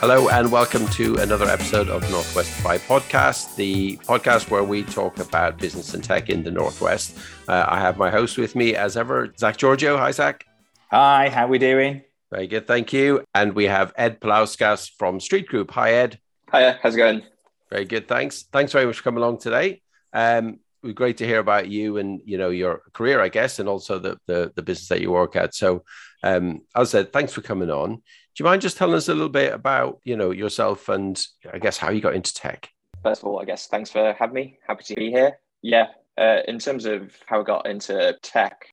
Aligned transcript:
Hello, 0.00 0.30
and 0.30 0.50
welcome 0.50 0.88
to 0.88 1.16
another 1.16 1.44
episode 1.44 1.90
of 1.90 2.00
Northwest 2.10 2.64
by 2.64 2.78
Podcast, 2.78 3.54
the 3.56 3.98
podcast 3.98 4.48
where 4.48 4.64
we 4.64 4.82
talk 4.82 5.18
about 5.18 5.58
business 5.58 5.92
and 5.92 6.02
tech 6.02 6.30
in 6.30 6.42
the 6.42 6.50
Northwest. 6.50 7.18
Uh, 7.46 7.66
I 7.68 7.80
have 7.80 7.98
my 7.98 8.08
host 8.08 8.38
with 8.38 8.56
me, 8.56 8.74
as 8.74 8.96
ever, 8.96 9.30
Zach 9.38 9.58
Giorgio. 9.58 9.98
Hi, 9.98 10.10
Zach. 10.10 10.46
Hi, 10.90 11.28
how 11.28 11.48
we 11.48 11.58
doing? 11.58 12.00
Very 12.30 12.46
good, 12.46 12.66
thank 12.66 12.94
you. 12.94 13.26
And 13.34 13.52
we 13.52 13.64
have 13.64 13.92
Ed 13.94 14.22
Palauskas 14.22 14.90
from 14.96 15.20
Street 15.20 15.46
Group. 15.48 15.70
Hi, 15.72 15.92
Ed. 15.92 16.18
Hiya, 16.50 16.78
how's 16.82 16.94
it 16.94 16.96
going? 16.96 17.22
Very 17.68 17.84
good, 17.84 18.08
thanks. 18.08 18.44
Thanks 18.44 18.72
very 18.72 18.86
much 18.86 18.96
for 18.96 19.02
coming 19.02 19.22
along 19.22 19.40
today. 19.40 19.82
Um, 20.14 20.60
it 20.82 20.86
was 20.86 20.94
great 20.94 21.18
to 21.18 21.26
hear 21.26 21.40
about 21.40 21.68
you 21.68 21.98
and 21.98 22.22
you 22.24 22.38
know 22.38 22.48
your 22.48 22.80
career, 22.94 23.20
I 23.20 23.28
guess, 23.28 23.58
and 23.58 23.68
also 23.68 23.98
the 23.98 24.16
the, 24.26 24.50
the 24.56 24.62
business 24.62 24.88
that 24.88 25.02
you 25.02 25.10
work 25.10 25.36
at. 25.36 25.54
So, 25.54 25.84
um, 26.22 26.62
as 26.74 26.94
I 26.94 27.02
said, 27.02 27.12
thanks 27.12 27.34
for 27.34 27.42
coming 27.42 27.68
on 27.68 28.02
you 28.40 28.44
mind 28.44 28.62
just 28.62 28.78
telling 28.78 28.94
us 28.94 29.08
a 29.08 29.14
little 29.14 29.28
bit 29.28 29.52
about 29.52 30.00
you 30.02 30.16
know 30.16 30.30
yourself 30.30 30.88
and 30.88 31.22
I 31.52 31.58
guess 31.58 31.76
how 31.76 31.90
you 31.90 32.00
got 32.00 32.14
into 32.14 32.32
tech? 32.32 32.70
First 33.02 33.22
of 33.22 33.28
all, 33.28 33.40
I 33.40 33.44
guess 33.44 33.66
thanks 33.66 33.90
for 33.90 34.14
having 34.18 34.34
me. 34.34 34.58
Happy 34.66 34.82
to 34.84 34.94
be 34.94 35.10
here. 35.10 35.38
Yeah, 35.62 35.88
uh, 36.16 36.38
in 36.48 36.58
terms 36.58 36.86
of 36.86 37.14
how 37.26 37.42
I 37.42 37.44
got 37.44 37.66
into 37.68 38.16
tech, 38.22 38.66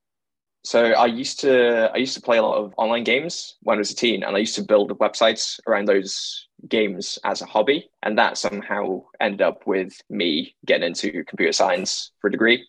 so 0.63 0.85
I 0.85 1.05
used 1.07 1.41
to 1.41 1.91
I 1.93 1.97
used 1.97 2.13
to 2.15 2.21
play 2.21 2.37
a 2.37 2.43
lot 2.43 2.57
of 2.57 2.73
online 2.77 3.03
games 3.03 3.57
when 3.61 3.77
I 3.77 3.79
was 3.79 3.91
a 3.91 3.95
teen, 3.95 4.23
and 4.23 4.37
I 4.37 4.39
used 4.39 4.55
to 4.55 4.63
build 4.63 4.97
websites 4.99 5.59
around 5.67 5.85
those 5.85 6.47
games 6.69 7.19
as 7.25 7.41
a 7.41 7.45
hobby, 7.45 7.89
and 8.03 8.17
that 8.17 8.37
somehow 8.37 9.03
ended 9.19 9.41
up 9.41 9.67
with 9.67 9.99
me 10.09 10.55
getting 10.65 10.87
into 10.87 11.25
computer 11.25 11.51
science 11.51 12.11
for 12.21 12.29
a 12.29 12.31
degree. 12.31 12.65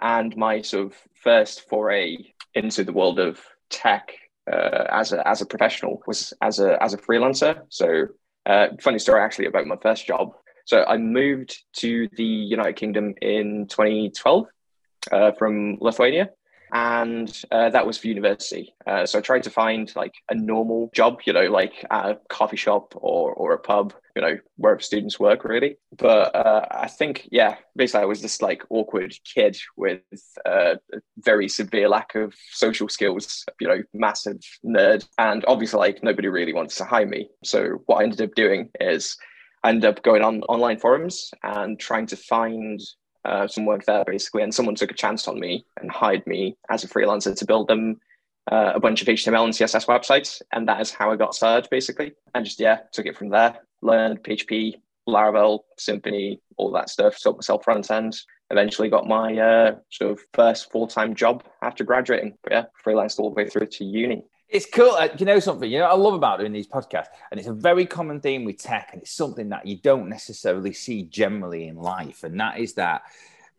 And 0.00 0.36
my 0.36 0.62
sort 0.62 0.86
of 0.86 0.94
first 1.22 1.68
foray 1.68 2.18
into 2.54 2.84
the 2.84 2.92
world 2.92 3.18
of 3.18 3.40
tech 3.68 4.12
uh, 4.50 4.84
as 4.90 5.12
a 5.12 5.26
as 5.26 5.40
a 5.40 5.46
professional 5.46 6.02
was 6.06 6.32
as 6.40 6.58
a 6.60 6.82
as 6.82 6.94
a 6.94 6.98
freelancer. 6.98 7.62
So 7.68 8.06
uh, 8.46 8.68
funny 8.80 8.98
story 8.98 9.20
actually 9.20 9.46
about 9.46 9.66
my 9.66 9.76
first 9.82 10.06
job. 10.06 10.34
So 10.64 10.84
I 10.84 10.96
moved 10.98 11.62
to 11.78 12.08
the 12.16 12.24
United 12.24 12.76
Kingdom 12.76 13.14
in 13.20 13.66
2012 13.68 14.46
uh, 15.10 15.32
from 15.32 15.78
Lithuania 15.80 16.30
and 16.72 17.42
uh, 17.50 17.70
that 17.70 17.86
was 17.86 17.98
for 17.98 18.08
university. 18.08 18.74
Uh, 18.86 19.06
so 19.06 19.18
I 19.18 19.22
tried 19.22 19.42
to 19.44 19.50
find 19.50 19.90
like 19.96 20.14
a 20.30 20.34
normal 20.34 20.90
job, 20.94 21.20
you 21.24 21.32
know, 21.32 21.46
like 21.46 21.84
a 21.90 22.16
coffee 22.28 22.56
shop 22.56 22.94
or 22.96 23.32
or 23.32 23.52
a 23.52 23.58
pub, 23.58 23.94
you 24.16 24.22
know, 24.22 24.38
wherever 24.56 24.80
students 24.80 25.18
work, 25.18 25.44
really. 25.44 25.76
But 25.96 26.34
uh, 26.34 26.66
I 26.70 26.88
think, 26.88 27.28
yeah, 27.30 27.56
basically, 27.76 28.02
I 28.02 28.06
was 28.06 28.22
this 28.22 28.42
like 28.42 28.62
awkward 28.70 29.14
kid 29.24 29.56
with 29.76 30.00
a 30.46 30.78
very 31.18 31.48
severe 31.48 31.88
lack 31.88 32.14
of 32.14 32.34
social 32.52 32.88
skills, 32.88 33.44
you 33.60 33.68
know, 33.68 33.82
massive 33.94 34.40
nerd, 34.64 35.06
and 35.18 35.44
obviously, 35.46 35.78
like 35.78 36.02
nobody 36.02 36.28
really 36.28 36.52
wants 36.52 36.76
to 36.76 36.84
hire 36.84 37.06
me. 37.06 37.28
So 37.44 37.82
what 37.86 37.96
I 37.96 38.04
ended 38.04 38.22
up 38.22 38.34
doing 38.34 38.70
is. 38.80 39.16
I 39.62 39.68
ended 39.68 39.84
up 39.84 40.02
going 40.02 40.22
on 40.22 40.40
online 40.44 40.78
forums 40.78 41.30
and 41.42 41.78
trying 41.78 42.06
to 42.06 42.16
find 42.16 42.80
uh, 43.24 43.46
some 43.46 43.66
work 43.66 43.84
there 43.84 44.04
basically, 44.04 44.42
and 44.42 44.54
someone 44.54 44.74
took 44.74 44.90
a 44.90 44.94
chance 44.94 45.28
on 45.28 45.38
me 45.38 45.64
and 45.80 45.90
hired 45.90 46.26
me 46.26 46.56
as 46.70 46.84
a 46.84 46.88
freelancer 46.88 47.36
to 47.36 47.44
build 47.44 47.68
them 47.68 48.00
uh, 48.50 48.72
a 48.74 48.80
bunch 48.80 49.02
of 49.02 49.08
HTML 49.08 49.44
and 49.44 49.52
CSS 49.52 49.86
websites, 49.86 50.42
and 50.52 50.66
that 50.68 50.80
is 50.80 50.90
how 50.90 51.10
I 51.10 51.16
got 51.16 51.34
started 51.34 51.68
basically, 51.70 52.12
and 52.34 52.44
just 52.44 52.60
yeah, 52.60 52.80
took 52.92 53.06
it 53.06 53.16
from 53.16 53.28
there. 53.28 53.58
Learned 53.82 54.22
PHP, 54.22 54.74
Laravel, 55.08 55.60
Symfony, 55.78 56.40
all 56.56 56.72
that 56.72 56.90
stuff. 56.90 57.20
Taught 57.22 57.36
myself 57.36 57.64
front 57.64 57.90
end. 57.90 58.18
Eventually 58.50 58.88
got 58.88 59.06
my 59.06 59.38
uh, 59.38 59.76
sort 59.90 60.12
of 60.12 60.20
first 60.34 60.70
full 60.70 60.86
time 60.86 61.14
job 61.14 61.44
after 61.62 61.84
graduating. 61.84 62.36
But 62.42 62.52
yeah, 62.52 62.64
freelanced 62.84 63.18
all 63.18 63.30
the 63.30 63.36
way 63.36 63.48
through 63.48 63.66
to 63.66 63.84
uni. 63.84 64.24
It's 64.50 64.66
cool. 64.66 64.90
Uh, 64.90 65.08
you 65.16 65.26
know 65.26 65.38
something? 65.38 65.70
You 65.70 65.78
know, 65.78 65.84
I 65.86 65.94
love 65.94 66.14
about 66.14 66.40
doing 66.40 66.52
these 66.52 66.66
podcasts, 66.66 67.06
and 67.30 67.38
it's 67.38 67.48
a 67.48 67.52
very 67.52 67.86
common 67.86 68.20
theme 68.20 68.44
with 68.44 68.58
tech, 68.58 68.90
and 68.92 69.02
it's 69.02 69.12
something 69.12 69.48
that 69.50 69.64
you 69.64 69.76
don't 69.76 70.08
necessarily 70.08 70.72
see 70.72 71.04
generally 71.04 71.68
in 71.68 71.76
life, 71.76 72.24
and 72.24 72.38
that 72.40 72.58
is 72.58 72.74
that 72.74 73.02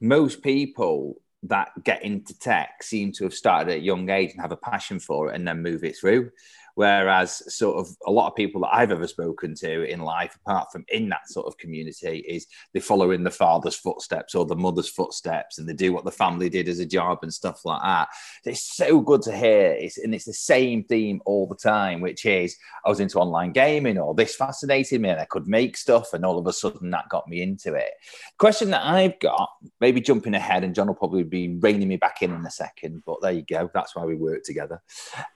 most 0.01 0.44
people 0.44 1.16
that 1.44 1.72
get 1.84 2.03
into 2.03 2.38
tech 2.38 2.84
seem 2.84 3.12
to 3.13 3.24
have 3.24 3.34
started 3.34 3.72
at 3.72 3.78
a 3.78 3.81
young 3.81 4.09
age 4.09 4.31
and 4.31 4.41
have 4.41 4.51
a 4.51 4.57
passion 4.57 5.00
for 5.00 5.31
it 5.31 5.35
and 5.35 5.47
then 5.47 5.63
move 5.63 5.84
it 5.84 5.97
through. 5.97 6.30
Whereas, 6.76 7.54
sort 7.54 7.78
of, 7.78 7.96
a 8.06 8.12
lot 8.12 8.28
of 8.28 8.36
people 8.36 8.62
that 8.62 8.74
I've 8.74 8.92
ever 8.92 9.08
spoken 9.08 9.56
to 9.56 9.84
in 9.84 10.02
life, 10.02 10.38
apart 10.46 10.72
from 10.72 10.86
in 10.90 11.09
that 11.09 11.28
sort 11.28 11.48
of 11.48 11.58
community, 11.58 12.20
is 12.20 12.48
they 12.74 12.80
follow 12.80 13.12
in 13.12 13.24
the 13.24 13.32
father's 13.32 13.76
footsteps 13.76 14.36
or 14.36 14.46
the 14.46 14.56
mother's 14.56 14.90
footsteps 14.90 15.58
and 15.58 15.68
they 15.68 15.74
do 15.74 15.94
what 15.94 16.06
the 16.06 16.12
family 16.12 16.50
did 16.50 16.68
as 16.68 16.80
a 16.80 16.86
job 16.86 17.20
and 17.22 17.34
stuff 17.34 17.66
like 17.66 17.81
that. 17.81 18.10
It's 18.46 18.76
so 18.76 19.02
good 19.02 19.22
to 19.24 19.36
hear. 19.36 19.72
It's, 19.72 19.98
and 19.98 20.14
it's 20.16 20.26
the 20.26 20.34
same 20.34 20.84
theme 20.84 21.22
all 21.26 21.48
the 21.48 21.56
time, 21.56 22.02
which 22.02 22.26
is 22.26 22.56
I 22.86 22.90
was 22.90 23.00
into 23.00 23.20
online 23.20 23.52
gaming 23.52 23.98
or 23.98 24.14
this 24.14 24.36
fascinated 24.36 25.02
me 25.02 25.10
and 25.10 25.20
I 25.20 25.26
could 25.26 25.48
make 25.48 25.78
stuff. 25.78 26.14
And 26.14 26.26
all 26.26 26.38
of 26.38 26.48
a 26.48 26.54
sudden 26.54 26.92
that 26.92 27.10
got 27.10 27.28
me 27.28 27.42
into 27.42 27.74
it. 27.74 27.92
Question 28.38 28.72
that 28.72 28.86
I've 28.86 29.20
got, 29.20 29.50
maybe 29.80 30.02
jumping 30.02 30.34
ahead, 30.34 30.64
and 30.64 30.76
John 30.76 30.88
will 30.88 30.96
probably 30.96 31.24
be 31.24 31.50
reining 31.60 31.88
me 31.88 31.98
back 31.98 32.22
in 32.22 32.34
in 32.34 32.46
a 32.46 32.52
second, 32.52 33.04
but 33.06 33.22
there 33.22 33.31
you 33.31 33.44
go. 33.44 33.70
That's 33.74 33.96
why 33.96 34.06
we 34.06 34.16
work 34.16 34.44
together. 34.44 34.81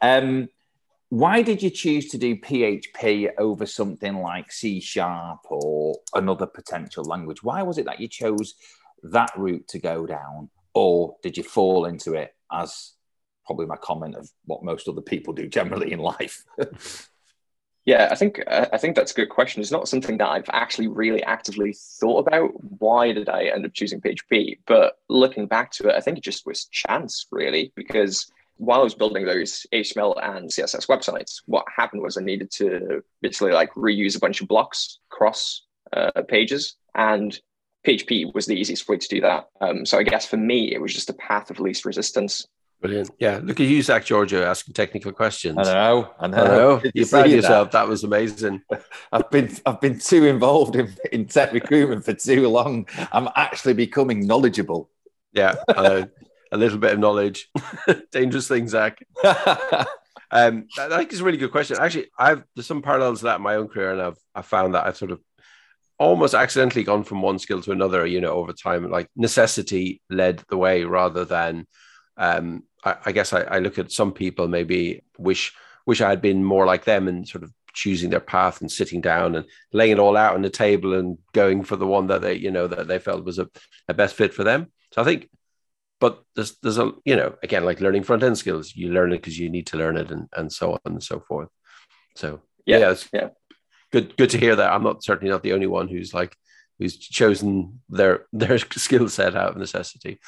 Um, 0.02 0.50
why 1.10 1.42
did 1.42 1.62
you 1.62 1.70
choose 1.70 2.10
to 2.10 2.18
do 2.18 2.36
PHP 2.36 3.30
over 3.38 3.66
something 3.66 4.18
like 4.18 4.52
C 4.52 4.80
sharp 4.80 5.40
or 5.50 5.98
another 6.14 6.48
potential 6.48 7.04
language? 7.04 7.44
Why 7.44 7.62
was 7.64 7.78
it 7.78 7.86
that 7.86 8.00
you 8.00 8.08
chose 8.08 8.56
that 9.12 9.32
route 9.38 9.68
to 9.70 9.80
go 9.80 10.06
down, 10.06 10.50
or 10.74 11.16
did 11.22 11.38
you 11.38 11.44
fall 11.44 11.86
into 11.86 12.14
it 12.14 12.34
as 12.52 12.94
probably 13.46 13.66
my 13.66 13.78
comment 13.78 14.16
of 14.16 14.30
what 14.46 14.64
most 14.64 14.88
other 14.88 15.02
people 15.02 15.34
do 15.34 15.48
generally 15.48 15.92
in 15.92 16.00
life? 16.00 16.44
yeah, 17.86 18.08
I 18.12 18.16
think 18.16 18.42
I 18.48 18.78
think 18.78 18.96
that's 18.96 19.12
a 19.12 19.16
good 19.16 19.30
question. 19.30 19.62
It's 19.62 19.72
not 19.72 19.88
something 19.88 20.18
that 20.18 20.30
I've 20.30 20.50
actually 20.52 20.88
really 20.88 21.24
actively 21.24 21.76
thought 22.00 22.28
about. 22.28 22.52
Why 22.80 23.14
did 23.14 23.30
I 23.30 23.46
end 23.46 23.66
up 23.66 23.74
choosing 23.74 24.02
PHP? 24.02 24.60
But 24.66 24.98
looking 25.08 25.46
back 25.46 25.72
to 25.74 25.90
it, 25.90 25.96
I 25.96 26.02
think 26.02 26.18
it 26.18 26.24
just 26.24 26.46
was 26.46 26.66
chance, 26.66 27.28
really, 27.32 27.72
because 27.76 28.32
while 28.58 28.80
I 28.80 28.84
was 28.84 28.96
building 28.96 29.26
those 29.26 29.66
HTML 29.74 30.16
and 30.24 30.50
CSS 30.50 30.88
websites, 30.88 31.42
what 31.46 31.66
happened 31.76 32.02
was 32.02 32.18
I 32.18 32.22
needed 32.22 32.52
to 32.52 33.04
basically 33.22 33.52
like 33.52 33.72
reuse 33.74 34.16
a 34.16 34.20
bunch 34.20 34.42
of 34.42 34.48
blocks 34.48 35.00
across 35.12 35.64
uh, 35.94 36.22
pages, 36.28 36.76
and 36.96 37.38
PHP 37.86 38.34
was 38.34 38.46
the 38.46 38.56
easiest 38.56 38.88
way 38.88 38.98
to 38.98 39.08
do 39.08 39.22
that. 39.22 39.50
Um, 39.62 39.86
so 39.86 39.98
I 39.98 40.04
guess 40.04 40.26
for 40.26 40.38
me, 40.38 40.74
it 40.74 40.82
was 40.82 40.94
just 40.94 41.10
a 41.10 41.14
path 41.14 41.52
of 41.52 41.60
least 41.60 41.86
resistance. 41.86 42.48
Brilliant. 42.82 43.12
Yeah. 43.20 43.40
Look 43.42 43.60
at 43.60 43.68
you, 43.68 43.82
Zach 43.82 44.06
Giorgio, 44.06 44.44
asking 44.44 44.74
technical 44.74 45.12
questions. 45.12 45.58
I 45.58 45.74
know. 45.74 46.12
I 46.20 46.28
know. 46.28 46.38
I 46.38 46.48
know. 46.48 46.82
You 46.94 47.06
proud 47.06 47.30
yourself. 47.30 47.72
That? 47.72 47.84
that? 47.84 47.88
was 47.88 48.04
amazing. 48.04 48.62
I've 49.12 49.30
been 49.32 49.56
I've 49.66 49.82
been 49.82 49.98
too 49.98 50.26
involved 50.26 50.76
in, 50.76 50.94
in 51.12 51.26
tech 51.26 51.54
recruitment 51.54 52.04
for 52.06 52.14
too 52.14 52.48
long. 52.48 52.88
I'm 53.12 53.30
actually 53.36 53.74
becoming 53.74 54.28
knowledgeable. 54.28 54.90
Yeah. 55.34 55.56
Uh, 55.68 56.06
a 56.52 56.58
little 56.58 56.78
bit 56.78 56.94
of 56.94 57.00
knowledge. 57.00 57.50
Dangerous 58.12 58.48
thing, 58.48 58.68
Zach. 58.68 59.00
um, 60.32 60.68
I 60.78 60.98
think 60.98 61.12
it's 61.12 61.22
a 61.22 61.24
really 61.24 61.38
good 61.38 61.52
question. 61.52 61.78
Actually, 61.80 62.08
I've 62.18 62.44
there's 62.56 62.68
some 62.68 62.82
parallels 62.82 63.20
to 63.20 63.26
that 63.26 63.38
in 63.38 63.42
my 63.42 63.56
own 63.56 63.68
career, 63.68 63.94
and 63.94 64.02
I've 64.02 64.18
I 64.34 64.42
found 64.42 64.76
that 64.76 64.86
I've 64.86 64.98
sort 64.98 65.12
of 65.12 65.22
almost 65.98 66.34
accidentally 66.34 66.84
gone 66.84 67.04
from 67.04 67.22
one 67.22 67.40
skill 67.40 67.62
to 67.62 67.72
another. 67.72 68.06
You 68.06 68.22
know, 68.22 68.34
over 68.34 68.54
time, 68.54 68.90
like 68.90 69.10
necessity 69.16 70.02
led 70.10 70.44
the 70.50 70.58
way 70.58 70.84
rather 70.84 71.26
than. 71.26 71.68
Um, 72.18 72.64
I, 72.84 72.96
I 73.08 73.12
guess 73.12 73.34
I, 73.34 73.42
I 73.42 73.60
look 73.60 73.78
at 73.78 73.92
some 73.92 74.14
people 74.14 74.48
maybe 74.48 75.04
wish 75.18 75.54
wish 75.86 76.02
I 76.02 76.10
had 76.10 76.22
been 76.22 76.44
more 76.44 76.66
like 76.66 76.86
them 76.86 77.08
and 77.08 77.28
sort 77.28 77.44
of 77.44 77.52
choosing 77.74 78.10
their 78.10 78.22
path 78.22 78.62
and 78.62 78.72
sitting 78.72 79.02
down 79.02 79.36
and 79.36 79.46
laying 79.74 79.92
it 79.92 80.00
all 80.00 80.16
out 80.16 80.34
on 80.34 80.42
the 80.42 80.50
table 80.50 80.94
and 80.94 81.18
going 81.34 81.64
for 81.64 81.76
the 81.76 81.86
one 81.86 82.08
that 82.08 82.22
they 82.22 82.34
you 82.36 82.52
know 82.52 82.68
that 82.68 82.88
they 82.88 83.00
felt 83.00 83.26
was 83.26 83.38
a, 83.38 83.50
a 83.88 83.94
best 83.94 84.16
fit 84.16 84.34
for 84.34 84.44
them. 84.44 84.72
So 84.94 85.02
I 85.02 85.06
think 85.06 85.30
but 86.00 86.24
there's 86.36 86.58
there's 86.62 86.78
a 86.78 86.92
you 87.06 87.16
know 87.16 87.36
again 87.44 87.66
like 87.66 87.82
learning 87.82 88.04
front 88.04 88.24
end 88.24 88.38
skills 88.38 88.76
you 88.76 88.92
learn 88.92 89.12
it 89.12 89.18
because 89.18 89.40
you 89.40 89.50
need 89.50 89.68
to 89.68 89.78
learn 89.78 89.98
it 89.98 90.12
and, 90.12 90.28
and 90.36 90.52
so 90.52 90.74
on 90.74 90.80
and 90.86 91.04
so 91.04 91.20
forth. 91.20 91.50
So 92.16 92.42
yeah 92.66 92.78
yeah, 92.80 92.96
yeah. 93.14 93.30
good 93.92 94.16
good 94.18 94.30
to 94.32 94.38
hear 94.38 94.56
that. 94.56 94.72
I'm 94.72 94.84
not 94.84 95.04
certainly 95.04 95.32
not 95.32 95.44
the 95.44 95.54
only 95.54 95.68
one 95.68 95.88
who's 95.88 96.14
like 96.14 96.36
who's 96.80 96.98
chosen 96.98 97.82
their 97.90 98.26
their 98.34 98.58
skill 98.72 99.10
set 99.10 99.36
out 99.36 99.52
of 99.52 99.58
necessity. 99.58 100.20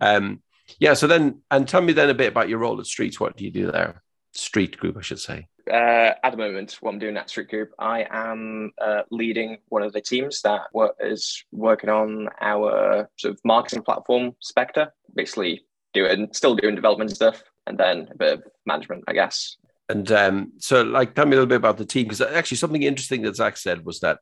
Um 0.00 0.42
yeah 0.78 0.94
so 0.94 1.06
then 1.06 1.42
and 1.50 1.68
tell 1.68 1.82
me 1.82 1.92
then 1.92 2.10
a 2.10 2.14
bit 2.14 2.28
about 2.28 2.48
your 2.48 2.58
role 2.58 2.80
at 2.80 2.86
streets 2.86 3.20
what 3.20 3.36
do 3.36 3.44
you 3.44 3.50
do 3.50 3.70
there? 3.70 4.02
Street 4.34 4.78
group 4.78 4.96
i 4.96 5.02
should 5.02 5.20
say 5.20 5.46
uh, 5.70 6.14
at 6.22 6.30
the 6.30 6.36
moment, 6.36 6.78
what 6.80 6.92
I'm 6.92 6.98
doing 6.98 7.16
at 7.16 7.30
Street 7.30 7.48
Group, 7.48 7.72
I 7.78 8.06
am 8.10 8.72
uh, 8.80 9.02
leading 9.10 9.58
one 9.68 9.82
of 9.82 9.92
the 9.92 10.00
teams 10.00 10.42
that 10.42 10.62
work, 10.72 10.94
is 11.00 11.44
working 11.52 11.90
on 11.90 12.28
our 12.40 13.08
sort 13.18 13.34
of 13.34 13.40
marketing 13.44 13.82
platform, 13.82 14.32
Spectre. 14.40 14.92
Basically, 15.14 15.64
doing 15.94 16.28
still 16.32 16.56
doing 16.56 16.74
development 16.74 17.10
stuff, 17.10 17.42
and 17.66 17.78
then 17.78 18.08
a 18.10 18.16
bit 18.16 18.32
of 18.34 18.44
management, 18.66 19.04
I 19.08 19.12
guess. 19.12 19.56
And 19.88 20.10
um, 20.12 20.52
so, 20.58 20.82
like, 20.82 21.14
tell 21.14 21.26
me 21.26 21.32
a 21.32 21.34
little 21.34 21.46
bit 21.46 21.56
about 21.56 21.76
the 21.76 21.84
team 21.84 22.04
because 22.04 22.20
actually, 22.20 22.56
something 22.56 22.82
interesting 22.82 23.22
that 23.22 23.36
Zach 23.36 23.56
said 23.56 23.84
was 23.84 24.00
that 24.00 24.18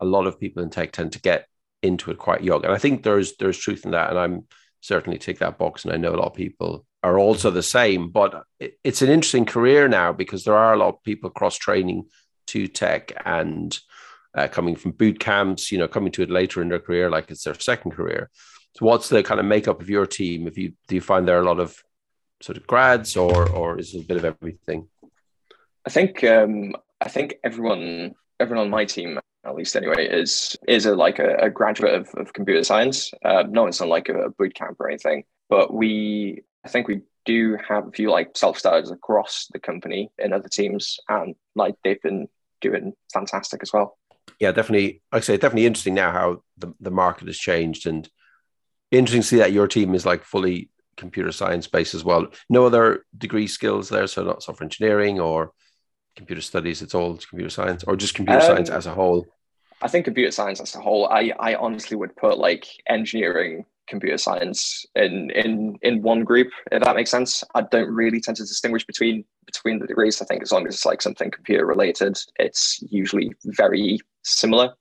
a 0.00 0.04
lot 0.04 0.26
of 0.26 0.38
people 0.38 0.62
in 0.62 0.70
tech 0.70 0.92
tend 0.92 1.12
to 1.12 1.20
get 1.20 1.46
into 1.82 2.10
it 2.10 2.18
quite 2.18 2.42
young, 2.42 2.64
and 2.64 2.72
I 2.72 2.78
think 2.78 3.02
there's 3.02 3.36
there's 3.36 3.58
truth 3.58 3.84
in 3.84 3.92
that, 3.92 4.10
and 4.10 4.18
I'm 4.18 4.46
certainly 4.80 5.18
tick 5.18 5.38
that 5.38 5.58
box, 5.58 5.84
and 5.84 5.94
I 5.94 5.96
know 5.96 6.14
a 6.14 6.16
lot 6.16 6.26
of 6.26 6.34
people 6.34 6.84
are 7.04 7.18
also 7.18 7.50
the 7.50 7.62
same. 7.62 8.08
But 8.08 8.44
it's 8.82 9.02
an 9.02 9.10
interesting 9.10 9.44
career 9.44 9.86
now 9.88 10.12
because 10.12 10.44
there 10.44 10.56
are 10.56 10.72
a 10.72 10.76
lot 10.76 10.88
of 10.88 11.02
people 11.04 11.30
cross 11.30 11.56
training 11.56 12.06
to 12.46 12.66
tech 12.66 13.12
and 13.24 13.78
uh, 14.34 14.48
coming 14.48 14.74
from 14.74 14.92
boot 14.92 15.20
camps, 15.20 15.70
you 15.70 15.78
know, 15.78 15.86
coming 15.86 16.10
to 16.12 16.22
it 16.22 16.30
later 16.30 16.62
in 16.62 16.70
their 16.70 16.80
career, 16.80 17.10
like 17.10 17.30
it's 17.30 17.44
their 17.44 17.54
second 17.54 17.92
career. 17.92 18.30
So 18.76 18.86
what's 18.86 19.08
the 19.08 19.22
kind 19.22 19.38
of 19.38 19.46
makeup 19.46 19.80
of 19.80 19.90
your 19.90 20.06
team? 20.06 20.48
If 20.48 20.58
you 20.58 20.72
do 20.88 20.96
you 20.96 21.00
find 21.00 21.28
there 21.28 21.38
are 21.38 21.42
a 21.42 21.46
lot 21.46 21.60
of 21.60 21.76
sort 22.40 22.56
of 22.56 22.66
grads 22.66 23.16
or 23.16 23.48
or 23.48 23.78
is 23.78 23.94
it 23.94 24.04
a 24.04 24.06
bit 24.06 24.16
of 24.16 24.24
everything? 24.24 24.88
I 25.86 25.90
think 25.90 26.24
um, 26.24 26.74
I 27.00 27.08
think 27.08 27.36
everyone 27.44 28.14
everyone 28.40 28.64
on 28.64 28.70
my 28.70 28.84
team 28.84 29.20
at 29.44 29.54
least 29.54 29.76
anyway 29.76 30.08
is 30.08 30.56
is 30.66 30.86
a 30.86 30.96
like 30.96 31.18
a, 31.18 31.36
a 31.36 31.50
graduate 31.50 31.94
of, 31.94 32.08
of 32.14 32.32
computer 32.32 32.64
science. 32.64 33.12
Uh, 33.24 33.44
no, 33.48 33.66
it's 33.66 33.80
not 33.80 33.90
like 33.90 34.08
a, 34.08 34.22
a 34.22 34.30
boot 34.30 34.54
camp 34.54 34.80
or 34.80 34.88
anything, 34.88 35.22
but 35.48 35.72
we 35.72 36.42
I 36.64 36.68
think 36.68 36.88
we 36.88 37.02
do 37.24 37.58
have 37.68 37.88
a 37.88 37.90
few 37.90 38.10
like 38.10 38.36
self 38.36 38.58
starters 38.58 38.90
across 38.90 39.46
the 39.52 39.58
company 39.58 40.10
in 40.18 40.32
other 40.32 40.48
teams, 40.48 40.98
and 41.08 41.34
like 41.54 41.74
they've 41.84 42.00
been 42.02 42.28
doing 42.60 42.94
fantastic 43.12 43.62
as 43.62 43.72
well. 43.72 43.98
Yeah, 44.40 44.52
definitely. 44.52 45.02
Like 45.12 45.22
I 45.22 45.24
say, 45.24 45.36
definitely 45.36 45.66
interesting 45.66 45.94
now 45.94 46.10
how 46.10 46.42
the, 46.56 46.74
the 46.80 46.90
market 46.90 47.28
has 47.28 47.38
changed, 47.38 47.86
and 47.86 48.08
interesting 48.90 49.22
to 49.22 49.26
see 49.26 49.36
that 49.38 49.52
your 49.52 49.68
team 49.68 49.94
is 49.94 50.06
like 50.06 50.24
fully 50.24 50.70
computer 50.96 51.32
science 51.32 51.66
based 51.66 51.94
as 51.94 52.04
well. 52.04 52.28
No 52.48 52.66
other 52.66 53.04
degree 53.16 53.46
skills 53.46 53.88
there, 53.88 54.06
so 54.06 54.24
not 54.24 54.42
software 54.42 54.64
engineering 54.64 55.20
or 55.20 55.52
computer 56.16 56.42
studies. 56.42 56.82
It's 56.82 56.94
all 56.94 57.16
computer 57.16 57.50
science, 57.50 57.84
or 57.84 57.96
just 57.96 58.14
computer 58.14 58.40
um, 58.40 58.46
science 58.46 58.70
as 58.70 58.86
a 58.86 58.94
whole. 58.94 59.26
I 59.82 59.88
think 59.88 60.06
computer 60.06 60.30
science 60.30 60.60
as 60.60 60.74
a 60.74 60.80
whole. 60.80 61.08
I 61.08 61.32
I 61.38 61.54
honestly 61.56 61.96
would 61.96 62.16
put 62.16 62.38
like 62.38 62.66
engineering 62.88 63.66
computer 63.86 64.18
science 64.18 64.86
in 64.94 65.30
in 65.30 65.76
in 65.82 66.02
one 66.02 66.24
group 66.24 66.48
if 66.72 66.82
that 66.82 66.96
makes 66.96 67.10
sense. 67.10 67.44
I 67.54 67.62
don't 67.62 67.90
really 67.90 68.20
tend 68.20 68.36
to 68.38 68.42
distinguish 68.42 68.84
between 68.86 69.24
between 69.46 69.78
the 69.78 69.86
degrees. 69.86 70.20
I 70.20 70.24
think 70.24 70.42
as 70.42 70.52
long 70.52 70.66
as 70.66 70.74
it's 70.74 70.86
like 70.86 71.02
something 71.02 71.30
computer 71.30 71.66
related 71.66 72.18
it's 72.38 72.82
usually 72.90 73.32
very 73.44 73.98
similar. 74.22 74.74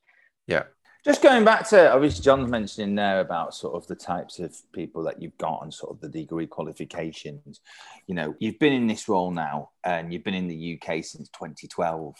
Yeah. 0.47 0.63
Just 1.05 1.21
going 1.21 1.43
back 1.43 1.67
to 1.69 1.91
obviously 1.91 2.23
john's 2.23 2.49
mentioning 2.49 2.95
there 2.95 3.19
about 3.19 3.53
sort 3.53 3.75
of 3.75 3.85
the 3.87 3.95
types 3.95 4.39
of 4.39 4.55
people 4.71 5.03
that 5.03 5.21
you've 5.21 5.37
got 5.37 5.61
and 5.63 5.73
sort 5.73 5.93
of 5.93 5.99
the 5.99 6.09
degree 6.09 6.47
qualifications. 6.47 7.61
You 8.07 8.15
know 8.15 8.35
you've 8.39 8.59
been 8.59 8.73
in 8.73 8.87
this 8.87 9.09
role 9.09 9.31
now 9.31 9.71
and 9.83 10.13
you've 10.13 10.23
been 10.23 10.33
in 10.33 10.47
the 10.47 10.79
uk 10.79 11.03
since 11.03 11.29
2012 11.29 12.15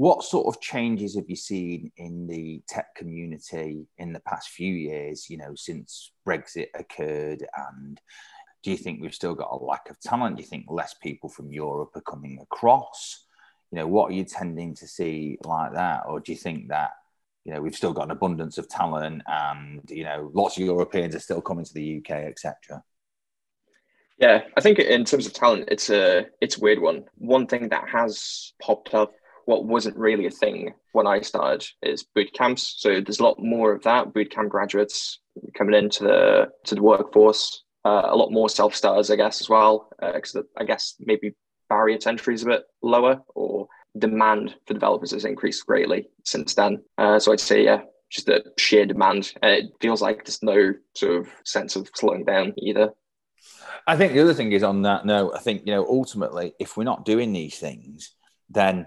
what 0.00 0.24
sort 0.24 0.46
of 0.46 0.62
changes 0.62 1.14
have 1.14 1.28
you 1.28 1.36
seen 1.36 1.92
in 1.98 2.26
the 2.26 2.62
tech 2.66 2.94
community 2.94 3.86
in 3.98 4.14
the 4.14 4.20
past 4.20 4.48
few 4.48 4.72
years, 4.72 5.28
you 5.28 5.36
know, 5.36 5.52
since 5.54 6.12
Brexit 6.26 6.68
occurred? 6.74 7.46
And 7.54 8.00
do 8.62 8.70
you 8.70 8.78
think 8.78 9.02
we've 9.02 9.12
still 9.12 9.34
got 9.34 9.52
a 9.52 9.62
lack 9.62 9.90
of 9.90 10.00
talent? 10.00 10.36
Do 10.36 10.42
you 10.42 10.48
think 10.48 10.64
less 10.70 10.94
people 10.94 11.28
from 11.28 11.52
Europe 11.52 11.90
are 11.96 12.00
coming 12.00 12.38
across? 12.40 13.26
You 13.70 13.76
know, 13.76 13.86
what 13.86 14.10
are 14.10 14.14
you 14.14 14.24
tending 14.24 14.74
to 14.76 14.86
see 14.86 15.36
like 15.44 15.74
that? 15.74 16.04
Or 16.08 16.18
do 16.18 16.32
you 16.32 16.38
think 16.38 16.68
that, 16.68 16.92
you 17.44 17.52
know, 17.52 17.60
we've 17.60 17.76
still 17.76 17.92
got 17.92 18.04
an 18.04 18.12
abundance 18.12 18.56
of 18.56 18.70
talent 18.70 19.20
and, 19.26 19.82
you 19.90 20.04
know, 20.04 20.30
lots 20.32 20.56
of 20.56 20.64
Europeans 20.64 21.14
are 21.14 21.20
still 21.20 21.42
coming 21.42 21.66
to 21.66 21.74
the 21.74 21.98
UK, 21.98 22.10
etc.? 22.10 22.82
Yeah, 24.16 24.44
I 24.56 24.62
think 24.62 24.78
in 24.78 25.04
terms 25.04 25.26
of 25.26 25.34
talent, 25.34 25.68
it's 25.68 25.90
a 25.90 26.26
it's 26.40 26.56
a 26.56 26.60
weird 26.60 26.80
one. 26.80 27.04
One 27.16 27.46
thing 27.46 27.68
that 27.68 27.86
has 27.90 28.54
popped 28.62 28.94
up 28.94 29.12
what 29.50 29.64
wasn't 29.64 29.96
really 29.96 30.26
a 30.26 30.30
thing 30.30 30.72
when 30.92 31.08
I 31.08 31.22
started 31.22 31.66
is 31.82 32.04
boot 32.14 32.32
camps. 32.32 32.76
So 32.78 33.00
there's 33.00 33.18
a 33.18 33.24
lot 33.24 33.40
more 33.40 33.72
of 33.72 33.82
that. 33.82 34.14
Boot 34.14 34.30
camp 34.30 34.48
graduates 34.48 35.18
coming 35.58 35.74
into 35.74 36.04
the 36.04 36.50
to 36.66 36.76
the 36.76 36.82
workforce. 36.82 37.64
Uh, 37.84 38.02
a 38.04 38.16
lot 38.16 38.30
more 38.30 38.48
self 38.48 38.76
starters, 38.76 39.10
I 39.10 39.16
guess, 39.16 39.40
as 39.40 39.48
well. 39.48 39.90
Because 40.00 40.36
uh, 40.36 40.42
I 40.56 40.62
guess 40.62 40.94
maybe 41.00 41.34
barrier 41.68 41.98
to 41.98 42.08
entry 42.08 42.34
is 42.34 42.44
a 42.44 42.46
bit 42.46 42.62
lower, 42.80 43.22
or 43.34 43.66
demand 43.98 44.54
for 44.66 44.74
developers 44.74 45.10
has 45.10 45.24
increased 45.24 45.66
greatly 45.66 46.08
since 46.24 46.54
then. 46.54 46.80
Uh, 46.96 47.18
so 47.18 47.32
I'd 47.32 47.40
say, 47.40 47.64
yeah, 47.64 47.80
just 48.08 48.26
the 48.26 48.44
sheer 48.56 48.86
demand. 48.86 49.32
And 49.42 49.50
it 49.50 49.72
feels 49.80 50.00
like 50.00 50.24
there's 50.24 50.44
no 50.44 50.74
sort 50.94 51.16
of 51.22 51.28
sense 51.44 51.74
of 51.74 51.90
slowing 51.96 52.24
down 52.24 52.54
either. 52.56 52.90
I 53.84 53.96
think 53.96 54.12
the 54.12 54.20
other 54.20 54.34
thing 54.34 54.52
is 54.52 54.62
on 54.62 54.82
that 54.82 55.06
note, 55.06 55.32
I 55.34 55.40
think, 55.40 55.62
you 55.66 55.72
know, 55.72 55.84
ultimately, 55.88 56.52
if 56.60 56.76
we're 56.76 56.84
not 56.84 57.04
doing 57.04 57.32
these 57.32 57.58
things, 57.58 58.14
then 58.48 58.86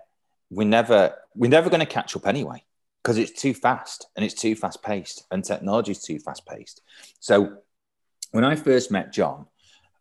we're 0.55 0.67
never 0.67 1.15
we're 1.35 1.49
never 1.49 1.69
going 1.69 1.79
to 1.79 1.85
catch 1.85 2.15
up 2.15 2.27
anyway 2.27 2.63
because 3.01 3.17
it's 3.17 3.39
too 3.41 3.53
fast 3.53 4.07
and 4.15 4.23
it's 4.23 4.33
too 4.33 4.55
fast 4.55 4.81
paced 4.81 5.25
and 5.31 5.43
technology 5.43 5.91
is 5.91 6.01
too 6.01 6.19
fast 6.19 6.45
paced. 6.45 6.81
So 7.19 7.57
when 8.31 8.43
I 8.43 8.55
first 8.55 8.91
met 8.91 9.11
John, 9.11 9.47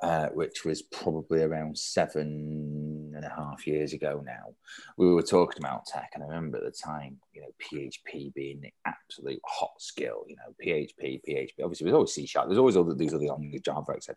uh, 0.02 0.28
which 0.28 0.64
was 0.64 0.82
probably 0.82 1.42
around 1.42 1.78
seven 1.78 2.81
and 3.22 3.32
a 3.32 3.34
half 3.34 3.66
years 3.66 3.92
ago 3.92 4.22
now. 4.24 4.54
We 4.96 5.12
were 5.12 5.22
talking 5.22 5.62
about 5.62 5.86
tech, 5.86 6.10
and 6.14 6.22
I 6.22 6.26
remember 6.26 6.58
at 6.58 6.64
the 6.64 6.70
time, 6.70 7.18
you 7.32 7.42
know, 7.42 7.48
PHP 7.60 8.34
being 8.34 8.60
the 8.60 8.72
absolute 8.86 9.40
hot 9.46 9.72
skill. 9.78 10.24
You 10.26 10.36
know, 10.36 10.54
PHP, 10.64 11.20
PHP. 11.28 11.62
Obviously, 11.62 11.84
there's 11.84 11.94
always 11.94 12.12
C 12.12 12.26
sharp. 12.26 12.48
There's 12.48 12.58
always 12.58 12.76
other 12.76 12.94
these 12.94 13.14
other 13.14 13.24
languages, 13.24 13.62
Java, 13.64 13.92
etc. 13.92 14.16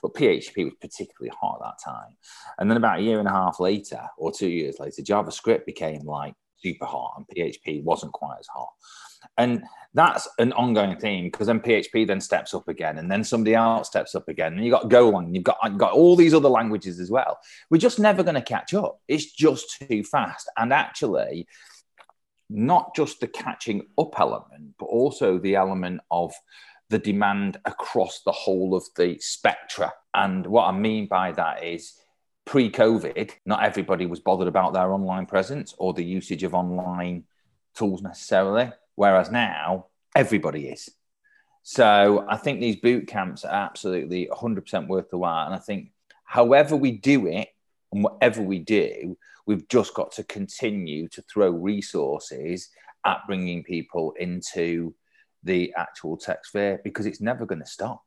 But 0.00 0.14
PHP 0.14 0.64
was 0.64 0.74
particularly 0.80 1.32
hot 1.40 1.60
at 1.60 1.66
that 1.66 1.90
time. 1.90 2.16
And 2.58 2.70
then 2.70 2.76
about 2.76 3.00
a 3.00 3.02
year 3.02 3.18
and 3.18 3.28
a 3.28 3.32
half 3.32 3.60
later, 3.60 4.00
or 4.18 4.32
two 4.32 4.48
years 4.48 4.76
later, 4.78 5.02
JavaScript 5.02 5.66
became 5.66 6.02
like 6.04 6.34
super 6.62 6.86
hot, 6.86 7.14
and 7.16 7.26
PHP 7.26 7.82
wasn't 7.82 8.12
quite 8.12 8.38
as 8.40 8.46
hot. 8.46 8.70
And 9.38 9.62
that's 9.94 10.28
an 10.38 10.52
ongoing 10.52 10.96
theme 10.96 11.26
because 11.26 11.46
then 11.46 11.60
PHP 11.60 12.06
then 12.06 12.20
steps 12.20 12.54
up 12.54 12.68
again, 12.68 12.98
and 12.98 13.10
then 13.10 13.24
somebody 13.24 13.54
else 13.54 13.88
steps 13.88 14.14
up 14.14 14.28
again, 14.28 14.54
and 14.54 14.64
you've 14.64 14.72
got 14.72 14.88
Golang, 14.88 15.34
you've 15.34 15.44
got 15.44 15.58
you've 15.64 15.78
got 15.78 15.92
all 15.92 16.16
these 16.16 16.34
other 16.34 16.48
languages 16.48 17.00
as 17.00 17.10
well. 17.10 17.38
We're 17.70 17.78
just 17.78 17.98
never 17.98 18.22
going 18.22 18.34
to 18.34 18.42
catch 18.42 18.74
up. 18.74 19.00
It's 19.08 19.32
just 19.32 19.82
too 19.88 20.02
fast, 20.04 20.50
and 20.56 20.72
actually, 20.72 21.46
not 22.50 22.94
just 22.94 23.20
the 23.20 23.28
catching 23.28 23.86
up 23.98 24.18
element, 24.18 24.74
but 24.78 24.86
also 24.86 25.38
the 25.38 25.56
element 25.56 26.00
of 26.10 26.32
the 26.90 26.98
demand 26.98 27.58
across 27.64 28.20
the 28.24 28.32
whole 28.32 28.74
of 28.74 28.84
the 28.96 29.18
spectra. 29.18 29.92
And 30.14 30.46
what 30.46 30.66
I 30.66 30.72
mean 30.72 31.06
by 31.06 31.32
that 31.32 31.64
is 31.64 31.94
pre-COVID, 32.44 33.30
not 33.46 33.64
everybody 33.64 34.06
was 34.06 34.20
bothered 34.20 34.48
about 34.48 34.72
their 34.72 34.92
online 34.92 35.26
presence 35.26 35.74
or 35.78 35.92
the 35.92 36.04
usage 36.04 36.42
of 36.42 36.54
online 36.54 37.24
tools 37.74 38.02
necessarily. 38.02 38.72
Whereas 38.94 39.30
now, 39.30 39.86
everybody 40.14 40.68
is. 40.68 40.90
So 41.62 42.26
I 42.28 42.36
think 42.36 42.60
these 42.60 42.76
boot 42.76 43.06
camps 43.06 43.44
are 43.44 43.54
absolutely 43.54 44.28
100% 44.32 44.88
worth 44.88 45.10
the 45.10 45.18
while. 45.18 45.46
And 45.46 45.54
I 45.54 45.58
think, 45.58 45.92
however 46.24 46.76
we 46.76 46.92
do 46.92 47.26
it 47.26 47.48
and 47.92 48.02
whatever 48.02 48.42
we 48.42 48.58
do, 48.58 49.16
we've 49.46 49.68
just 49.68 49.94
got 49.94 50.12
to 50.12 50.24
continue 50.24 51.08
to 51.08 51.22
throw 51.22 51.50
resources 51.50 52.68
at 53.04 53.20
bringing 53.26 53.62
people 53.62 54.12
into 54.18 54.94
the 55.44 55.72
actual 55.76 56.16
tech 56.16 56.44
sphere 56.44 56.80
because 56.84 57.06
it's 57.06 57.20
never 57.20 57.46
going 57.46 57.60
to 57.60 57.66
stop. 57.66 58.02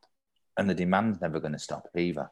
And 0.58 0.68
the 0.68 0.74
demand's 0.74 1.20
never 1.20 1.40
going 1.40 1.52
to 1.52 1.58
stop 1.58 1.86
either. 1.96 2.30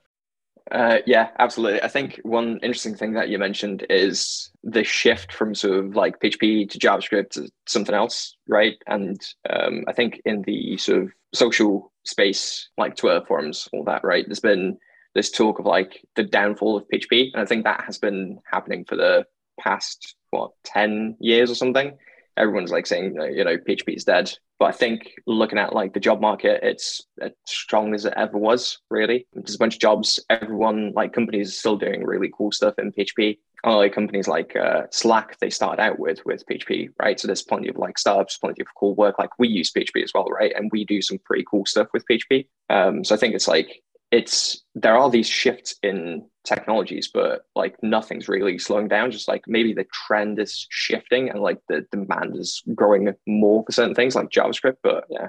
Uh, 0.70 0.98
yeah, 1.06 1.28
absolutely. 1.38 1.82
I 1.82 1.88
think 1.88 2.20
one 2.22 2.58
interesting 2.62 2.94
thing 2.94 3.12
that 3.14 3.28
you 3.28 3.38
mentioned 3.38 3.84
is 3.90 4.50
the 4.62 4.82
shift 4.82 5.32
from 5.32 5.54
sort 5.54 5.78
of 5.78 5.94
like 5.94 6.20
PHP 6.20 6.70
to 6.70 6.78
JavaScript 6.78 7.30
to 7.30 7.50
something 7.66 7.94
else, 7.94 8.36
right? 8.48 8.76
And 8.86 9.20
um, 9.50 9.84
I 9.86 9.92
think 9.92 10.22
in 10.24 10.42
the 10.42 10.78
sort 10.78 11.02
of 11.02 11.12
social 11.34 11.92
space, 12.04 12.70
like 12.78 12.96
Twitter 12.96 13.24
forums, 13.26 13.68
all 13.72 13.84
that, 13.84 14.04
right? 14.04 14.24
There's 14.26 14.40
been 14.40 14.78
this 15.14 15.30
talk 15.30 15.58
of 15.58 15.66
like 15.66 16.02
the 16.16 16.24
downfall 16.24 16.78
of 16.78 16.88
PHP, 16.88 17.30
and 17.34 17.42
I 17.42 17.44
think 17.44 17.64
that 17.64 17.84
has 17.84 17.98
been 17.98 18.38
happening 18.50 18.84
for 18.86 18.96
the 18.96 19.26
past 19.60 20.16
what 20.30 20.52
ten 20.64 21.16
years 21.20 21.50
or 21.50 21.54
something. 21.54 21.96
Everyone's 22.36 22.72
like 22.72 22.86
saying, 22.86 23.16
you 23.32 23.44
know, 23.44 23.56
PHP 23.56 23.96
is 23.96 24.04
dead. 24.04 24.32
But 24.58 24.66
I 24.66 24.72
think 24.72 25.12
looking 25.26 25.58
at 25.58 25.74
like 25.74 25.94
the 25.94 26.00
job 26.00 26.20
market, 26.20 26.60
it's 26.62 27.02
as 27.20 27.32
strong 27.46 27.94
as 27.94 28.04
it 28.04 28.14
ever 28.16 28.38
was. 28.38 28.78
Really, 28.90 29.26
there's 29.32 29.56
a 29.56 29.58
bunch 29.58 29.74
of 29.74 29.80
jobs. 29.80 30.20
Everyone, 30.30 30.92
like 30.94 31.12
companies, 31.12 31.48
are 31.48 31.52
still 31.52 31.76
doing 31.76 32.04
really 32.04 32.30
cool 32.36 32.52
stuff 32.52 32.74
in 32.78 32.92
PHP. 32.92 33.38
Unlike 33.64 33.94
companies 33.94 34.28
like 34.28 34.54
uh, 34.54 34.82
Slack, 34.90 35.38
they 35.40 35.50
started 35.50 35.82
out 35.82 35.98
with 35.98 36.24
with 36.24 36.46
PHP, 36.46 36.90
right? 37.00 37.18
So 37.18 37.26
there's 37.26 37.42
plenty 37.42 37.68
of 37.68 37.76
like 37.76 37.98
startups, 37.98 38.38
plenty 38.38 38.60
of 38.60 38.68
cool 38.78 38.94
work. 38.94 39.18
Like 39.18 39.30
we 39.38 39.48
use 39.48 39.72
PHP 39.72 40.04
as 40.04 40.12
well, 40.14 40.26
right? 40.26 40.52
And 40.54 40.70
we 40.72 40.84
do 40.84 41.02
some 41.02 41.18
pretty 41.24 41.44
cool 41.50 41.66
stuff 41.66 41.88
with 41.92 42.04
PHP. 42.08 42.46
Um, 42.70 43.04
so 43.04 43.14
I 43.14 43.18
think 43.18 43.34
it's 43.34 43.48
like 43.48 43.82
it's 44.14 44.62
there 44.76 44.96
are 44.96 45.10
these 45.10 45.26
shifts 45.26 45.74
in 45.82 46.24
technologies, 46.44 47.10
but 47.12 47.42
like 47.56 47.74
nothing's 47.82 48.28
really 48.28 48.58
slowing 48.58 48.86
down. 48.86 49.10
Just 49.10 49.26
like 49.26 49.42
maybe 49.48 49.74
the 49.74 49.86
trend 49.92 50.38
is 50.38 50.68
shifting 50.70 51.30
and 51.30 51.40
like 51.40 51.58
the 51.68 51.84
demand 51.90 52.36
is 52.36 52.62
growing 52.76 53.12
more 53.26 53.64
for 53.66 53.72
certain 53.72 53.94
things 53.94 54.14
like 54.14 54.30
JavaScript. 54.30 54.76
But 54.84 55.06
yeah. 55.10 55.28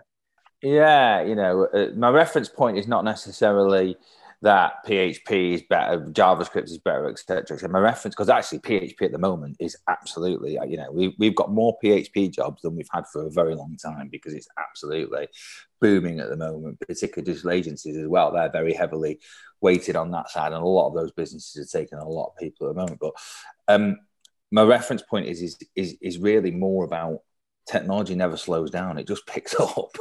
Yeah, 0.61 1.23
you 1.23 1.35
know, 1.35 1.65
uh, 1.65 1.87
my 1.95 2.09
reference 2.09 2.47
point 2.47 2.77
is 2.77 2.87
not 2.87 3.03
necessarily 3.03 3.97
that 4.45 4.85
PHP 4.85 5.55
is 5.55 5.63
better, 5.63 6.01
JavaScript 6.11 6.65
is 6.65 6.77
better, 6.77 7.09
etc. 7.09 7.57
So 7.57 7.67
my 7.67 7.79
reference, 7.79 8.13
because 8.13 8.29
actually 8.29 8.59
PHP 8.59 9.01
at 9.01 9.11
the 9.11 9.17
moment 9.17 9.57
is 9.59 9.75
absolutely, 9.89 10.59
uh, 10.59 10.65
you 10.65 10.77
know, 10.77 10.91
we, 10.91 11.15
we've 11.17 11.35
got 11.35 11.51
more 11.51 11.75
PHP 11.83 12.31
jobs 12.31 12.61
than 12.61 12.75
we've 12.75 12.87
had 12.93 13.07
for 13.07 13.25
a 13.25 13.31
very 13.31 13.55
long 13.55 13.75
time 13.75 14.07
because 14.07 14.35
it's 14.35 14.47
absolutely 14.59 15.29
booming 15.81 16.19
at 16.19 16.29
the 16.29 16.37
moment, 16.37 16.79
particularly 16.79 17.25
digital 17.25 17.49
agencies 17.49 17.97
as 17.97 18.07
well. 18.07 18.31
They're 18.31 18.51
very 18.51 18.75
heavily 18.75 19.19
weighted 19.61 19.95
on 19.95 20.11
that 20.11 20.29
side, 20.29 20.53
and 20.53 20.61
a 20.61 20.67
lot 20.67 20.89
of 20.89 20.93
those 20.93 21.11
businesses 21.11 21.67
are 21.67 21.79
taking 21.79 21.97
a 21.97 22.07
lot 22.07 22.27
of 22.27 22.37
people 22.37 22.67
at 22.69 22.75
the 22.75 22.81
moment. 22.81 22.99
But 22.99 23.13
um, 23.67 23.97
my 24.51 24.61
reference 24.61 25.01
point 25.01 25.25
is 25.25 25.41
is 25.41 25.57
is, 25.75 25.97
is 26.01 26.19
really 26.19 26.51
more 26.51 26.85
about 26.85 27.21
technology 27.67 28.13
never 28.13 28.37
slows 28.37 28.69
down 28.69 28.99
it 28.99 29.07
just 29.07 29.25
picks 29.25 29.55
up 29.59 29.97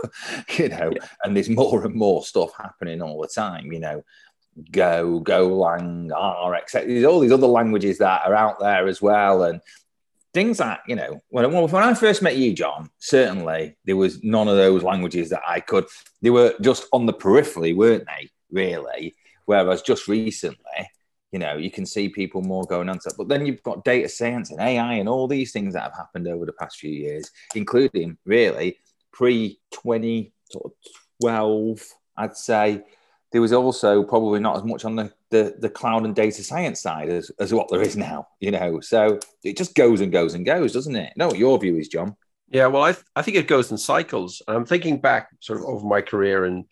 you 0.59 0.69
know 0.69 0.91
yeah. 0.95 1.07
and 1.23 1.35
there's 1.35 1.49
more 1.49 1.83
and 1.83 1.95
more 1.95 2.23
stuff 2.23 2.51
happening 2.59 3.01
all 3.01 3.23
the 3.23 3.29
time 3.29 3.73
you 3.73 3.81
know 3.81 4.03
go 4.71 5.21
golang 5.21 6.11
r 6.15 6.55
etc 6.55 6.89
there's 6.89 7.05
all 7.05 7.21
these 7.21 7.33
other 7.33 7.47
languages 7.47 7.99
that 7.99 8.23
are 8.27 8.35
out 8.35 8.61
there 8.61 8.87
as 8.87 9.03
well 9.03 9.45
and 9.45 9.61
things 10.33 10.59
that 10.59 10.81
you 10.87 10.95
know 10.95 11.21
when, 11.29 11.51
when 11.53 11.83
i 11.83 11.95
first 11.95 12.23
met 12.23 12.37
you 12.37 12.53
john 12.53 12.89
certainly 12.99 13.77
there 13.85 13.97
was 13.97 14.23
none 14.23 14.49
of 14.49 14.57
those 14.57 14.83
languages 14.83 15.31
that 15.31 15.43
i 15.47 15.59
could 15.59 15.87
they 16.23 16.31
were 16.31 16.55
just 16.61 16.87
on 16.93 17.07
the 17.07 17.13
periphery 17.13 17.73
weren't 17.73 18.07
they 18.07 18.31
really? 18.55 19.15
Whereas 19.47 19.83
just 19.83 20.09
recently 20.09 20.89
you 21.33 21.39
know 21.39 21.57
you 21.57 21.71
can 21.71 21.85
see 21.85 22.09
people 22.09 22.41
more 22.41 22.65
going 22.65 22.89
on 22.89 22.99
but 23.19 23.29
then 23.29 23.45
you've 23.45 23.63
got 23.63 23.85
data 23.85 24.09
science 24.09 24.51
and 24.51 24.61
ai 24.61 24.95
and 24.95 25.07
all 25.09 25.29
these 25.29 25.53
things 25.53 25.75
that 25.75 25.83
have 25.83 25.93
happened 25.93 26.27
over 26.29 26.47
the 26.47 26.53
past 26.53 26.79
few 26.79 26.93
years 26.93 27.31
including 27.57 28.17
really 28.25 28.79
pre 29.13 29.59
2012 29.73 31.83
i'd 32.17 32.37
say 32.37 32.83
there 33.35 33.41
was 33.41 33.53
also 33.53 34.05
probably 34.05 34.39
not 34.39 34.57
as 34.57 34.63
much 34.63 34.85
on 34.85 34.95
the, 34.95 35.13
the, 35.31 35.57
the 35.59 35.69
cloud 35.69 36.05
and 36.05 36.15
data 36.15 36.41
science 36.45 36.81
side 36.81 37.09
as, 37.09 37.33
as 37.41 37.53
what 37.53 37.69
there 37.69 37.83
is 37.83 37.97
now, 37.97 38.29
you 38.39 38.53
know. 38.53 38.79
So 38.79 39.19
it 39.43 39.57
just 39.57 39.75
goes 39.75 40.01
and 40.01 40.13
goes 40.13 40.35
and 40.35 40.47
goes, 40.47 40.73
doesn't 40.73 40.95
it? 40.95 41.15
No, 41.17 41.33
your 41.33 41.59
view 41.59 41.77
is, 41.77 41.89
John? 41.89 42.15
Yeah, 42.49 42.69
well, 42.69 42.85
I, 42.85 42.93
th- 42.93 43.05
I 43.17 43.23
think 43.23 43.37
it 43.37 43.49
goes 43.49 43.73
in 43.73 43.77
cycles. 43.77 44.41
I'm 44.47 44.65
thinking 44.65 45.01
back 45.01 45.31
sort 45.41 45.59
of 45.59 45.65
over 45.65 45.85
my 45.85 46.01
career 46.01 46.45
and 46.45 46.67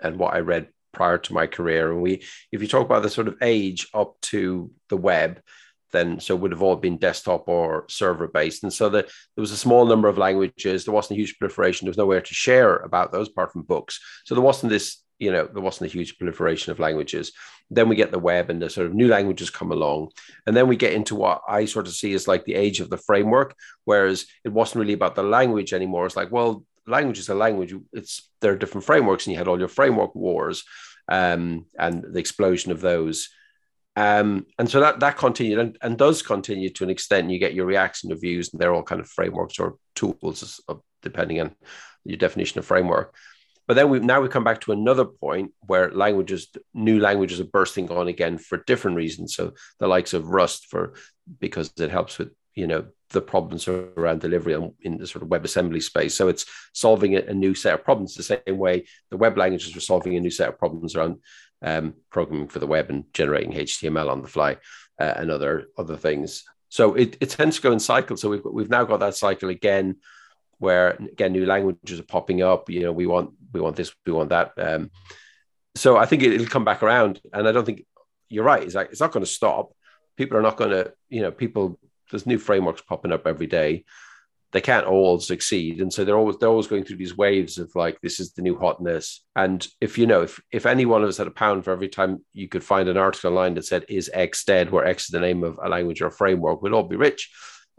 and 0.00 0.20
what 0.20 0.34
I 0.34 0.38
read 0.38 0.68
prior 0.92 1.18
to 1.18 1.34
my 1.34 1.48
career. 1.48 1.90
And 1.90 2.00
we, 2.00 2.22
if 2.52 2.62
you 2.62 2.68
talk 2.68 2.86
about 2.86 3.02
the 3.02 3.10
sort 3.10 3.26
of 3.26 3.34
age 3.42 3.88
up 3.92 4.20
to 4.20 4.70
the 4.90 4.96
web, 4.96 5.42
then 5.90 6.20
so 6.20 6.36
would 6.36 6.52
have 6.52 6.62
all 6.62 6.76
been 6.76 6.98
desktop 6.98 7.48
or 7.48 7.86
server 7.88 8.28
based. 8.28 8.62
And 8.62 8.72
so 8.72 8.88
the, 8.88 9.02
there 9.02 9.42
was 9.42 9.50
a 9.50 9.56
small 9.56 9.84
number 9.84 10.06
of 10.06 10.16
languages. 10.16 10.84
There 10.84 10.94
wasn't 10.94 11.16
a 11.16 11.20
huge 11.20 11.36
proliferation. 11.40 11.86
There 11.86 11.90
was 11.90 11.98
nowhere 11.98 12.20
to 12.20 12.34
share 12.34 12.76
about 12.76 13.10
those 13.10 13.26
apart 13.26 13.52
from 13.52 13.62
books. 13.62 13.98
So 14.24 14.36
there 14.36 14.44
wasn't 14.44 14.70
this 14.70 15.02
you 15.18 15.32
know 15.32 15.46
there 15.46 15.62
wasn't 15.62 15.90
a 15.90 15.92
huge 15.92 16.18
proliferation 16.18 16.72
of 16.72 16.78
languages. 16.78 17.32
Then 17.70 17.88
we 17.88 17.96
get 17.96 18.10
the 18.10 18.18
web 18.18 18.50
and 18.50 18.62
the 18.62 18.70
sort 18.70 18.86
of 18.86 18.94
new 18.94 19.08
languages 19.08 19.50
come 19.50 19.72
along. 19.72 20.10
And 20.46 20.56
then 20.56 20.68
we 20.68 20.76
get 20.76 20.94
into 20.94 21.14
what 21.14 21.42
i 21.48 21.64
sort 21.64 21.86
of 21.86 21.94
see 21.94 22.14
as 22.14 22.28
like 22.28 22.44
the 22.44 22.54
age 22.54 22.80
of 22.80 22.88
the 22.88 22.96
framework 22.96 23.54
whereas 23.84 24.26
it 24.44 24.52
wasn't 24.52 24.80
really 24.80 24.94
about 24.94 25.14
the 25.14 25.22
language 25.22 25.72
anymore. 25.72 26.06
It's 26.06 26.16
like 26.16 26.32
well 26.32 26.64
language 26.86 27.18
is 27.18 27.28
a 27.28 27.34
language. 27.34 27.74
It's 27.92 28.30
there 28.40 28.52
are 28.52 28.56
different 28.56 28.86
frameworks 28.86 29.26
and 29.26 29.32
you 29.32 29.38
had 29.38 29.48
all 29.48 29.58
your 29.58 29.68
framework 29.68 30.14
wars 30.14 30.64
um, 31.08 31.66
and 31.78 32.02
the 32.02 32.18
explosion 32.18 32.72
of 32.72 32.80
those. 32.80 33.28
Um, 33.96 34.46
and 34.58 34.70
so 34.70 34.80
that 34.80 35.00
that 35.00 35.18
continued 35.18 35.58
and, 35.58 35.76
and 35.82 35.98
does 35.98 36.22
continue 36.22 36.70
to 36.70 36.84
an 36.84 36.90
extent. 36.90 37.30
You 37.30 37.38
get 37.38 37.54
your 37.54 37.66
reaction 37.66 38.10
to 38.10 38.16
views 38.16 38.52
and 38.52 38.60
they're 38.60 38.72
all 38.72 38.84
kind 38.84 39.00
of 39.00 39.08
frameworks 39.08 39.58
or 39.58 39.76
tools 39.94 40.60
depending 41.02 41.40
on 41.40 41.54
your 42.04 42.16
definition 42.16 42.58
of 42.58 42.66
framework 42.66 43.14
but 43.68 43.74
then 43.74 43.90
we 43.90 44.00
now 44.00 44.20
we 44.20 44.28
come 44.28 44.44
back 44.44 44.62
to 44.62 44.72
another 44.72 45.04
point 45.04 45.52
where 45.60 45.92
languages, 45.92 46.48
new 46.72 46.98
languages 46.98 47.38
are 47.38 47.44
bursting 47.44 47.90
on 47.90 48.08
again 48.08 48.38
for 48.38 48.64
different 48.66 48.96
reasons. 48.96 49.36
So 49.36 49.52
the 49.78 49.86
likes 49.86 50.14
of 50.14 50.28
Rust 50.28 50.66
for 50.70 50.94
because 51.38 51.70
it 51.78 51.90
helps 51.90 52.18
with 52.18 52.30
you 52.54 52.66
know 52.66 52.86
the 53.10 53.20
problems 53.20 53.68
around 53.68 54.22
delivery 54.22 54.54
in 54.82 54.96
the 54.96 55.06
sort 55.06 55.22
of 55.22 55.28
web 55.28 55.44
assembly 55.44 55.80
space. 55.80 56.14
So 56.14 56.28
it's 56.28 56.46
solving 56.72 57.14
a, 57.14 57.20
a 57.20 57.34
new 57.34 57.54
set 57.54 57.74
of 57.74 57.84
problems 57.84 58.14
the 58.14 58.22
same 58.22 58.40
way 58.48 58.86
the 59.10 59.18
web 59.18 59.36
languages 59.36 59.74
were 59.74 59.82
solving 59.82 60.16
a 60.16 60.20
new 60.20 60.30
set 60.30 60.48
of 60.48 60.58
problems 60.58 60.96
around 60.96 61.18
um, 61.60 61.94
programming 62.10 62.48
for 62.48 62.60
the 62.60 62.66
web 62.66 62.88
and 62.88 63.04
generating 63.12 63.52
HTML 63.52 64.10
on 64.10 64.22
the 64.22 64.28
fly 64.28 64.56
uh, 64.98 65.14
and 65.16 65.30
other 65.30 65.66
other 65.76 65.96
things. 65.96 66.44
So 66.70 66.94
it, 66.94 67.18
it 67.20 67.30
tends 67.30 67.56
to 67.56 67.62
go 67.62 67.72
in 67.72 67.80
cycles. 67.80 68.22
So 68.22 68.30
we've 68.30 68.44
we've 68.50 68.70
now 68.70 68.84
got 68.84 69.00
that 69.00 69.16
cycle 69.16 69.50
again 69.50 69.96
where 70.58 70.90
again 70.90 71.32
new 71.32 71.46
languages 71.46 72.00
are 72.00 72.04
popping 72.04 72.42
up. 72.42 72.70
You 72.70 72.82
know, 72.82 72.92
we 72.92 73.06
want 73.06 73.30
we 73.52 73.60
want 73.60 73.76
this, 73.76 73.92
we 74.06 74.12
want 74.12 74.30
that. 74.30 74.52
Um, 74.58 74.90
so 75.74 75.96
I 75.96 76.06
think 76.06 76.22
it, 76.22 76.38
will 76.38 76.46
come 76.46 76.64
back 76.64 76.82
around, 76.82 77.20
and 77.32 77.46
I 77.46 77.52
don't 77.52 77.64
think 77.64 77.86
you're 78.28 78.44
right. 78.44 78.62
It's 78.62 78.74
like 78.74 78.90
it's 78.90 79.00
not 79.00 79.12
going 79.12 79.24
to 79.24 79.30
stop. 79.30 79.72
People 80.16 80.36
are 80.36 80.42
not 80.42 80.56
going 80.56 80.70
to, 80.70 80.92
you 81.08 81.22
know, 81.22 81.30
people. 81.30 81.78
There's 82.10 82.26
new 82.26 82.38
frameworks 82.38 82.82
popping 82.82 83.12
up 83.12 83.26
every 83.26 83.46
day. 83.46 83.84
They 84.52 84.62
can't 84.62 84.86
all 84.86 85.20
succeed, 85.20 85.80
and 85.82 85.92
so 85.92 86.04
they're 86.04 86.16
always 86.16 86.38
they're 86.38 86.48
always 86.48 86.66
going 86.66 86.84
through 86.84 86.96
these 86.96 87.16
waves 87.16 87.58
of 87.58 87.70
like 87.74 88.00
this 88.00 88.18
is 88.18 88.32
the 88.32 88.42
new 88.42 88.58
hotness. 88.58 89.24
And 89.36 89.66
if 89.80 89.98
you 89.98 90.06
know, 90.06 90.22
if 90.22 90.40
if 90.50 90.64
any 90.64 90.86
one 90.86 91.02
of 91.02 91.08
us 91.08 91.18
had 91.18 91.26
a 91.26 91.32
pound 91.32 91.64
for 91.64 91.70
every 91.70 91.88
time 91.88 92.24
you 92.32 92.48
could 92.48 92.64
find 92.64 92.88
an 92.88 92.96
article 92.96 93.30
online 93.30 93.54
that 93.54 93.66
said 93.66 93.84
is 93.88 94.10
X 94.12 94.44
dead, 94.44 94.70
where 94.70 94.86
X 94.86 95.04
is 95.04 95.08
the 95.10 95.20
name 95.20 95.44
of 95.44 95.58
a 95.62 95.68
language 95.68 96.00
or 96.00 96.06
a 96.06 96.12
framework, 96.12 96.62
we'd 96.62 96.72
all 96.72 96.82
be 96.82 96.96
rich. 96.96 97.30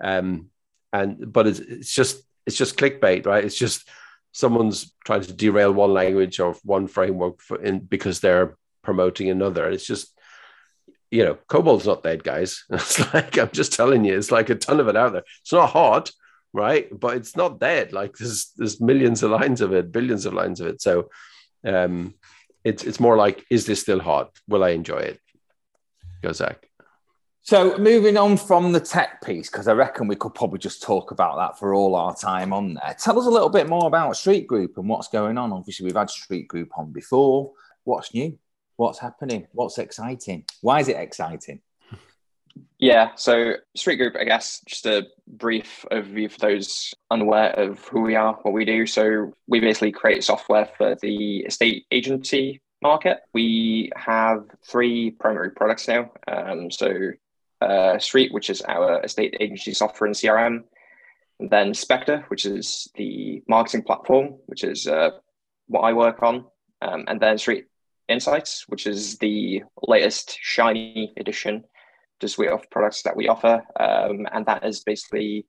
Um, 0.01 0.49
and 0.93 1.31
but 1.31 1.47
it's, 1.47 1.59
it's 1.59 1.93
just 1.93 2.23
it's 2.45 2.57
just 2.57 2.77
clickbait, 2.77 3.25
right? 3.25 3.43
It's 3.43 3.57
just 3.57 3.87
someone's 4.31 4.93
trying 5.05 5.21
to 5.21 5.33
derail 5.33 5.71
one 5.71 5.93
language 5.93 6.39
or 6.39 6.53
one 6.63 6.87
framework 6.87 7.41
for, 7.41 7.61
in, 7.61 7.79
because 7.79 8.19
they're 8.19 8.55
promoting 8.83 9.29
another. 9.29 9.69
It's 9.69 9.85
just, 9.85 10.17
you 11.11 11.23
know, 11.23 11.37
COBOL's 11.49 11.87
not 11.87 12.03
dead, 12.03 12.23
guys. 12.23 12.63
It's 12.71 13.13
like 13.13 13.37
I'm 13.37 13.51
just 13.51 13.73
telling 13.73 14.05
you, 14.05 14.17
it's 14.17 14.31
like 14.31 14.49
a 14.49 14.55
ton 14.55 14.79
of 14.79 14.87
it 14.87 14.95
out 14.95 15.13
there. 15.13 15.23
It's 15.41 15.53
not 15.53 15.69
hot, 15.69 16.11
right? 16.53 16.87
But 16.97 17.17
it's 17.17 17.35
not 17.35 17.59
dead. 17.59 17.93
Like 17.93 18.17
there's 18.17 18.51
there's 18.57 18.81
millions 18.81 19.23
of 19.23 19.31
lines 19.31 19.61
of 19.61 19.73
it, 19.73 19.91
billions 19.91 20.25
of 20.25 20.33
lines 20.33 20.61
of 20.61 20.67
it. 20.67 20.81
So 20.81 21.09
um 21.65 22.13
it's 22.63 22.83
it's 22.83 22.99
more 22.99 23.17
like, 23.17 23.45
is 23.49 23.65
this 23.65 23.81
still 23.81 23.99
hot? 23.99 24.31
Will 24.47 24.63
I 24.63 24.69
enjoy 24.69 24.99
it? 24.99 25.19
Go 26.21 26.31
Zach. 26.31 26.68
So 27.41 27.77
moving 27.77 28.17
on 28.17 28.37
from 28.37 28.73
the 28.73 28.79
tech 28.79 29.23
piece, 29.23 29.49
because 29.49 29.67
I 29.67 29.73
reckon 29.73 30.07
we 30.07 30.15
could 30.15 30.35
probably 30.35 30.59
just 30.59 30.83
talk 30.83 31.11
about 31.11 31.37
that 31.37 31.57
for 31.57 31.73
all 31.73 31.95
our 31.95 32.15
time 32.15 32.53
on 32.53 32.75
there. 32.75 32.95
Tell 32.99 33.17
us 33.19 33.25
a 33.25 33.29
little 33.29 33.49
bit 33.49 33.67
more 33.67 33.87
about 33.87 34.15
Street 34.17 34.45
Group 34.45 34.77
and 34.77 34.87
what's 34.87 35.07
going 35.07 35.37
on. 35.37 35.51
Obviously, 35.51 35.85
we've 35.85 35.95
had 35.95 36.09
Street 36.09 36.47
Group 36.47 36.77
on 36.77 36.91
before. 36.91 37.53
What's 37.85 38.13
new? 38.13 38.37
What's 38.75 38.99
happening? 38.99 39.47
What's 39.53 39.77
exciting? 39.77 40.45
Why 40.61 40.79
is 40.81 40.89
it 40.89 40.97
exciting? 40.97 41.61
Yeah, 42.77 43.09
so 43.15 43.55
Street 43.75 43.97
Group, 43.97 44.15
I 44.19 44.25
guess, 44.25 44.61
just 44.67 44.85
a 44.85 45.07
brief 45.27 45.85
overview 45.91 46.31
for 46.31 46.39
those 46.39 46.93
unaware 47.09 47.51
of 47.51 47.79
who 47.87 48.01
we 48.01 48.15
are, 48.15 48.33
what 48.43 48.53
we 48.53 48.63
do. 48.63 48.85
So 48.85 49.33
we 49.47 49.59
basically 49.59 49.91
create 49.91 50.23
software 50.23 50.69
for 50.77 50.95
the 51.01 51.39
estate 51.39 51.85
agency 51.91 52.61
market. 52.81 53.19
We 53.33 53.91
have 53.95 54.45
three 54.65 55.11
primary 55.11 55.51
products 55.51 55.87
now. 55.87 56.11
Um, 56.27 56.71
so 56.71 57.11
uh, 57.61 57.97
Street, 57.99 58.33
which 58.33 58.49
is 58.49 58.61
our 58.61 59.03
estate 59.03 59.35
agency 59.39 59.73
software 59.73 60.07
and 60.07 60.15
CRM, 60.15 60.63
and 61.39 61.49
then 61.49 61.73
Spectre, 61.73 62.25
which 62.27 62.45
is 62.45 62.89
the 62.95 63.41
marketing 63.47 63.83
platform, 63.83 64.35
which 64.47 64.63
is 64.63 64.87
uh, 64.87 65.11
what 65.67 65.81
I 65.81 65.93
work 65.93 66.21
on, 66.23 66.45
um, 66.81 67.05
and 67.07 67.19
then 67.19 67.37
Street 67.37 67.65
Insights, 68.07 68.65
which 68.67 68.87
is 68.87 69.17
the 69.19 69.63
latest 69.83 70.37
shiny 70.41 71.13
edition 71.17 71.63
to 72.19 72.27
suite 72.27 72.49
of 72.49 72.69
products 72.69 73.03
that 73.03 73.15
we 73.15 73.27
offer, 73.27 73.63
um, 73.79 74.27
and 74.31 74.45
that 74.45 74.65
is 74.65 74.83
basically 74.83 75.45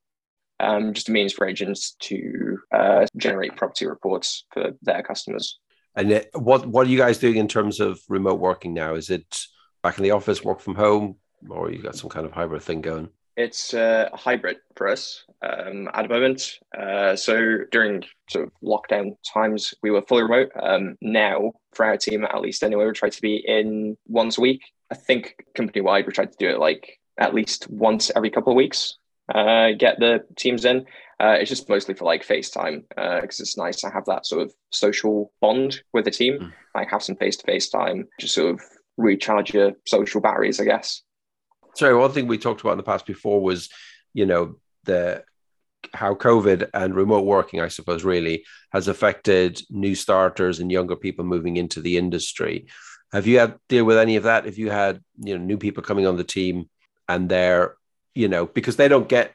um, 0.60 0.92
just 0.92 1.08
a 1.08 1.12
means 1.12 1.32
for 1.32 1.46
agents 1.46 1.96
to 2.00 2.58
uh, 2.72 3.06
generate 3.16 3.56
property 3.56 3.86
reports 3.86 4.44
for 4.52 4.72
their 4.82 5.02
customers. 5.02 5.58
And 5.96 6.12
it, 6.12 6.30
what 6.34 6.66
what 6.66 6.86
are 6.86 6.90
you 6.90 6.98
guys 6.98 7.18
doing 7.18 7.36
in 7.36 7.48
terms 7.48 7.80
of 7.80 8.00
remote 8.08 8.38
working 8.38 8.74
now? 8.74 8.94
Is 8.94 9.10
it 9.10 9.46
back 9.82 9.98
in 9.98 10.04
the 10.04 10.12
office, 10.12 10.44
work 10.44 10.60
from 10.60 10.76
home? 10.76 11.16
Or 11.48 11.70
you've 11.70 11.82
got 11.82 11.96
some 11.96 12.10
kind 12.10 12.26
of 12.26 12.32
hybrid 12.32 12.62
thing 12.62 12.80
going? 12.80 13.08
It's 13.36 13.72
uh, 13.72 14.10
a 14.12 14.16
hybrid 14.16 14.58
for 14.76 14.88
us 14.88 15.24
um, 15.42 15.88
at 15.94 16.02
the 16.02 16.08
moment. 16.08 16.58
Uh, 16.76 17.16
so 17.16 17.58
during 17.70 18.04
sort 18.28 18.46
of 18.46 18.52
lockdown 18.62 19.16
times, 19.32 19.72
we 19.82 19.90
were 19.90 20.02
fully 20.02 20.24
remote. 20.24 20.50
Um, 20.60 20.96
now, 21.00 21.52
for 21.72 21.86
our 21.86 21.96
team, 21.96 22.24
at 22.24 22.40
least 22.40 22.62
anyway, 22.62 22.84
we 22.84 22.92
try 22.92 23.08
to 23.08 23.22
be 23.22 23.36
in 23.36 23.96
once 24.06 24.36
a 24.36 24.40
week. 24.40 24.62
I 24.90 24.94
think 24.94 25.36
company 25.54 25.80
wide, 25.80 26.06
we 26.06 26.12
try 26.12 26.26
to 26.26 26.36
do 26.38 26.50
it 26.50 26.58
like 26.58 26.98
at 27.18 27.34
least 27.34 27.70
once 27.70 28.10
every 28.14 28.30
couple 28.30 28.52
of 28.52 28.56
weeks. 28.56 28.98
Uh, 29.32 29.70
get 29.78 30.00
the 30.00 30.24
teams 30.36 30.64
in. 30.64 30.84
Uh, 31.20 31.36
it's 31.38 31.50
just 31.50 31.68
mostly 31.68 31.94
for 31.94 32.04
like 32.04 32.26
FaceTime 32.26 32.82
because 32.88 33.40
uh, 33.40 33.42
it's 33.42 33.56
nice 33.56 33.80
to 33.80 33.90
have 33.90 34.04
that 34.06 34.26
sort 34.26 34.42
of 34.42 34.52
social 34.70 35.32
bond 35.40 35.82
with 35.92 36.04
the 36.04 36.10
team. 36.10 36.38
Mm. 36.38 36.52
Like 36.74 36.90
have 36.90 37.02
some 37.02 37.16
face 37.16 37.36
to 37.36 37.46
face 37.46 37.68
time, 37.68 38.08
just 38.18 38.34
sort 38.34 38.54
of 38.54 38.60
recharge 38.96 39.54
your 39.54 39.72
social 39.86 40.20
batteries, 40.20 40.60
I 40.60 40.64
guess 40.64 41.02
sorry, 41.74 41.94
one 41.94 42.12
thing 42.12 42.26
we 42.26 42.38
talked 42.38 42.60
about 42.60 42.72
in 42.72 42.78
the 42.78 42.84
past 42.84 43.06
before 43.06 43.40
was, 43.40 43.68
you 44.12 44.26
know, 44.26 44.56
the 44.84 45.24
how 45.94 46.14
COVID 46.14 46.70
and 46.74 46.94
remote 46.94 47.24
working, 47.24 47.60
I 47.60 47.68
suppose, 47.68 48.04
really 48.04 48.44
has 48.72 48.88
affected 48.88 49.60
new 49.70 49.94
starters 49.94 50.60
and 50.60 50.70
younger 50.70 50.96
people 50.96 51.24
moving 51.24 51.56
into 51.56 51.80
the 51.80 51.96
industry. 51.96 52.66
Have 53.12 53.26
you 53.26 53.38
had 53.38 53.58
deal 53.68 53.84
with 53.84 53.98
any 53.98 54.16
of 54.16 54.24
that? 54.24 54.46
If 54.46 54.58
you 54.58 54.70
had, 54.70 55.00
you 55.18 55.36
know, 55.36 55.44
new 55.44 55.58
people 55.58 55.82
coming 55.82 56.06
on 56.06 56.16
the 56.16 56.24
team 56.24 56.68
and 57.08 57.28
they're, 57.28 57.76
you 58.14 58.28
know, 58.28 58.46
because 58.46 58.76
they 58.76 58.88
don't 58.88 59.08
get, 59.08 59.34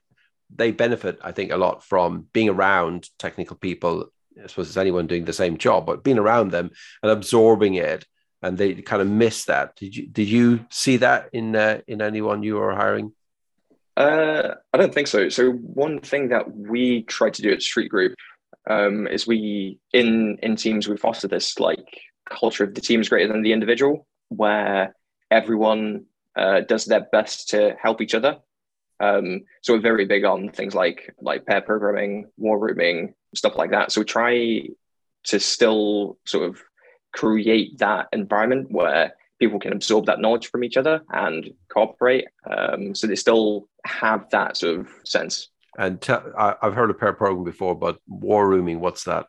they 0.55 0.71
benefit, 0.71 1.19
I 1.23 1.31
think, 1.31 1.51
a 1.51 1.57
lot 1.57 1.83
from 1.83 2.27
being 2.31 2.49
around 2.49 3.09
technical 3.17 3.57
people. 3.57 4.11
I 4.41 4.47
suppose 4.47 4.67
it's 4.67 4.77
anyone 4.77 5.07
doing 5.07 5.25
the 5.25 5.33
same 5.33 5.57
job, 5.57 5.85
but 5.85 6.03
being 6.03 6.19
around 6.19 6.51
them 6.51 6.71
and 7.01 7.11
absorbing 7.11 7.75
it 7.75 8.05
and 8.41 8.57
they 8.57 8.75
kind 8.75 9.01
of 9.01 9.07
miss 9.07 9.45
that. 9.45 9.75
Did 9.75 9.95
you 9.95 10.07
did 10.07 10.27
you 10.27 10.65
see 10.69 10.97
that 10.97 11.29
in 11.33 11.55
uh, 11.55 11.81
in 11.87 12.01
anyone 12.01 12.43
you 12.43 12.55
were 12.55 12.75
hiring? 12.75 13.13
Uh, 13.97 14.55
I 14.73 14.77
don't 14.77 14.93
think 14.93 15.07
so. 15.07 15.29
So 15.29 15.51
one 15.51 15.99
thing 15.99 16.29
that 16.29 16.53
we 16.53 17.03
try 17.03 17.29
to 17.29 17.41
do 17.41 17.51
at 17.51 17.61
Street 17.61 17.89
Group 17.89 18.15
um, 18.69 19.07
is 19.07 19.25
we 19.25 19.79
in 19.93 20.37
in 20.43 20.55
teams 20.55 20.87
we 20.87 20.97
foster 20.97 21.27
this 21.27 21.59
like 21.59 22.01
culture 22.29 22.63
of 22.63 22.73
the 22.75 22.81
team 22.81 23.01
is 23.01 23.09
greater 23.09 23.31
than 23.31 23.41
the 23.41 23.53
individual, 23.53 24.07
where 24.29 24.95
everyone 25.31 26.05
uh, 26.35 26.61
does 26.61 26.85
their 26.85 27.07
best 27.11 27.49
to 27.49 27.75
help 27.81 28.01
each 28.01 28.15
other. 28.15 28.37
Um, 28.99 29.41
so 29.61 29.73
we're 29.73 29.81
very 29.81 30.05
big 30.05 30.25
on 30.25 30.49
things 30.49 30.75
like 30.75 31.13
like 31.21 31.45
pair 31.45 31.61
programming, 31.61 32.29
war 32.37 32.59
rooming, 32.59 33.13
stuff 33.33 33.55
like 33.55 33.71
that. 33.71 33.91
So 33.91 34.01
we 34.01 34.05
try 34.05 34.63
to 35.25 35.39
still 35.39 36.17
sort 36.25 36.49
of 36.49 36.61
create 37.15 37.77
that 37.79 38.07
environment 38.13 38.69
where 38.71 39.13
people 39.39 39.59
can 39.59 39.73
absorb 39.73 40.05
that 40.05 40.19
knowledge 40.19 40.49
from 40.49 40.63
each 40.63 40.77
other 40.77 41.01
and 41.09 41.51
cooperate. 41.69 42.25
Um, 42.49 42.93
so 42.93 43.07
they 43.07 43.15
still 43.15 43.67
have 43.85 44.29
that 44.31 44.57
sort 44.57 44.79
of 44.79 44.89
sense. 45.03 45.49
And 45.77 46.03
I, 46.09 46.55
I've 46.61 46.73
heard 46.73 46.89
of 46.89 46.99
pair 46.99 47.13
program 47.13 47.43
before, 47.43 47.75
but 47.75 47.97
war 48.07 48.47
rooming, 48.47 48.79
what's 48.79 49.03
that? 49.05 49.27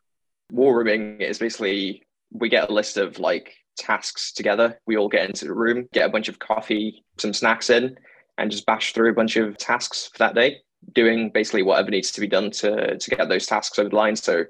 War 0.53 0.77
rooming 0.77 1.21
is 1.21 1.39
basically 1.39 2.03
we 2.33 2.49
get 2.49 2.71
a 2.71 2.73
list 2.73 2.97
of 2.97 3.19
like 3.19 3.55
tasks 3.77 4.33
together. 4.33 4.81
We 4.87 4.97
all 4.97 5.09
get 5.09 5.29
into 5.29 5.45
the 5.45 5.55
room, 5.55 5.89
get 5.93 6.09
a 6.09 6.13
bunch 6.13 6.29
of 6.29 6.39
coffee, 6.39 7.05
some 7.19 7.33
snacks 7.33 7.71
in, 7.71 7.97
and 8.39 8.51
just 8.51 8.67
bash 8.67 8.93
through 8.93 9.11
a 9.11 9.15
bunch 9.15 9.37
of 9.37 9.57
tasks 9.59 10.11
for 10.13 10.19
that 10.19 10.35
day, 10.35 10.59
doing 10.95 11.31
basically 11.31 11.63
whatever 11.63 11.91
needs 11.91 12.13
to 12.13 12.21
be 12.21 12.29
done 12.29 12.51
to, 12.53 12.97
to 12.97 13.11
get 13.11 13.29
those 13.29 13.47
tasks 13.47 13.79
over 13.79 13.89
the 13.89 13.97
line. 13.97 14.15
So 14.15 14.45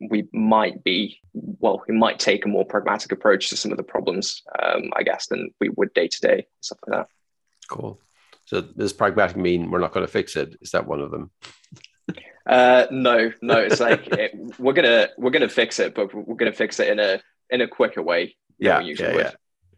we 0.00 0.28
might 0.32 0.82
be, 0.84 1.20
well, 1.32 1.82
we 1.88 1.94
might 1.94 2.18
take 2.18 2.44
a 2.44 2.48
more 2.48 2.64
pragmatic 2.64 3.12
approach 3.12 3.48
to 3.48 3.56
some 3.56 3.70
of 3.70 3.76
the 3.76 3.82
problems, 3.82 4.42
um, 4.62 4.90
I 4.94 5.02
guess, 5.02 5.26
than 5.26 5.50
we 5.60 5.70
would 5.70 5.92
day 5.94 6.08
to 6.08 6.20
day, 6.20 6.46
stuff 6.60 6.78
like 6.86 6.98
that. 6.98 7.08
Cool. 7.68 8.00
So 8.46 8.60
does 8.60 8.92
pragmatic 8.92 9.36
mean 9.36 9.70
we're 9.70 9.78
not 9.78 9.92
going 9.92 10.06
to 10.06 10.12
fix 10.12 10.36
it? 10.36 10.56
Is 10.60 10.72
that 10.72 10.86
one 10.86 11.00
of 11.00 11.10
them? 11.10 11.30
Uh, 12.46 12.86
no, 12.90 13.32
no. 13.40 13.58
It's 13.58 13.80
like 13.80 14.06
it, 14.12 14.32
we're 14.58 14.74
gonna 14.74 15.08
we're 15.16 15.30
gonna 15.30 15.48
fix 15.48 15.80
it, 15.80 15.94
but 15.94 16.14
we're 16.14 16.36
gonna 16.36 16.52
fix 16.52 16.78
it 16.78 16.88
in 16.88 16.98
a 16.98 17.20
in 17.50 17.62
a 17.62 17.68
quicker 17.68 18.02
way. 18.02 18.36
Yeah, 18.58 18.80
yeah, 18.80 19.16
yeah. 19.16 19.30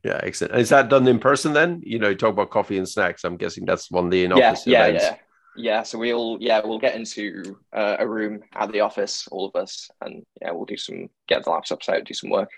Yeah, 0.04 0.20
excellent. 0.22 0.54
Is 0.54 0.68
that 0.68 0.88
done 0.88 1.08
in 1.08 1.18
person 1.18 1.52
then? 1.52 1.82
You 1.84 1.98
know, 1.98 2.10
you 2.10 2.14
talk 2.14 2.32
about 2.32 2.50
coffee 2.50 2.78
and 2.78 2.88
snacks. 2.88 3.24
I'm 3.24 3.36
guessing 3.36 3.64
that's 3.64 3.90
one 3.90 4.04
of 4.04 4.10
the 4.10 4.24
in 4.24 4.32
office 4.32 4.64
yeah, 4.66 4.86
events. 4.86 5.04
Yeah, 5.04 5.16
yeah, 5.56 5.82
So 5.82 5.98
we'll 5.98 6.38
yeah 6.40 6.60
we'll 6.64 6.78
get 6.78 6.94
into 6.94 7.58
uh, 7.72 7.96
a 7.98 8.06
room 8.06 8.42
at 8.54 8.72
the 8.72 8.80
office, 8.80 9.26
all 9.28 9.46
of 9.46 9.60
us, 9.60 9.90
and 10.00 10.24
yeah, 10.40 10.50
we'll 10.50 10.64
do 10.64 10.76
some 10.76 11.08
get 11.28 11.44
the 11.44 11.50
laptops 11.50 11.88
out, 11.88 12.04
do 12.04 12.14
some 12.14 12.30
work. 12.30 12.50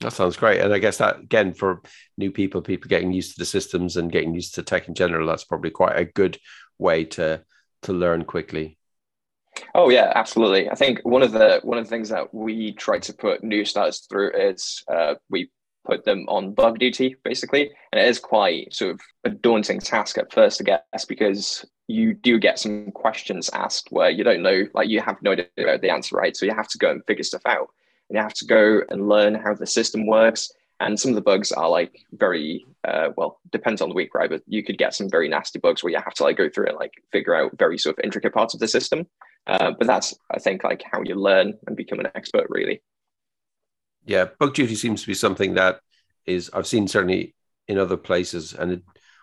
That 0.00 0.12
sounds 0.12 0.36
great. 0.36 0.60
And 0.60 0.72
I 0.72 0.78
guess 0.78 0.98
that 0.98 1.20
again 1.20 1.52
for 1.52 1.82
new 2.16 2.30
people, 2.30 2.62
people 2.62 2.88
getting 2.88 3.12
used 3.12 3.34
to 3.34 3.38
the 3.38 3.44
systems 3.44 3.96
and 3.96 4.12
getting 4.12 4.34
used 4.34 4.54
to 4.54 4.62
tech 4.62 4.88
in 4.88 4.94
general, 4.94 5.26
that's 5.26 5.44
probably 5.44 5.70
quite 5.70 5.98
a 5.98 6.04
good 6.04 6.38
way 6.78 7.04
to 7.04 7.42
to 7.82 7.92
learn 7.92 8.24
quickly. 8.24 8.78
Oh 9.74 9.90
yeah, 9.90 10.12
absolutely. 10.14 10.70
I 10.70 10.74
think 10.74 11.00
one 11.02 11.22
of 11.22 11.32
the 11.32 11.60
one 11.62 11.78
of 11.78 11.84
the 11.84 11.90
things 11.90 12.08
that 12.08 12.32
we 12.32 12.72
try 12.72 12.98
to 12.98 13.12
put 13.12 13.44
new 13.44 13.64
starters 13.64 14.06
through 14.08 14.32
is 14.32 14.82
uh, 14.88 15.14
we 15.28 15.50
put 15.84 16.04
them 16.04 16.24
on 16.28 16.52
bug 16.52 16.78
duty 16.78 17.16
basically 17.24 17.70
and 17.92 18.00
it 18.00 18.06
is 18.06 18.18
quite 18.18 18.72
sort 18.72 18.92
of 18.92 19.00
a 19.24 19.30
daunting 19.30 19.80
task 19.80 20.18
at 20.18 20.32
first 20.32 20.60
i 20.60 20.64
guess 20.64 21.04
because 21.06 21.64
you 21.90 22.14
do 22.14 22.38
get 22.38 22.58
some 22.58 22.90
questions 22.92 23.50
asked 23.52 23.88
where 23.90 24.10
you 24.10 24.24
don't 24.24 24.42
know 24.42 24.66
like 24.74 24.88
you 24.88 25.00
have 25.00 25.20
no 25.22 25.32
idea 25.32 25.46
about 25.58 25.80
the 25.80 25.90
answer 25.90 26.16
right? 26.16 26.36
So 26.36 26.46
you 26.46 26.54
have 26.54 26.68
to 26.68 26.78
go 26.78 26.90
and 26.90 27.04
figure 27.06 27.24
stuff 27.24 27.42
out. 27.46 27.68
And 28.08 28.16
you 28.16 28.22
have 28.22 28.34
to 28.34 28.44
go 28.44 28.80
and 28.88 29.08
learn 29.08 29.34
how 29.34 29.54
the 29.54 29.66
system 29.66 30.06
works. 30.06 30.52
And 30.80 30.98
some 30.98 31.10
of 31.10 31.14
the 31.14 31.20
bugs 31.20 31.52
are 31.52 31.68
like 31.68 32.00
very 32.12 32.64
uh, 32.84 33.10
well 33.16 33.40
depends 33.50 33.82
on 33.82 33.88
the 33.88 33.94
week 33.94 34.14
right? 34.14 34.30
But 34.30 34.42
you 34.46 34.62
could 34.62 34.78
get 34.78 34.94
some 34.94 35.10
very 35.10 35.28
nasty 35.28 35.58
bugs 35.58 35.82
where 35.82 35.92
you 35.92 35.98
have 35.98 36.14
to 36.14 36.24
like 36.24 36.36
go 36.36 36.48
through 36.48 36.68
and 36.68 36.76
like 36.76 36.92
figure 37.12 37.34
out 37.34 37.58
very 37.58 37.76
sort 37.76 37.98
of 37.98 38.04
intricate 38.04 38.32
parts 38.32 38.54
of 38.54 38.60
the 38.60 38.68
system. 38.68 39.06
Uh, 39.46 39.72
but 39.76 39.86
that's 39.86 40.14
i 40.30 40.38
think 40.38 40.62
like 40.62 40.82
how 40.92 41.00
you 41.02 41.14
learn 41.14 41.54
and 41.66 41.76
become 41.76 41.98
an 41.98 42.08
expert 42.14 42.46
really. 42.50 42.82
Yeah, 44.04 44.26
bug 44.38 44.54
duty 44.54 44.74
seems 44.74 45.00
to 45.02 45.06
be 45.06 45.14
something 45.14 45.54
that 45.54 45.80
is 46.26 46.50
I've 46.52 46.66
seen 46.66 46.88
certainly 46.88 47.34
in 47.68 47.78
other 47.78 47.96
places, 47.96 48.54
and 48.54 48.72
it, 48.72 48.82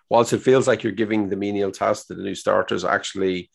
whilst 0.09 0.33
it 0.33 0.41
feels 0.41 0.67
like 0.67 0.83
you're 0.83 0.91
giving 0.91 1.29
the 1.29 1.35
menial 1.35 1.71
tasks 1.71 2.07
to 2.07 2.15
the 2.15 2.23
new 2.23 2.35
starters, 2.35 2.85
actually 2.85 3.49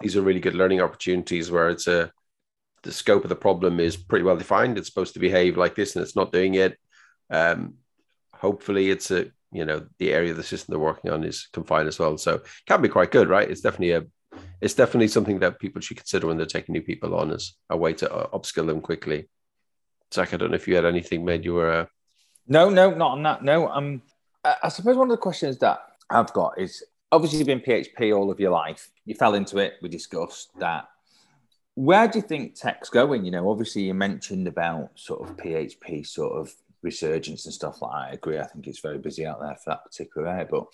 these 0.00 0.16
are 0.16 0.22
really 0.22 0.40
good 0.40 0.54
learning 0.54 0.80
opportunities 0.80 1.50
where 1.50 1.68
it's 1.68 1.86
a 1.86 2.10
the 2.82 2.92
scope 2.92 3.24
of 3.24 3.28
the 3.28 3.36
problem 3.36 3.80
is 3.80 3.96
pretty 3.96 4.24
well 4.24 4.36
defined. 4.36 4.78
It's 4.78 4.88
supposed 4.88 5.14
to 5.14 5.20
behave 5.20 5.56
like 5.56 5.74
this, 5.74 5.96
and 5.96 6.02
it's 6.02 6.16
not 6.16 6.32
doing 6.32 6.54
it. 6.54 6.78
Um, 7.30 7.74
hopefully, 8.32 8.90
it's 8.90 9.10
a 9.10 9.30
you 9.50 9.64
know 9.64 9.86
the 9.98 10.12
area 10.12 10.30
of 10.30 10.36
the 10.36 10.42
system 10.42 10.72
they're 10.72 10.78
working 10.78 11.10
on 11.10 11.24
is 11.24 11.48
confined 11.52 11.88
as 11.88 11.98
well, 11.98 12.16
so 12.18 12.40
can 12.66 12.82
be 12.82 12.88
quite 12.88 13.10
good, 13.10 13.28
right? 13.28 13.50
It's 13.50 13.60
definitely 13.60 13.92
a 13.92 14.04
it's 14.60 14.74
definitely 14.74 15.08
something 15.08 15.40
that 15.40 15.58
people 15.58 15.80
should 15.80 15.96
consider 15.96 16.26
when 16.26 16.36
they're 16.36 16.46
taking 16.46 16.72
new 16.72 16.82
people 16.82 17.14
on 17.14 17.32
as 17.32 17.54
a 17.70 17.76
way 17.76 17.92
to 17.94 18.12
uh, 18.12 18.28
upskill 18.30 18.66
them 18.66 18.80
quickly. 18.80 19.28
Zach, 20.12 20.32
I 20.32 20.36
don't 20.36 20.50
know 20.50 20.56
if 20.56 20.68
you 20.68 20.76
had 20.76 20.84
anything 20.84 21.24
made 21.24 21.44
you 21.44 21.54
were. 21.54 21.70
Uh... 21.70 21.86
No, 22.46 22.70
no, 22.70 22.90
not 22.90 23.12
on 23.12 23.22
that. 23.24 23.42
No, 23.42 23.68
um, 23.68 24.02
I 24.44 24.68
suppose 24.68 24.96
one 24.96 25.10
of 25.10 25.16
the 25.16 25.20
questions 25.20 25.58
that 25.58 25.80
I've 26.10 26.32
got 26.32 26.58
is 26.58 26.84
obviously 27.12 27.38
you've 27.38 27.46
been 27.46 27.60
PHP 27.60 28.16
all 28.16 28.30
of 28.30 28.40
your 28.40 28.50
life. 28.50 28.90
You 29.04 29.14
fell 29.14 29.34
into 29.34 29.58
it. 29.58 29.74
We 29.82 29.88
discussed 29.88 30.50
that. 30.58 30.88
Where 31.74 32.08
do 32.08 32.18
you 32.18 32.22
think 32.22 32.54
tech's 32.54 32.90
going? 32.90 33.24
You 33.24 33.30
know, 33.30 33.50
obviously 33.50 33.82
you 33.82 33.94
mentioned 33.94 34.48
about 34.48 34.90
sort 34.96 35.28
of 35.28 35.36
PHP 35.36 36.06
sort 36.06 36.40
of 36.40 36.52
resurgence 36.82 37.44
and 37.44 37.54
stuff 37.54 37.80
like 37.82 37.92
that. 37.92 38.10
I 38.10 38.14
agree. 38.14 38.38
I 38.38 38.46
think 38.46 38.66
it's 38.66 38.80
very 38.80 38.98
busy 38.98 39.26
out 39.26 39.40
there 39.40 39.56
for 39.56 39.70
that 39.70 39.84
particular 39.84 40.28
area. 40.28 40.48
But 40.50 40.66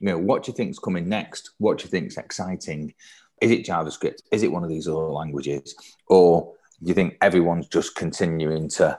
you 0.00 0.08
know, 0.08 0.18
what 0.18 0.44
do 0.44 0.50
you 0.50 0.56
think 0.56 0.70
is 0.70 0.78
coming 0.78 1.08
next? 1.08 1.50
What 1.58 1.78
do 1.78 1.84
you 1.84 1.90
think 1.90 2.08
is 2.08 2.16
exciting? 2.16 2.94
Is 3.40 3.50
it 3.50 3.66
JavaScript? 3.66 4.20
Is 4.30 4.42
it 4.42 4.52
one 4.52 4.62
of 4.62 4.70
these 4.70 4.86
other 4.86 4.98
languages? 4.98 5.74
Or 6.06 6.54
do 6.82 6.88
you 6.88 6.94
think 6.94 7.16
everyone's 7.20 7.68
just 7.68 7.96
continuing 7.96 8.68
to 8.70 8.98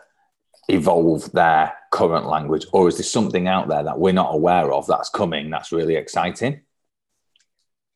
evolve 0.67 1.32
their 1.32 1.73
current 1.93 2.25
language, 2.25 2.65
or 2.73 2.88
is 2.88 2.97
there 2.97 3.03
something 3.03 3.47
out 3.47 3.67
there 3.67 3.84
that 3.84 3.99
we're 3.99 4.13
not 4.13 4.34
aware 4.34 4.73
of 4.73 4.88
that's 4.88 5.10
coming 5.10 5.51
that's 5.51 5.71
really 5.71 5.95
exciting? 5.95 6.62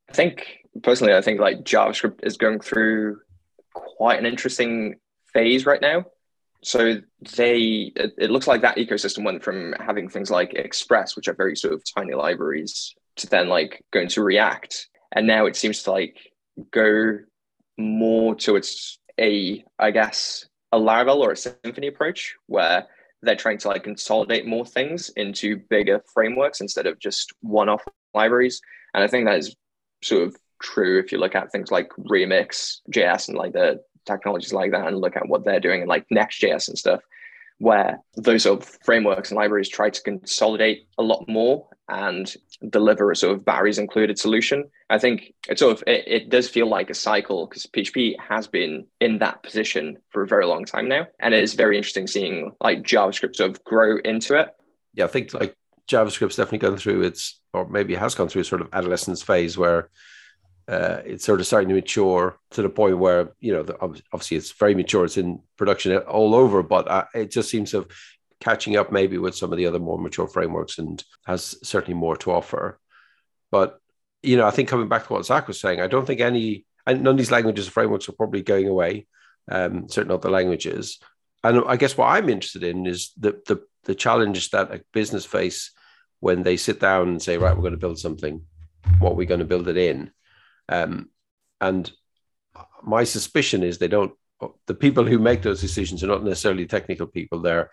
I 0.09 0.13
think 0.13 0.59
personally, 0.83 1.15
I 1.15 1.21
think 1.21 1.39
like 1.39 1.63
JavaScript 1.63 2.23
is 2.23 2.37
going 2.37 2.59
through 2.59 3.19
quite 3.73 4.19
an 4.19 4.27
interesting 4.27 4.97
phase 5.33 5.65
right 5.65 5.81
now. 5.81 6.05
So 6.63 7.01
they, 7.35 7.91
it, 7.95 8.13
it 8.17 8.29
looks 8.29 8.47
like 8.47 8.61
that 8.61 8.77
ecosystem 8.77 9.23
went 9.23 9.43
from 9.43 9.73
having 9.79 10.09
things 10.09 10.29
like 10.29 10.53
Express, 10.53 11.15
which 11.15 11.27
are 11.27 11.33
very 11.33 11.55
sort 11.55 11.73
of 11.73 11.83
tiny 11.95 12.13
libraries, 12.13 12.93
to 13.17 13.27
then 13.27 13.49
like 13.49 13.83
going 13.91 14.09
to 14.09 14.23
React, 14.23 14.87
and 15.11 15.25
now 15.25 15.47
it 15.47 15.55
seems 15.55 15.83
to 15.83 15.91
like 15.91 16.17
go 16.71 17.17
more 17.79 18.35
towards 18.35 18.99
a, 19.19 19.63
I 19.79 19.89
guess, 19.89 20.45
a 20.71 20.77
Laravel 20.77 21.17
or 21.17 21.31
a 21.31 21.35
Symfony 21.35 21.87
approach 21.87 22.35
where 22.45 22.87
they're 23.21 23.35
trying 23.35 23.57
to 23.59 23.67
like 23.67 23.83
consolidate 23.83 24.45
more 24.45 24.65
things 24.65 25.09
into 25.15 25.57
bigger 25.69 26.01
frameworks 26.13 26.61
instead 26.61 26.85
of 26.85 26.99
just 26.99 27.33
one-off 27.41 27.83
libraries. 28.13 28.61
And 28.93 29.03
I 29.03 29.07
think 29.07 29.25
that 29.25 29.39
is 29.39 29.55
sort 30.03 30.27
of 30.27 30.37
true 30.61 30.99
if 30.99 31.11
you 31.11 31.17
look 31.17 31.35
at 31.35 31.51
things 31.51 31.71
like 31.71 31.89
Remix 31.97 32.79
JS 32.91 33.29
and 33.29 33.37
like 33.37 33.53
the 33.53 33.81
technologies 34.05 34.53
like 34.53 34.71
that 34.71 34.87
and 34.87 34.97
look 34.97 35.15
at 35.15 35.27
what 35.27 35.43
they're 35.43 35.59
doing 35.59 35.81
and 35.81 35.89
like 35.89 36.05
Next.js 36.09 36.67
and 36.67 36.77
stuff, 36.77 37.01
where 37.57 37.99
those 38.15 38.43
sort 38.43 38.61
of 38.61 38.67
frameworks 38.83 39.29
and 39.29 39.37
libraries 39.37 39.69
try 39.69 39.89
to 39.89 40.01
consolidate 40.01 40.87
a 40.97 41.03
lot 41.03 41.27
more 41.27 41.67
and 41.89 42.33
deliver 42.69 43.11
a 43.11 43.15
sort 43.15 43.35
of 43.35 43.45
batteries 43.45 43.77
included 43.77 44.19
solution. 44.19 44.65
I 44.89 44.97
think 44.97 45.33
it 45.49 45.59
sort 45.59 45.77
of 45.77 45.83
it, 45.87 46.03
it 46.07 46.29
does 46.29 46.49
feel 46.49 46.67
like 46.67 46.89
a 46.89 46.95
cycle 46.95 47.47
because 47.47 47.65
PHP 47.65 48.19
has 48.19 48.47
been 48.47 48.85
in 48.99 49.19
that 49.19 49.43
position 49.43 49.97
for 50.09 50.23
a 50.23 50.27
very 50.27 50.45
long 50.45 50.65
time 50.65 50.87
now, 50.87 51.07
and 51.19 51.33
it 51.33 51.43
is 51.43 51.53
very 51.53 51.77
interesting 51.77 52.07
seeing 52.07 52.51
like 52.61 52.83
JavaScript 52.83 53.35
sort 53.35 53.51
of 53.51 53.63
grow 53.63 53.97
into 53.99 54.39
it. 54.39 54.49
Yeah, 54.93 55.05
I 55.05 55.07
think 55.07 55.33
like 55.33 55.55
JavaScript's 55.87 56.35
definitely 56.35 56.67
gone 56.69 56.77
through 56.77 57.03
its, 57.03 57.39
or 57.53 57.67
maybe 57.67 57.95
has 57.95 58.15
gone 58.15 58.27
through 58.27 58.41
a 58.41 58.45
sort 58.45 58.61
of 58.61 58.69
adolescence 58.73 59.21
phase 59.21 59.57
where 59.57 59.89
uh, 60.67 61.01
it's 61.05 61.23
sort 61.23 61.39
of 61.39 61.47
starting 61.47 61.69
to 61.69 61.75
mature 61.75 62.37
to 62.51 62.61
the 62.61 62.69
point 62.69 62.97
where 62.97 63.31
you 63.39 63.53
know 63.53 63.63
the, 63.63 63.77
obviously 64.11 64.35
it's 64.35 64.51
very 64.51 64.75
mature. 64.75 65.05
It's 65.05 65.17
in 65.17 65.41
production 65.57 65.95
all 65.97 66.35
over, 66.35 66.61
but 66.61 66.89
uh, 66.89 67.05
it 67.13 67.31
just 67.31 67.49
seems 67.49 67.71
to 67.71 67.77
have 67.77 67.87
catching 68.39 68.75
up 68.75 68.91
maybe 68.91 69.17
with 69.17 69.35
some 69.35 69.51
of 69.51 69.57
the 69.57 69.65
other 69.65 69.79
more 69.79 69.97
mature 69.97 70.27
frameworks 70.27 70.77
and 70.77 71.03
has 71.25 71.55
certainly 71.63 71.99
more 71.99 72.15
to 72.17 72.31
offer. 72.31 72.79
But 73.51 73.79
you 74.23 74.37
know, 74.37 74.47
I 74.47 74.51
think 74.51 74.69
coming 74.69 74.89
back 74.89 75.07
to 75.07 75.13
what 75.13 75.25
Zach 75.25 75.47
was 75.47 75.59
saying, 75.59 75.79
I 75.79 75.87
don't 75.87 76.05
think 76.05 76.19
any 76.19 76.65
and 76.85 77.03
none 77.03 77.13
of 77.13 77.17
these 77.17 77.31
languages 77.31 77.67
or 77.67 77.71
frameworks 77.71 78.07
are 78.09 78.13
probably 78.13 78.41
going 78.41 78.67
away. 78.67 79.07
Um, 79.49 79.87
certainly 79.89 80.13
not 80.13 80.21
the 80.21 80.29
languages. 80.29 80.99
And 81.43 81.63
I 81.67 81.77
guess 81.77 81.97
what 81.97 82.07
I'm 82.07 82.29
interested 82.29 82.63
in 82.63 82.85
is 82.85 83.11
the 83.17 83.41
the 83.45 83.63
the 83.83 83.95
challenges 83.95 84.49
that 84.49 84.71
a 84.71 84.81
business 84.93 85.25
face 85.25 85.71
when 86.19 86.43
they 86.43 86.57
sit 86.57 86.79
down 86.79 87.09
and 87.09 87.21
say, 87.21 87.37
right, 87.37 87.55
we're 87.55 87.61
going 87.61 87.71
to 87.71 87.77
build 87.77 87.99
something. 87.99 88.41
What 88.99 89.11
are 89.11 89.15
we're 89.15 89.27
going 89.27 89.39
to 89.39 89.45
build 89.45 89.67
it 89.67 89.77
in, 89.77 90.11
um, 90.69 91.09
and 91.61 91.91
my 92.83 93.03
suspicion 93.03 93.63
is 93.63 93.77
they 93.77 93.87
don't. 93.87 94.13
The 94.67 94.75
people 94.75 95.03
who 95.03 95.19
make 95.19 95.41
those 95.41 95.61
decisions 95.61 96.03
are 96.03 96.07
not 96.07 96.23
necessarily 96.23 96.67
technical 96.67 97.07
people. 97.07 97.41
They're 97.41 97.71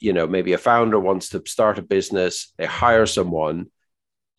you 0.00 0.12
know 0.12 0.26
maybe 0.26 0.52
a 0.52 0.58
founder 0.58 0.98
wants 0.98 1.28
to 1.30 1.42
start 1.46 1.78
a 1.78 1.82
business 1.82 2.52
they 2.58 2.66
hire 2.66 3.06
someone 3.06 3.66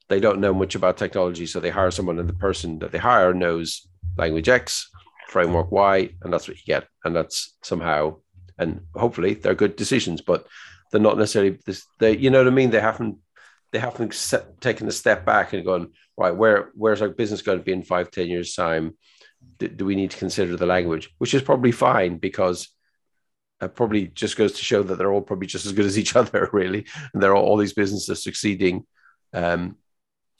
they 0.07 0.19
don't 0.19 0.39
know 0.39 0.53
much 0.53 0.75
about 0.75 0.97
technology, 0.97 1.45
so 1.45 1.59
they 1.59 1.69
hire 1.69 1.91
someone, 1.91 2.19
and 2.19 2.29
the 2.29 2.33
person 2.33 2.79
that 2.79 2.91
they 2.91 2.97
hire 2.97 3.33
knows 3.33 3.87
language 4.17 4.49
X, 4.49 4.89
framework 5.27 5.71
Y, 5.71 6.09
and 6.21 6.31
that's 6.31 6.47
what 6.47 6.57
you 6.57 6.63
get. 6.65 6.87
And 7.03 7.15
that's 7.15 7.57
somehow, 7.63 8.17
and 8.57 8.81
hopefully, 8.93 9.33
they're 9.33 9.55
good 9.55 9.75
decisions, 9.75 10.21
but 10.21 10.47
they're 10.91 11.01
not 11.01 11.17
necessarily 11.17 11.57
this. 11.65 11.85
They, 11.99 12.17
you 12.17 12.29
know 12.29 12.39
what 12.39 12.47
I 12.47 12.51
mean? 12.51 12.69
They 12.69 12.79
haven't 12.79 13.17
they 13.71 13.79
haven't 13.79 14.13
set, 14.13 14.61
taken 14.61 14.87
a 14.87 14.91
step 14.91 15.25
back 15.25 15.53
and 15.53 15.65
gone 15.65 15.91
right. 16.17 16.35
Where 16.35 16.71
where's 16.75 17.01
our 17.01 17.09
business 17.09 17.41
going 17.41 17.57
to 17.57 17.63
be 17.63 17.73
in 17.73 17.83
five, 17.83 18.11
ten 18.11 18.27
years 18.27 18.53
time? 18.53 18.95
Do, 19.57 19.67
do 19.67 19.85
we 19.85 19.95
need 19.95 20.11
to 20.11 20.17
consider 20.17 20.55
the 20.55 20.65
language, 20.65 21.09
which 21.17 21.33
is 21.33 21.41
probably 21.41 21.71
fine 21.71 22.17
because 22.17 22.69
it 23.61 23.75
probably 23.75 24.07
just 24.07 24.37
goes 24.37 24.53
to 24.53 24.63
show 24.63 24.83
that 24.83 24.97
they're 24.97 25.11
all 25.11 25.21
probably 25.21 25.47
just 25.47 25.65
as 25.65 25.71
good 25.71 25.85
as 25.85 25.97
each 25.97 26.15
other, 26.15 26.49
really, 26.51 26.85
and 27.13 27.21
there 27.21 27.31
are 27.31 27.35
all 27.35 27.57
these 27.57 27.73
businesses 27.73 28.23
succeeding 28.23 28.85
um, 29.33 29.77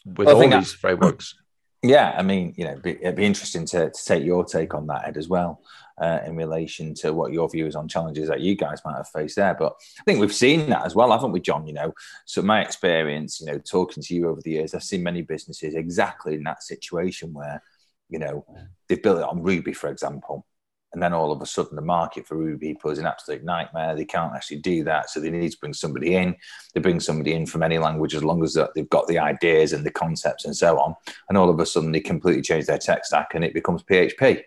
with 0.06 0.28
well, 0.28 0.41
all 0.41 0.49
these 0.49 0.73
I, 0.73 0.78
frameworks. 0.78 1.36
Yeah, 1.84 2.15
I 2.17 2.23
mean, 2.23 2.56
you 2.58 2.65
know, 2.65 2.82
it'd 2.84 3.15
be 3.15 3.25
interesting 3.25 3.63
to, 3.67 3.91
to 3.91 4.06
take 4.06 4.23
your 4.23 4.43
take 4.43 4.73
on 4.73 4.88
that, 4.88 5.08
Ed, 5.08 5.17
as 5.17 5.28
well, 5.28 5.62
uh, 6.01 6.19
in 6.25 6.36
relation 6.36 6.95
to 6.95 7.13
what 7.13 7.32
your 7.32 7.47
views 7.47 7.75
on 7.75 7.88
challenges 7.88 8.28
that 8.28 8.41
you 8.41 8.56
guys 8.56 8.82
might 8.84 8.95
have 8.95 9.08
faced 9.10 9.36
there. 9.36 9.54
But 9.54 9.73
I 9.99 10.04
think 10.04 10.19
we've 10.19 10.34
seen 10.34 10.67
that 10.71 10.84
as 10.84 10.95
well, 10.95 11.12
haven't 11.12 11.32
we, 11.32 11.41
John? 11.41 11.67
You 11.67 11.73
know, 11.73 11.93
so 12.25 12.41
my 12.41 12.62
experience, 12.62 13.39
you 13.39 13.45
know, 13.45 13.60
talking 13.60 14.01
to 14.01 14.15
you 14.15 14.30
over 14.30 14.41
the 14.41 14.51
years, 14.51 14.73
I've 14.73 14.82
seen 14.82 15.04
many 15.04 15.21
businesses 15.21 15.75
exactly 15.75 16.34
in 16.34 16.43
that 16.45 16.63
situation 16.63 17.34
where, 17.34 17.62
you 18.10 18.17
know, 18.17 18.45
they've 18.89 19.04
built 19.04 19.19
it 19.19 19.23
on 19.23 19.43
Ruby, 19.43 19.73
for 19.73 19.91
example, 19.91 20.47
and 20.96 21.04
then 21.04 21.14
all 21.14 21.32
of 21.32 21.42
a 21.42 21.46
sudden 21.46 21.76
the 21.76 21.82
market 21.82 22.26
for 22.26 22.38
Ruby 22.38 22.70
people 22.70 22.90
is 22.90 23.00
an 23.00 23.06
absolute 23.06 23.44
nightmare. 23.44 23.96
They 23.96 24.06
can't 24.06 24.34
actually 24.34 24.60
do 24.60 24.84
that, 24.86 25.10
so 25.10 25.20
they 25.20 25.30
need 25.30 25.52
to 25.52 25.60
bring 25.60 25.74
somebody 25.74 26.16
in. 26.16 26.36
They 26.74 26.80
bring 26.80 27.02
somebody 27.02 27.34
in 27.34 27.46
from 27.46 27.64
any 27.64 27.78
language 27.78 28.16
as 28.16 28.24
long 28.24 28.44
as 28.44 28.58
they've 28.74 28.90
got 28.90 29.08
the 29.08 29.20
ideas 29.20 29.74
and 29.74 29.86
the 29.86 29.92
concepts 29.92 30.46
and 30.46 30.56
so 30.56 30.80
on. 30.80 30.96
And 31.28 31.38
all 31.38 31.50
of 31.50 31.60
a 31.60 31.66
sudden 31.66 31.92
they 31.92 32.00
completely 32.00 32.42
change 32.42 32.66
their 32.66 32.78
tech 32.78 33.06
stack 33.06 33.36
and 33.36 33.44
it 33.44 33.54
becomes 33.54 33.84
PHP. 33.84 34.42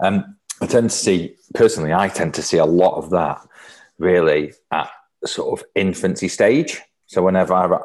Um, 0.00 0.36
I 0.60 0.66
tend 0.66 0.90
to 0.90 0.96
see 0.96 1.34
personally, 1.54 1.92
I 1.92 2.08
tend 2.08 2.32
to 2.34 2.42
see 2.42 2.58
a 2.58 2.64
lot 2.64 2.96
of 2.96 3.10
that 3.10 3.40
really 3.98 4.52
at 4.70 4.88
sort 5.26 5.60
of 5.60 5.66
infancy 5.74 6.28
stage. 6.28 6.80
So 7.06 7.22
whenever 7.22 7.54
I, 7.54 7.80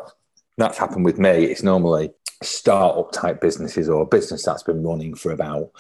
that's 0.57 0.77
happened 0.77 1.05
with 1.05 1.17
me, 1.17 1.45
it's 1.45 1.63
normally 1.63 2.11
startup 2.43 3.11
type 3.11 3.41
businesses 3.41 3.89
or 3.89 4.03
a 4.03 4.05
business 4.05 4.45
that's 4.45 4.63
been 4.63 4.83
running 4.83 5.15
for 5.15 5.31
about 5.31 5.71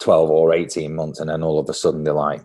12 0.00 0.30
or 0.30 0.52
18 0.52 0.94
months. 0.94 1.20
And 1.20 1.30
then 1.30 1.42
all 1.42 1.58
of 1.58 1.68
a 1.68 1.74
sudden 1.74 2.04
they're 2.04 2.12
like, 2.12 2.44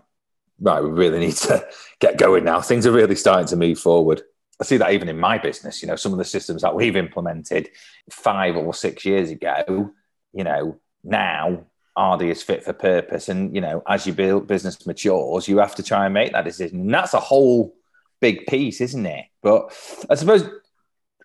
right, 0.60 0.82
we 0.82 0.90
really 0.90 1.18
need 1.18 1.36
to 1.36 1.66
get 2.00 2.18
going 2.18 2.44
now. 2.44 2.60
Things 2.60 2.86
are 2.86 2.92
really 2.92 3.16
starting 3.16 3.48
to 3.48 3.56
move 3.56 3.78
forward. 3.78 4.22
I 4.60 4.64
see 4.64 4.78
that 4.78 4.92
even 4.92 5.08
in 5.08 5.18
my 5.18 5.36
business, 5.38 5.82
you 5.82 5.88
know, 5.88 5.96
some 5.96 6.12
of 6.12 6.18
the 6.18 6.24
systems 6.24 6.62
that 6.62 6.74
we've 6.74 6.96
implemented 6.96 7.68
five 8.10 8.56
or 8.56 8.72
six 8.72 9.04
years 9.04 9.30
ago, 9.30 9.90
you 10.32 10.44
know, 10.44 10.78
now 11.04 11.64
are 11.94 12.16
they 12.16 12.30
as 12.30 12.42
fit 12.42 12.64
for 12.64 12.72
purpose? 12.72 13.28
And, 13.28 13.54
you 13.54 13.60
know, 13.60 13.82
as 13.86 14.06
your 14.06 14.40
business 14.40 14.86
matures, 14.86 15.48
you 15.48 15.58
have 15.58 15.74
to 15.74 15.82
try 15.82 16.06
and 16.06 16.14
make 16.14 16.32
that 16.32 16.44
decision. 16.44 16.80
And 16.80 16.94
that's 16.94 17.14
a 17.14 17.20
whole 17.20 17.74
big 18.20 18.46
piece, 18.46 18.80
isn't 18.80 19.06
it? 19.06 19.26
But 19.42 19.72
I 20.08 20.14
suppose 20.14 20.48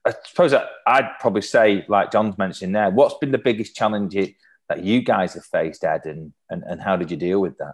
I 0.05 0.13
suppose 0.25 0.53
I'd 0.87 1.09
probably 1.19 1.43
say, 1.43 1.85
like 1.87 2.11
John's 2.11 2.37
mentioned 2.37 2.75
there, 2.75 2.89
what's 2.89 3.17
been 3.19 3.31
the 3.31 3.37
biggest 3.37 3.75
challenge 3.75 4.15
that 4.71 4.86
you 4.86 5.01
guys 5.01 5.34
have 5.34 5.43
faced, 5.43 5.84
Ed, 5.84 6.05
and, 6.05 6.31
and, 6.49 6.63
and 6.63 6.81
how 6.81 6.95
did 6.95 7.12
you 7.12 7.17
deal 7.17 7.41
with 7.41 7.57
that? 7.57 7.73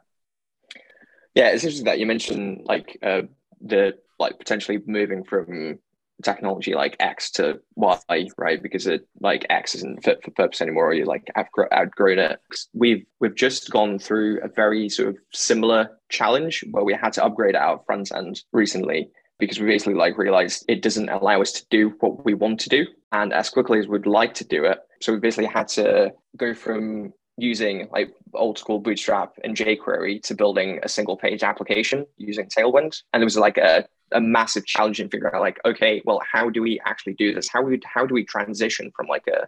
Yeah, 1.35 1.49
it's 1.49 1.63
interesting 1.63 1.85
that 1.85 1.99
you 1.99 2.07
mentioned 2.07 2.61
like 2.65 2.97
uh, 3.03 3.21
the 3.61 3.99
like 4.17 4.39
potentially 4.39 4.79
moving 4.87 5.23
from 5.23 5.77
technology 6.23 6.73
like 6.73 6.95
X 6.99 7.29
to 7.33 7.59
Y, 7.75 8.27
right? 8.35 8.63
Because 8.63 8.87
it 8.87 9.07
like 9.19 9.45
X 9.51 9.75
isn't 9.75 10.03
fit 10.03 10.23
for 10.23 10.31
purpose 10.31 10.59
anymore, 10.59 10.87
or 10.87 10.93
you 10.95 11.05
like 11.05 11.29
outgrown 11.37 12.17
it. 12.17 12.39
We've 12.73 13.05
we've 13.19 13.35
just 13.35 13.69
gone 13.69 13.99
through 13.99 14.41
a 14.41 14.47
very 14.47 14.89
sort 14.89 15.09
of 15.09 15.17
similar 15.31 15.99
challenge 16.09 16.65
where 16.71 16.83
we 16.83 16.95
had 16.95 17.13
to 17.13 17.23
upgrade 17.23 17.55
our 17.55 17.79
front 17.85 18.11
end 18.11 18.41
recently 18.51 19.11
because 19.39 19.59
we 19.59 19.67
basically 19.67 19.93
like 19.93 20.17
realized 20.17 20.65
it 20.67 20.81
doesn't 20.81 21.09
allow 21.09 21.41
us 21.41 21.51
to 21.53 21.65
do 21.69 21.93
what 21.99 22.25
we 22.25 22.33
want 22.33 22.59
to 22.61 22.69
do 22.69 22.85
and 23.11 23.33
as 23.33 23.49
quickly 23.49 23.79
as 23.79 23.87
we'd 23.87 24.05
like 24.05 24.33
to 24.35 24.45
do 24.45 24.65
it. 24.65 24.79
So 25.01 25.13
we 25.13 25.19
basically 25.19 25.45
had 25.45 25.67
to 25.69 26.13
go 26.37 26.53
from 26.53 27.13
using 27.37 27.87
like 27.91 28.13
old 28.33 28.57
school 28.57 28.79
Bootstrap 28.79 29.33
and 29.43 29.55
jQuery 29.55 30.23
to 30.23 30.35
building 30.35 30.79
a 30.81 30.89
single 30.89 31.15
page 31.15 31.43
application 31.43 32.05
using 32.17 32.47
Tailwind. 32.47 33.03
And 33.13 33.21
there 33.21 33.25
was 33.25 33.37
like 33.37 33.57
a, 33.57 33.87
a 34.11 34.19
massive 34.19 34.65
challenge 34.65 34.99
in 34.99 35.09
figuring 35.09 35.35
out 35.35 35.41
like, 35.41 35.59
okay, 35.63 36.01
well, 36.03 36.21
how 36.31 36.49
do 36.49 36.61
we 36.61 36.81
actually 36.85 37.13
do 37.13 37.33
this? 37.33 37.47
How 37.47 37.63
how 37.85 38.05
do 38.05 38.13
we 38.13 38.25
transition 38.25 38.91
from 38.95 39.07
like 39.07 39.27
a 39.27 39.47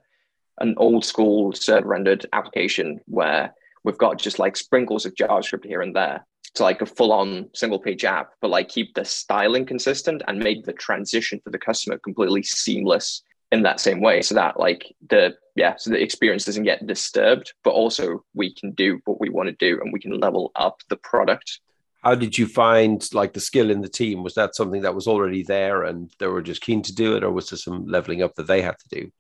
an 0.60 0.76
old 0.78 1.06
school 1.06 1.54
server 1.54 1.88
rendered 1.88 2.26
application 2.34 3.00
where 3.06 3.54
we've 3.84 3.98
got 3.98 4.20
just 4.20 4.40
like 4.40 4.58
sprinkles 4.58 5.06
of 5.06 5.16
JavaScript 5.16 5.66
here 5.66 5.82
and 5.82 5.96
there 5.96 6.26
to 6.56 6.64
like 6.64 6.82
a 6.82 6.86
full 6.86 7.12
on 7.12 7.50
single 7.54 7.80
page 7.80 8.06
app, 8.06 8.32
but 8.42 8.50
like 8.50 8.70
keep 8.70 8.94
the 8.94 9.06
styling 9.06 9.66
consistent 9.66 10.22
and 10.28 10.40
make 10.40 10.66
the 10.66 10.74
transition 10.74 11.40
for 11.44 11.50
the 11.50 11.60
customer 11.60 11.98
completely 11.98 12.44
seamless 12.44 13.24
in 13.52 13.64
that 13.64 13.80
same 13.80 14.00
way 14.00 14.22
so 14.22 14.36
that 14.36 14.60
like 14.60 14.96
the 15.10 15.34
yeah 15.56 15.76
so 15.76 15.90
the 15.90 16.02
experience 16.02 16.46
doesn't 16.46 16.64
get 16.64 16.86
disturbed 16.86 17.54
but 17.64 17.72
also 17.72 18.24
we 18.36 18.54
can 18.54 18.72
do 18.72 19.00
what 19.06 19.20
we 19.20 19.30
want 19.30 19.48
to 19.48 19.56
do 19.56 19.80
and 19.82 19.92
we 19.92 20.00
can 20.00 20.20
level 20.20 20.52
up 20.56 20.82
the 20.90 20.98
product. 20.98 21.60
How 22.04 22.16
did 22.16 22.38
you 22.38 22.48
find 22.48 23.06
like 23.14 23.34
the 23.34 23.42
skill 23.42 23.72
in 23.72 23.82
the 23.82 23.90
team? 23.90 24.24
Was 24.24 24.36
that 24.36 24.56
something 24.56 24.84
that 24.84 24.96
was 24.96 25.08
already 25.08 25.44
there 25.44 25.84
and 25.84 26.10
they 26.20 26.28
were 26.28 26.42
just 26.42 26.62
keen 26.62 26.82
to 26.84 26.96
do 26.96 27.18
it 27.18 27.24
or 27.24 27.32
was 27.32 27.50
there 27.50 27.58
some 27.58 27.86
leveling 27.88 28.22
up 28.22 28.36
that 28.36 28.48
they 28.48 28.62
had 28.62 28.78
to 28.80 29.02
do? 29.02 29.12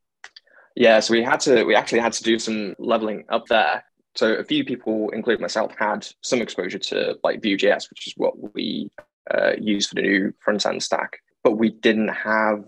Yeah 0.75 0.99
so 0.99 1.13
we 1.13 1.23
had 1.23 1.39
to 1.41 1.63
we 1.63 1.75
actually 1.75 1.99
had 1.99 2.13
to 2.13 2.23
do 2.23 2.37
some 2.37 2.75
leveling 2.77 3.25
up 3.29 3.47
there 3.47 3.83
so 4.15 4.33
a 4.33 4.43
few 4.43 4.63
people 4.63 5.09
including 5.11 5.41
myself 5.41 5.73
had 5.77 6.07
some 6.21 6.41
exposure 6.41 6.79
to 6.79 7.17
like 7.23 7.41
vue.js 7.41 7.89
which 7.89 8.07
is 8.07 8.13
what 8.17 8.53
we 8.53 8.89
uh, 9.31 9.51
use 9.59 9.87
for 9.87 9.95
the 9.95 10.01
new 10.01 10.33
front 10.39 10.65
end 10.65 10.81
stack 10.81 11.19
but 11.43 11.57
we 11.57 11.69
didn't 11.69 12.09
have 12.09 12.65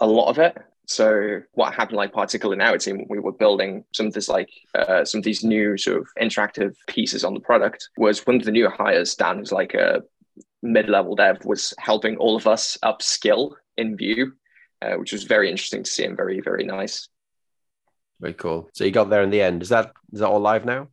a 0.00 0.06
lot 0.06 0.28
of 0.28 0.38
it 0.38 0.56
so 0.86 1.40
what 1.52 1.74
happened, 1.74 1.96
like 1.96 2.12
particularly 2.12 2.56
in 2.56 2.66
our 2.66 2.78
team, 2.78 3.06
we 3.08 3.18
were 3.18 3.32
building 3.32 3.84
some 3.92 4.06
of 4.06 4.12
this 4.12 4.28
like 4.28 4.50
uh, 4.74 5.04
some 5.04 5.18
of 5.18 5.24
these 5.24 5.42
new 5.42 5.76
sort 5.76 5.98
of 5.98 6.06
interactive 6.20 6.74
pieces 6.86 7.24
on 7.24 7.34
the 7.34 7.40
product. 7.40 7.88
Was 7.96 8.24
one 8.26 8.36
of 8.36 8.44
the 8.44 8.52
new 8.52 8.68
hires, 8.70 9.14
Dan, 9.14 9.38
who's 9.38 9.52
like 9.52 9.74
a 9.74 10.02
mid-level 10.62 11.16
dev, 11.16 11.44
was 11.44 11.74
helping 11.78 12.16
all 12.18 12.36
of 12.36 12.46
us 12.46 12.78
upskill 12.84 13.52
in 13.76 13.96
Vue, 13.96 14.32
uh, 14.80 14.94
which 14.94 15.12
was 15.12 15.24
very 15.24 15.50
interesting 15.50 15.82
to 15.82 15.90
see 15.90 16.04
and 16.04 16.16
very 16.16 16.40
very 16.40 16.64
nice. 16.64 17.08
Very 18.20 18.34
cool. 18.34 18.68
So 18.72 18.84
you 18.84 18.90
got 18.90 19.10
there 19.10 19.22
in 19.22 19.30
the 19.30 19.42
end. 19.42 19.62
Is 19.62 19.68
that 19.70 19.92
is 20.12 20.20
that 20.20 20.28
all 20.28 20.40
live 20.40 20.64
now? 20.64 20.88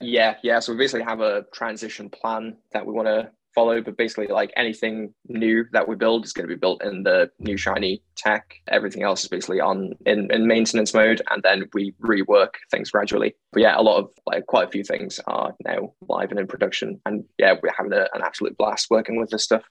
Yeah, 0.00 0.36
yeah. 0.42 0.60
So 0.60 0.72
we 0.72 0.78
basically 0.78 1.04
have 1.04 1.20
a 1.20 1.46
transition 1.52 2.10
plan 2.10 2.56
that 2.72 2.86
we 2.86 2.92
want 2.92 3.08
to 3.08 3.30
follow, 3.54 3.80
but 3.80 3.96
basically 3.96 4.26
like 4.28 4.52
anything 4.56 5.12
new 5.28 5.64
that 5.72 5.86
we 5.86 5.94
build 5.94 6.24
is 6.24 6.32
going 6.32 6.48
to 6.48 6.54
be 6.54 6.58
built 6.58 6.82
in 6.82 7.02
the 7.02 7.30
new 7.38 7.56
shiny 7.56 8.02
tech. 8.16 8.54
Everything 8.68 9.02
else 9.02 9.22
is 9.22 9.28
basically 9.28 9.60
on 9.60 9.92
in, 10.06 10.32
in 10.32 10.46
maintenance 10.46 10.94
mode, 10.94 11.22
and 11.30 11.42
then 11.42 11.68
we 11.72 11.94
rework 12.02 12.54
things 12.70 12.90
gradually. 12.90 13.34
But 13.52 13.62
yeah, 13.62 13.78
a 13.78 13.82
lot 13.82 13.98
of 13.98 14.10
like 14.26 14.46
quite 14.46 14.68
a 14.68 14.70
few 14.70 14.84
things 14.84 15.20
are 15.26 15.54
now 15.64 15.92
live 16.08 16.30
and 16.30 16.40
in 16.40 16.46
production, 16.46 17.00
and 17.06 17.24
yeah, 17.38 17.54
we're 17.62 17.72
having 17.76 17.92
a, 17.92 18.08
an 18.14 18.22
absolute 18.22 18.56
blast 18.56 18.88
working 18.90 19.18
with 19.18 19.30
this 19.30 19.44
stuff. 19.44 19.62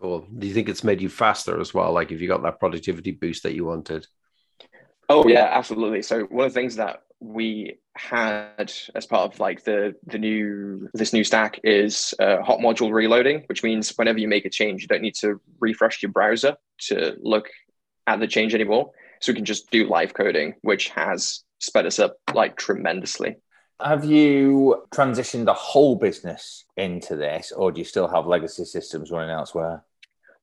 Cool. 0.00 0.26
Do 0.38 0.46
you 0.46 0.52
think 0.52 0.68
it's 0.68 0.84
made 0.84 1.00
you 1.00 1.08
faster 1.08 1.58
as 1.60 1.72
well? 1.72 1.92
Like 1.92 2.12
if 2.12 2.20
you 2.20 2.28
got 2.28 2.42
that 2.42 2.60
productivity 2.60 3.12
boost 3.12 3.42
that 3.44 3.54
you 3.54 3.64
wanted? 3.64 4.06
Oh 5.08 5.28
yeah, 5.28 5.48
absolutely. 5.50 6.02
So 6.02 6.24
one 6.24 6.46
of 6.46 6.52
the 6.52 6.60
things 6.60 6.76
that 6.76 7.02
we 7.20 7.78
had 7.96 8.72
as 8.94 9.06
part 9.06 9.32
of 9.32 9.40
like 9.40 9.64
the 9.64 9.94
the 10.06 10.18
new 10.18 10.88
this 10.92 11.12
new 11.12 11.24
stack 11.24 11.58
is 11.64 12.14
uh, 12.20 12.42
hot 12.42 12.58
module 12.58 12.92
reloading 12.92 13.42
which 13.46 13.62
means 13.62 13.90
whenever 13.96 14.18
you 14.18 14.28
make 14.28 14.44
a 14.44 14.50
change 14.50 14.82
you 14.82 14.88
don't 14.88 15.00
need 15.00 15.14
to 15.14 15.40
refresh 15.60 16.02
your 16.02 16.12
browser 16.12 16.56
to 16.78 17.16
look 17.20 17.48
at 18.06 18.20
the 18.20 18.26
change 18.26 18.54
anymore 18.54 18.90
so 19.20 19.32
we 19.32 19.36
can 19.36 19.46
just 19.46 19.70
do 19.70 19.88
live 19.88 20.12
coding 20.12 20.54
which 20.60 20.90
has 20.90 21.42
sped 21.58 21.86
us 21.86 21.98
up 21.98 22.16
like 22.34 22.56
tremendously 22.56 23.34
have 23.82 24.04
you 24.04 24.84
transitioned 24.94 25.46
the 25.46 25.54
whole 25.54 25.96
business 25.96 26.64
into 26.76 27.16
this 27.16 27.50
or 27.50 27.72
do 27.72 27.78
you 27.78 27.84
still 27.84 28.08
have 28.08 28.26
legacy 28.26 28.64
systems 28.66 29.10
running 29.10 29.30
elsewhere 29.30 29.82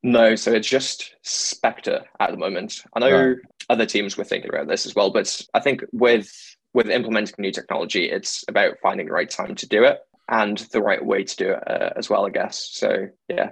no, 0.06 0.36
so 0.36 0.52
it's 0.52 0.68
just 0.68 1.16
Spectre 1.22 2.04
at 2.20 2.32
the 2.32 2.38
moment. 2.38 2.84
I 2.94 3.00
know 3.00 3.28
right. 3.28 3.38
Other 3.70 3.86
teams 3.86 4.18
were 4.18 4.24
thinking 4.24 4.50
about 4.50 4.68
this 4.68 4.86
as 4.86 4.96
well, 4.96 5.10
but 5.10 5.42
I 5.54 5.60
think 5.60 5.84
with 5.92 6.32
with 6.74 6.90
implementing 6.90 7.36
new 7.38 7.52
technology, 7.52 8.10
it's 8.10 8.44
about 8.48 8.80
finding 8.82 9.06
the 9.06 9.14
right 9.14 9.30
time 9.30 9.56
to 9.56 9.68
do 9.68 9.84
it 9.84 10.00
and 10.28 10.58
the 10.72 10.82
right 10.82 11.04
way 11.04 11.24
to 11.24 11.36
do 11.36 11.52
it 11.52 11.64
uh, 11.68 11.90
as 11.96 12.10
well, 12.10 12.26
I 12.26 12.32
guess. 12.32 12.70
So, 12.72 13.10
yeah. 13.28 13.52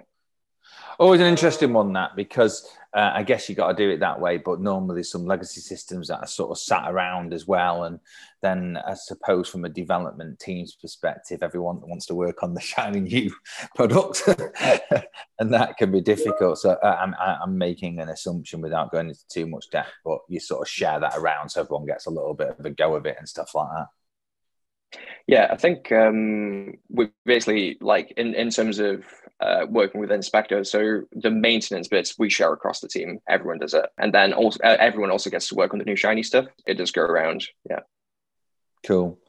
Always 1.00 1.21
an 1.21 1.28
interesting 1.28 1.74
one, 1.74 1.93
that 1.93 2.15
because 2.15 2.67
uh, 2.93 3.12
I 3.13 3.23
guess 3.23 3.47
you 3.47 3.56
got 3.56 3.69
to 3.69 3.73
do 3.73 3.89
it 3.89 3.99
that 4.01 4.19
way. 4.19 4.38
But 4.38 4.60
normally, 4.60 5.04
some 5.04 5.25
legacy 5.25 5.62
systems 5.62 6.10
that 6.10 6.19
are 6.19 6.27
sort 6.27 6.51
of 6.51 6.58
sat 6.58 6.91
around 6.91 7.34
as 7.34 7.47
well. 7.47 7.86
And 7.86 7.99
then, 8.41 8.77
I 8.86 8.95
suppose, 8.95 9.47
from 9.47 9.63
a 9.63 9.69
development 9.69 10.39
team's 10.39 10.75
perspective, 10.75 11.41
everyone 11.41 11.80
wants 11.82 12.06
to 12.08 12.15
work 12.15 12.43
on 12.43 12.54
the 12.54 12.62
shiny 12.62 12.99
new 12.99 13.34
product. 13.75 14.23
and 15.39 15.54
that 15.54 15.77
can 15.77 15.91
be 15.91 16.01
difficult. 16.01 16.58
So 16.60 16.71
uh, 16.71 16.97
I'm, 16.99 17.15
I'm 17.19 17.58
making 17.58 17.99
an 17.99 18.10
assumption 18.10 18.62
without 18.62 18.91
going 18.91 19.10
into 19.10 19.27
too 19.30 19.47
much 19.47 19.69
depth, 19.71 19.93
but 20.04 20.19
you 20.27 20.39
sort 20.39 20.62
of 20.62 20.69
share 20.69 20.99
that 20.99 21.17
around 21.17 21.49
so 21.49 21.62
everyone 21.62 21.86
gets 21.86 22.08
a 22.08 22.12
little 22.12 22.34
bit 22.34 22.56
of 22.60 22.65
a 22.65 22.69
go 22.69 22.95
of 22.95 23.06
it 23.06 23.15
and 23.17 23.27
stuff 23.27 23.56
like 23.56 23.69
that. 23.75 23.88
Yeah, 25.27 25.47
I 25.49 25.58
think 25.58 25.91
um, 25.91 26.73
we 26.89 27.10
basically 27.25 27.77
like 27.82 28.12
in, 28.17 28.34
in 28.34 28.49
terms 28.49 28.80
of 28.80 29.04
uh, 29.39 29.65
working 29.69 30.01
with 30.01 30.12
in 30.12 30.21
Spectre. 30.21 30.63
So 30.63 31.04
the 31.13 31.32
maintenance 31.32 31.88
bits 31.88 32.19
we 32.19 32.30
share 32.30 32.54
across 32.54 32.80
the 32.80 32.88
team. 32.88 33.19
Everyone 33.27 33.60
does 33.60 33.73
it, 33.73 33.86
and 33.97 34.13
then 34.13 34.34
also 34.34 34.60
uh, 34.63 34.77
everyone 34.80 35.12
also 35.12 35.30
gets 35.30 35.47
to 35.49 35.56
work 35.56 35.73
on 35.73 35.80
the 35.80 35.86
new 35.86 35.95
shiny 35.95 36.23
stuff. 36.23 36.45
It 36.65 36.75
does 36.75 36.91
go 36.91 37.01
around. 37.01 37.45
Yeah. 37.69 37.80
Cool. 38.86 39.19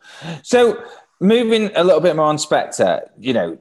So 0.43 0.85
moving 1.21 1.71
a 1.77 1.85
little 1.85 2.01
bit 2.01 2.17
more 2.17 2.27
on 2.27 2.39
Spectre, 2.39 3.11
you 3.19 3.33
know, 3.33 3.59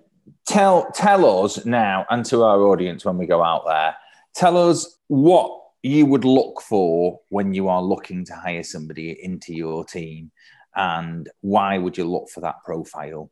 tell 0.48 0.90
tell 0.92 1.44
us 1.44 1.66
now 1.66 2.06
and 2.10 2.26
to 2.26 2.44
our 2.44 2.62
audience 2.62 3.06
when 3.06 3.18
we 3.18 3.26
go 3.26 3.44
out 3.44 3.64
there 3.66 3.96
tell 4.34 4.58
us 4.58 4.98
what 5.08 5.58
you 5.84 6.06
would 6.06 6.26
look 6.26 6.62
for 6.62 7.20
when 7.30 7.54
you 7.54 7.68
are 7.68 7.82
looking 7.82 8.24
to 8.26 8.36
hire 8.36 8.64
somebody 8.64 9.18
into 9.24 9.54
your 9.54 9.84
team 9.86 10.32
and 10.76 11.30
why 11.42 11.78
would 11.78 11.98
you 11.98 12.06
look 12.06 12.30
for 12.30 12.42
that 12.42 12.64
profile? 12.64 13.30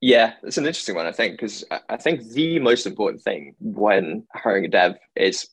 Yeah 0.00 0.34
it's 0.42 0.58
an 0.58 0.66
interesting 0.66 0.94
one 0.94 1.06
i 1.06 1.12
think 1.12 1.32
because 1.34 1.64
i 1.88 1.96
think 1.96 2.22
the 2.28 2.58
most 2.58 2.86
important 2.86 3.22
thing 3.22 3.54
when 3.60 4.26
hiring 4.34 4.66
a 4.66 4.68
dev 4.68 4.96
is 5.16 5.48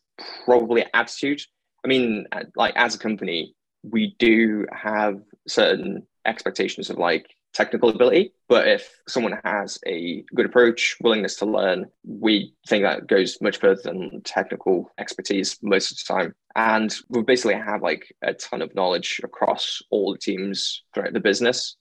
probably 0.46 0.86
attitude. 0.94 1.42
I 1.84 1.88
mean 1.88 2.28
uh, 2.32 2.44
like 2.56 2.76
as 2.76 2.94
a 2.96 3.00
company 3.00 3.56
we 3.84 4.16
do 4.20 4.66
have 4.72 5.22
certain 5.48 6.06
expectations 6.26 6.90
of 6.90 6.98
like 6.98 7.26
technical 7.54 7.90
ability. 7.90 8.34
But 8.50 8.68
if 8.68 9.02
someone 9.08 9.40
has 9.44 9.80
a 9.86 10.24
good 10.36 10.46
approach, 10.46 10.98
willingness 11.02 11.38
to 11.38 11.46
learn, 11.46 11.86
we 12.04 12.54
think 12.68 12.84
that 12.84 13.08
goes 13.08 13.38
much 13.42 13.58
further 13.58 13.82
than 13.84 14.22
technical 14.24 14.92
expertise 14.98 15.58
most 15.62 15.92
of 15.92 15.98
the 15.98 16.14
time. 16.14 16.36
And 16.56 16.94
we 17.10 17.22
basically 17.24 17.56
have 17.56 17.82
like 17.82 18.14
a 18.22 18.34
ton 18.34 18.62
of 18.62 18.76
knowledge 18.76 19.22
across 19.24 19.82
all 19.90 20.12
the 20.14 20.20
teams 20.20 20.84
throughout 20.94 21.14
the 21.14 21.20
business. 21.20 21.78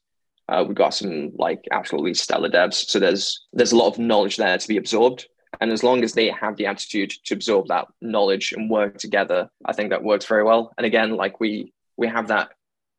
Uh, 0.48 0.64
we've 0.66 0.76
got 0.76 0.94
some 0.94 1.30
like 1.37 1.64
absolutely 1.70 2.14
stellar 2.14 2.50
devs. 2.50 2.74
So 2.74 2.98
there's 2.98 3.46
there's 3.52 3.72
a 3.72 3.76
lot 3.76 3.88
of 3.88 3.98
knowledge 3.98 4.37
there 4.37 4.58
to 4.58 4.68
be 4.68 4.76
absorbed. 4.76 5.26
And 5.61 5.70
as 5.70 5.82
long 5.82 6.02
as 6.02 6.14
they 6.14 6.30
have 6.30 6.56
the 6.56 6.66
attitude 6.66 7.12
to 7.24 7.35
absorb 7.35 7.68
that 7.68 7.87
knowledge 8.00 8.52
and 8.52 8.70
work 8.70 8.98
together, 8.98 9.50
I 9.64 9.72
think 9.72 9.90
that 9.90 10.02
works 10.02 10.26
very 10.26 10.42
well. 10.42 10.72
And 10.76 10.87
again, 10.87 11.16
like 11.16 11.40
we 11.40 11.72
we 11.96 12.08
have 12.08 12.28
that 12.28 12.50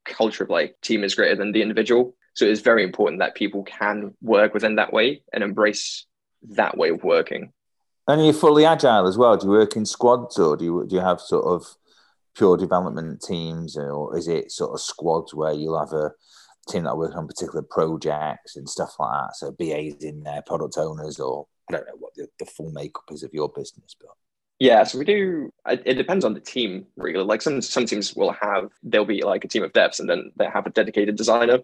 culture 0.06 0.44
of 0.44 0.50
like 0.50 0.76
team 0.82 1.04
is 1.04 1.16
greater 1.16 1.36
than 1.36 1.52
the 1.52 1.62
individual. 1.62 2.16
So 2.34 2.46
it's 2.46 2.62
very 2.62 2.84
important 2.84 3.20
that 3.20 3.36
people 3.36 3.64
can 3.64 4.14
work 4.22 4.54
within 4.54 4.76
that 4.76 4.92
way 4.92 5.22
and 5.32 5.44
embrace 5.44 6.06
that 6.50 6.78
way 6.78 6.90
of 6.90 7.04
working. 7.04 7.52
And 8.08 8.20
you're 8.20 8.34
you 8.34 8.40
fully 8.40 8.66
agile 8.66 9.08
as 9.08 9.18
well? 9.18 9.38
Do 9.38 9.48
you 9.48 9.52
work 9.52 9.76
in 9.76 9.86
squads 9.86 10.38
or 10.38 10.58
do 10.58 10.66
you 10.66 10.86
do 10.88 10.96
you 10.96 11.02
have 11.02 11.22
sort 11.22 11.46
of 11.46 11.66
pure 12.36 12.58
development 12.58 13.22
teams 13.22 13.78
or 13.78 14.18
is 14.18 14.28
it 14.28 14.52
sort 14.52 14.74
of 14.74 14.82
squads 14.82 15.34
where 15.34 15.54
you'll 15.54 15.80
have 15.80 15.94
a 15.94 16.12
team 16.68 16.84
that 16.84 16.98
work 16.98 17.16
on 17.16 17.28
particular 17.28 17.62
projects 17.62 18.58
and 18.58 18.68
stuff 18.68 18.96
like 19.00 19.28
that? 19.28 19.36
So 19.36 19.52
BAs 19.52 20.04
in 20.04 20.24
there, 20.24 20.42
product 20.42 20.78
owners, 20.78 21.20
or 21.20 21.48
I 21.70 21.74
don't 21.74 21.88
know 21.88 21.98
what 21.98 22.14
the, 22.16 22.28
the 22.40 22.46
full 22.46 22.72
makeup 22.72 23.06
is 23.12 23.24
of 23.24 23.34
your 23.34 23.50
business, 23.50 23.96
but 24.00 24.10
yeah, 24.60 24.84
so 24.84 24.98
we 24.98 25.06
do. 25.06 25.52
It 25.68 25.96
depends 25.96 26.24
on 26.24 26.34
the 26.34 26.40
team, 26.40 26.86
really. 26.96 27.24
Like 27.24 27.42
some 27.42 27.62
some 27.62 27.86
teams 27.86 28.16
will 28.16 28.32
have 28.32 28.70
there'll 28.84 29.06
be 29.06 29.24
like 29.24 29.44
a 29.44 29.48
team 29.48 29.64
of 29.64 29.74
devs, 29.74 30.00
and 30.00 30.10
then 30.10 30.32
they 30.38 30.46
have 30.46 30.66
a 30.66 30.70
dedicated 30.70 31.16
designer. 31.16 31.60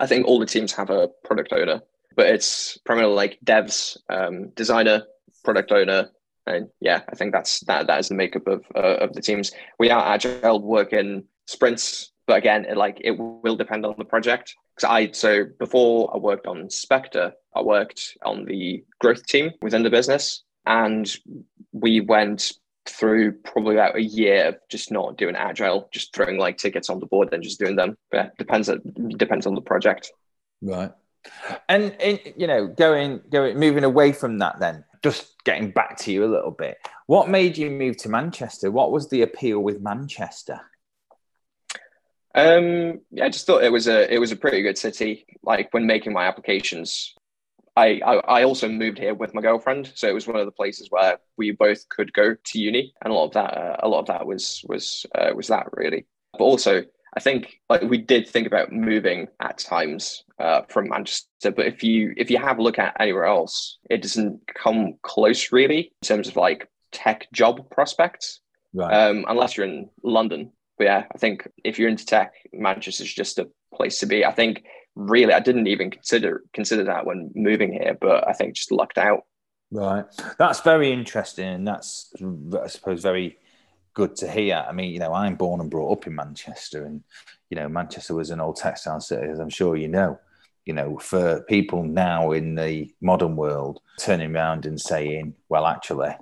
I 0.00 0.06
think 0.06 0.26
all 0.26 0.38
the 0.38 0.46
teams 0.46 0.72
have 0.72 0.90
a 0.90 1.08
product 1.24 1.52
owner, 1.52 1.82
but 2.16 2.26
it's 2.26 2.78
primarily 2.78 3.14
like 3.14 3.38
devs, 3.44 3.96
um, 4.08 4.50
designer, 4.50 5.04
product 5.44 5.72
owner, 5.72 6.10
and 6.46 6.68
yeah, 6.80 7.02
I 7.08 7.14
think 7.14 7.32
that's 7.32 7.60
that. 7.60 7.86
That 7.86 8.00
is 8.00 8.08
the 8.08 8.14
makeup 8.14 8.46
of 8.46 8.64
uh, 8.74 8.96
of 9.04 9.12
the 9.12 9.20
teams. 9.20 9.52
We 9.78 9.90
are 9.90 10.14
agile, 10.14 10.60
work 10.60 10.92
in 10.92 11.24
sprints, 11.46 12.12
but 12.26 12.38
again, 12.38 12.64
it, 12.64 12.76
like 12.76 12.98
it 13.02 13.12
will 13.12 13.56
depend 13.56 13.84
on 13.84 13.94
the 13.98 14.04
project. 14.04 14.54
Because 14.74 14.88
I 14.88 15.10
so 15.12 15.44
before 15.58 16.10
I 16.14 16.18
worked 16.18 16.46
on 16.46 16.70
Spectre, 16.70 17.32
I 17.54 17.62
worked 17.62 18.16
on 18.22 18.44
the 18.44 18.84
growth 19.00 19.26
team 19.26 19.52
within 19.62 19.82
the 19.82 19.90
business, 19.90 20.42
and 20.66 21.10
we 21.72 22.00
went 22.00 22.52
through 22.88 23.32
probably 23.32 23.74
about 23.74 23.96
a 23.96 24.02
year 24.02 24.48
of 24.48 24.56
just 24.68 24.90
not 24.90 25.16
doing 25.16 25.36
agile, 25.36 25.88
just 25.92 26.14
throwing 26.14 26.38
like 26.38 26.58
tickets 26.58 26.90
on 26.90 27.00
the 27.00 27.06
board 27.06 27.32
and 27.32 27.42
just 27.42 27.58
doing 27.58 27.76
them. 27.76 27.96
But 28.10 28.36
depends 28.38 28.70
depends 29.16 29.46
on 29.46 29.54
the 29.54 29.60
project. 29.60 30.12
Right. 30.62 30.92
And, 31.68 31.94
and 32.00 32.20
you 32.36 32.46
know, 32.46 32.66
going 32.66 33.20
going 33.30 33.58
moving 33.58 33.84
away 33.84 34.12
from 34.12 34.38
that 34.38 34.60
then, 34.60 34.84
just 35.02 35.34
getting 35.44 35.70
back 35.70 35.98
to 35.98 36.12
you 36.12 36.24
a 36.24 36.32
little 36.32 36.50
bit. 36.50 36.78
What 37.06 37.28
made 37.28 37.56
you 37.58 37.70
move 37.70 37.96
to 37.98 38.08
Manchester? 38.08 38.70
What 38.70 38.92
was 38.92 39.08
the 39.08 39.22
appeal 39.22 39.60
with 39.60 39.80
Manchester? 39.80 40.60
Um, 42.34 43.00
yeah, 43.10 43.24
I 43.24 43.30
just 43.30 43.46
thought 43.46 43.64
it 43.64 43.72
was 43.72 43.88
a 43.88 44.12
it 44.12 44.18
was 44.18 44.32
a 44.32 44.36
pretty 44.36 44.62
good 44.62 44.78
city. 44.78 45.26
Like 45.42 45.72
when 45.72 45.86
making 45.86 46.12
my 46.12 46.26
applications, 46.26 47.14
I, 47.78 48.00
I, 48.04 48.14
I 48.40 48.42
also 48.44 48.68
moved 48.68 48.98
here 48.98 49.14
with 49.14 49.34
my 49.34 49.40
girlfriend, 49.40 49.92
so 49.94 50.08
it 50.08 50.14
was 50.14 50.26
one 50.26 50.36
of 50.36 50.46
the 50.46 50.52
places 50.52 50.88
where 50.90 51.18
we 51.36 51.52
both 51.52 51.88
could 51.88 52.12
go 52.12 52.34
to 52.34 52.58
uni, 52.58 52.92
and 53.02 53.12
a 53.12 53.14
lot 53.14 53.26
of 53.26 53.32
that 53.34 53.56
uh, 53.56 53.76
a 53.80 53.88
lot 53.88 54.00
of 54.00 54.06
that 54.06 54.26
was 54.26 54.64
was 54.66 55.06
uh, 55.14 55.30
was 55.34 55.46
that 55.46 55.66
really. 55.72 56.04
But 56.32 56.44
also, 56.44 56.82
I 57.16 57.20
think 57.20 57.60
like 57.70 57.82
we 57.82 57.98
did 57.98 58.28
think 58.28 58.48
about 58.48 58.72
moving 58.72 59.28
at 59.40 59.58
times 59.58 60.24
uh, 60.40 60.62
from 60.68 60.88
Manchester, 60.88 61.52
but 61.52 61.66
if 61.66 61.84
you 61.84 62.14
if 62.16 62.30
you 62.30 62.38
have 62.38 62.58
a 62.58 62.62
look 62.62 62.80
at 62.80 62.96
anywhere 62.98 63.26
else, 63.26 63.78
it 63.88 64.02
doesn't 64.02 64.40
come 64.54 64.94
close 65.02 65.52
really 65.52 65.92
in 66.02 66.06
terms 66.06 66.26
of 66.26 66.34
like 66.36 66.68
tech 66.90 67.28
job 67.32 67.70
prospects, 67.70 68.40
right. 68.74 68.92
um, 68.92 69.24
unless 69.28 69.56
you're 69.56 69.66
in 69.66 69.88
London. 70.02 70.50
But 70.78 70.84
yeah, 70.84 71.04
I 71.14 71.18
think 71.18 71.48
if 71.64 71.78
you're 71.78 71.88
into 71.88 72.06
tech, 72.06 72.32
Manchester's 72.52 73.12
just 73.12 73.38
a 73.38 73.48
place 73.72 73.98
to 74.00 74.06
be. 74.06 74.24
I 74.24 74.32
think 74.32 74.64
really 74.98 75.32
I 75.32 75.40
didn't 75.40 75.68
even 75.68 75.90
consider 75.90 76.42
consider 76.52 76.84
that 76.84 77.06
when 77.06 77.30
moving 77.34 77.72
here, 77.72 77.96
but 77.98 78.28
I 78.28 78.32
think 78.32 78.54
just 78.54 78.72
lucked 78.72 78.98
out. 78.98 79.24
Right, 79.70 80.04
that's 80.38 80.60
very 80.60 80.92
interesting, 80.92 81.46
and 81.46 81.66
that's 81.66 82.12
I 82.62 82.66
suppose 82.66 83.02
very 83.02 83.38
good 83.94 84.16
to 84.16 84.30
hear. 84.30 84.64
I 84.68 84.72
mean, 84.72 84.92
you 84.92 84.98
know, 84.98 85.12
I'm 85.14 85.36
born 85.36 85.60
and 85.60 85.70
brought 85.70 85.92
up 85.92 86.06
in 86.06 86.14
Manchester, 86.14 86.84
and 86.84 87.02
you 87.48 87.56
know, 87.56 87.68
Manchester 87.68 88.14
was 88.14 88.30
an 88.30 88.40
old 88.40 88.56
textile 88.56 89.00
city, 89.00 89.28
as 89.28 89.38
I'm 89.38 89.50
sure 89.50 89.76
you 89.76 89.88
know. 89.88 90.18
You 90.66 90.74
know, 90.74 90.98
for 90.98 91.42
people 91.42 91.82
now 91.82 92.32
in 92.32 92.54
the 92.54 92.92
modern 93.00 93.36
world 93.36 93.80
turning 93.98 94.36
around 94.36 94.66
and 94.66 94.78
saying, 94.78 95.34
well, 95.48 95.64
actually, 95.64 96.14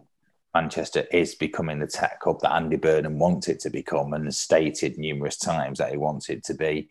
Manchester 0.55 1.05
is 1.11 1.35
becoming 1.35 1.81
the 1.81 1.87
tech 1.89 2.21
hub 2.23 2.41
that 2.43 2.55
Andy 2.55 2.77
Burnham 2.77 3.19
wanted 3.19 3.59
to 3.61 3.71
become 3.71 4.13
and 4.13 4.33
stated 4.33 4.99
numerous 4.99 5.37
times 5.37 5.79
that 5.79 5.91
he 5.91 5.97
wanted 5.97 6.45
to 6.45 6.55
be 6.55 6.89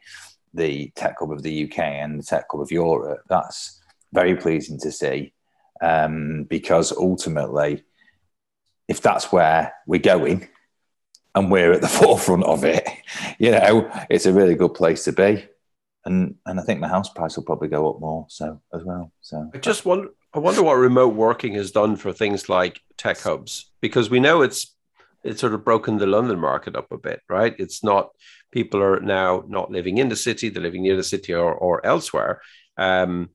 the 0.56 0.92
tech 0.96 1.16
hub 1.20 1.32
of 1.32 1.44
the 1.44 1.66
UK 1.66 1.80
and 1.80 2.20
the 2.20 2.24
tech 2.24 2.46
hub 2.52 2.62
of 2.62 2.72
Europe. 2.72 3.22
That's 3.30 3.82
very 4.14 4.36
pleasing 4.36 4.80
to 4.80 4.92
see 4.92 5.34
um, 5.82 6.46
because 6.50 6.92
ultimately, 6.92 7.84
if 8.88 9.02
that's 9.02 9.32
where 9.32 9.74
we're 9.88 10.00
going 10.00 10.48
and 11.34 11.52
we're 11.52 11.74
at 11.74 11.82
the 11.82 11.88
forefront 12.02 12.44
of 12.44 12.64
it, 12.64 12.88
you 13.40 13.52
know, 13.52 13.90
it's 14.10 14.26
a 14.26 14.34
really 14.34 14.56
good 14.56 14.74
place 14.74 15.04
to 15.06 15.12
be. 15.12 15.46
And 16.06 16.36
and 16.46 16.60
I 16.60 16.64
think 16.64 16.82
the 16.82 16.88
house 16.88 17.10
price 17.10 17.36
will 17.36 17.46
probably 17.46 17.68
go 17.68 17.90
up 17.90 18.00
more 18.00 18.28
so 18.30 18.62
as 18.74 18.84
well. 18.84 19.12
So 19.22 19.50
I 19.54 19.58
just 19.58 19.86
wonder 19.86 20.10
I 20.36 20.40
wonder 20.40 20.62
what 20.62 20.76
remote 20.76 21.16
working 21.16 21.54
has 21.54 21.72
done 21.72 21.96
for 21.96 22.14
things 22.14 22.48
like 22.48 22.82
tech 22.98 23.20
hubs 23.20 23.72
because 23.82 24.10
we 24.10 24.20
know 24.20 24.44
it's 24.44 24.75
it's 25.26 25.42
sort 25.42 25.54
of 25.54 25.66
broken 25.66 25.98
the 25.98 26.06
London 26.06 26.40
market 26.40 26.76
up 26.76 26.92
a 26.92 26.98
bit, 26.98 27.22
right? 27.28 27.56
It's 27.58 27.84
not 27.84 28.10
people 28.52 28.82
are 28.82 29.00
now 29.00 29.44
not 29.48 29.72
living 29.72 29.98
in 29.98 30.10
the 30.10 30.16
city; 30.16 30.50
they're 30.50 30.64
living 30.64 30.84
near 30.84 30.96
the 30.96 31.04
city 31.04 31.34
or, 31.34 31.54
or 31.54 31.86
elsewhere. 31.86 32.42
Um, 32.78 33.30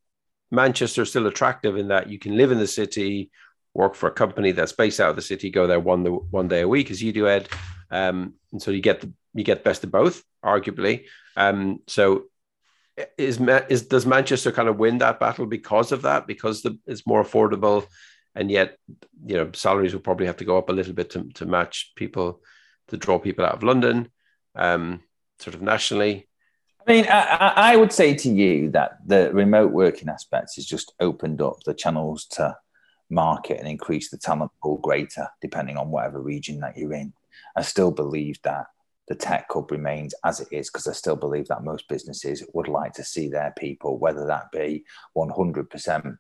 Manchester 0.51 1.03
is 1.03 1.11
still 1.11 1.27
attractive 1.27 1.77
in 1.77 1.89
that 1.89 2.09
you 2.09 2.19
can 2.19 2.37
live 2.37 2.53
in 2.53 2.59
the 2.59 2.67
city, 2.67 3.31
work 3.75 3.95
for 3.95 4.09
a 4.09 4.13
company 4.13 4.53
that's 4.53 4.73
based 4.73 5.01
out 5.01 5.11
of 5.11 5.17
the 5.17 5.23
city, 5.23 5.51
go 5.51 5.67
there 5.67 5.81
one 5.81 6.03
the, 6.03 6.11
one 6.11 6.49
day 6.49 6.63
a 6.63 6.69
week, 6.69 6.91
as 6.91 7.03
you 7.03 7.13
do, 7.13 7.29
Ed, 7.29 7.49
um, 7.91 8.35
and 8.53 8.63
so 8.63 8.71
you 8.71 8.81
get 8.81 9.01
the 9.01 9.13
you 9.35 9.45
get 9.45 9.65
best 9.65 9.85
of 9.85 9.91
both, 9.91 10.23
arguably. 10.45 11.05
Um, 11.37 11.81
so 11.87 12.25
is 13.17 13.41
is 13.69 13.83
does 13.87 14.07
Manchester 14.07 14.53
kind 14.53 14.69
of 14.69 14.79
win 14.79 14.99
that 14.99 15.21
battle 15.21 15.47
because 15.47 15.93
of 15.93 16.03
that? 16.03 16.27
Because 16.27 16.63
the, 16.63 16.79
it's 16.87 17.07
more 17.07 17.23
affordable 17.23 17.87
and 18.35 18.51
yet 18.51 18.77
you 19.25 19.37
know 19.37 19.51
salaries 19.53 19.93
will 19.93 20.01
probably 20.01 20.27
have 20.27 20.37
to 20.37 20.45
go 20.45 20.59
up 20.59 20.69
a 20.69 20.73
little 20.73 20.93
bit 20.93 21.11
to, 21.11 21.25
to 21.35 21.47
match 21.47 21.93
people 21.97 22.41
to 22.89 22.97
draw 22.97 23.19
people 23.19 23.45
out 23.45 23.55
of 23.55 23.63
london 23.63 24.09
um, 24.57 25.01
sort 25.39 25.55
of 25.55 25.63
nationally. 25.63 26.29
I 26.87 26.93
mean 26.93 27.07
I, 27.09 27.53
I 27.57 27.77
would 27.77 27.93
say 27.93 28.15
to 28.15 28.29
you 28.29 28.71
that 28.71 28.99
the 29.07 29.33
remote 29.33 29.73
working 29.73 30.09
aspects 30.09 30.57
has 30.57 30.67
just 30.67 30.93
opened 31.01 31.41
up 31.41 31.63
the 31.65 31.75
channels 31.75 32.27
to 32.33 32.57
market 33.11 33.59
and 33.59 33.69
increase 33.69 34.11
the 34.11 34.19
talent 34.19 34.51
pool 34.63 34.79
greater 34.79 35.29
depending 35.41 35.77
on 35.77 35.91
whatever 35.91 36.21
region 36.21 36.61
that 36.61 36.77
you're 36.77 36.95
in. 36.95 37.13
I 37.57 37.63
still 37.63 37.91
believe 37.91 38.41
that 38.43 38.67
the 39.09 39.15
tech 39.17 39.47
hub 39.51 39.71
remains 39.73 40.15
as 40.25 40.39
it 40.41 40.49
is 40.53 40.71
because 40.71 40.87
I 40.87 40.93
still 40.93 41.17
believe 41.17 41.49
that 41.49 41.65
most 41.65 41.89
businesses 41.89 42.45
would 42.55 42.69
like 42.69 42.93
to 42.95 43.05
see 43.05 43.29
their 43.29 43.53
people, 43.59 43.99
whether 43.99 44.25
that 44.27 44.53
be 44.53 44.85
100% 45.17 46.19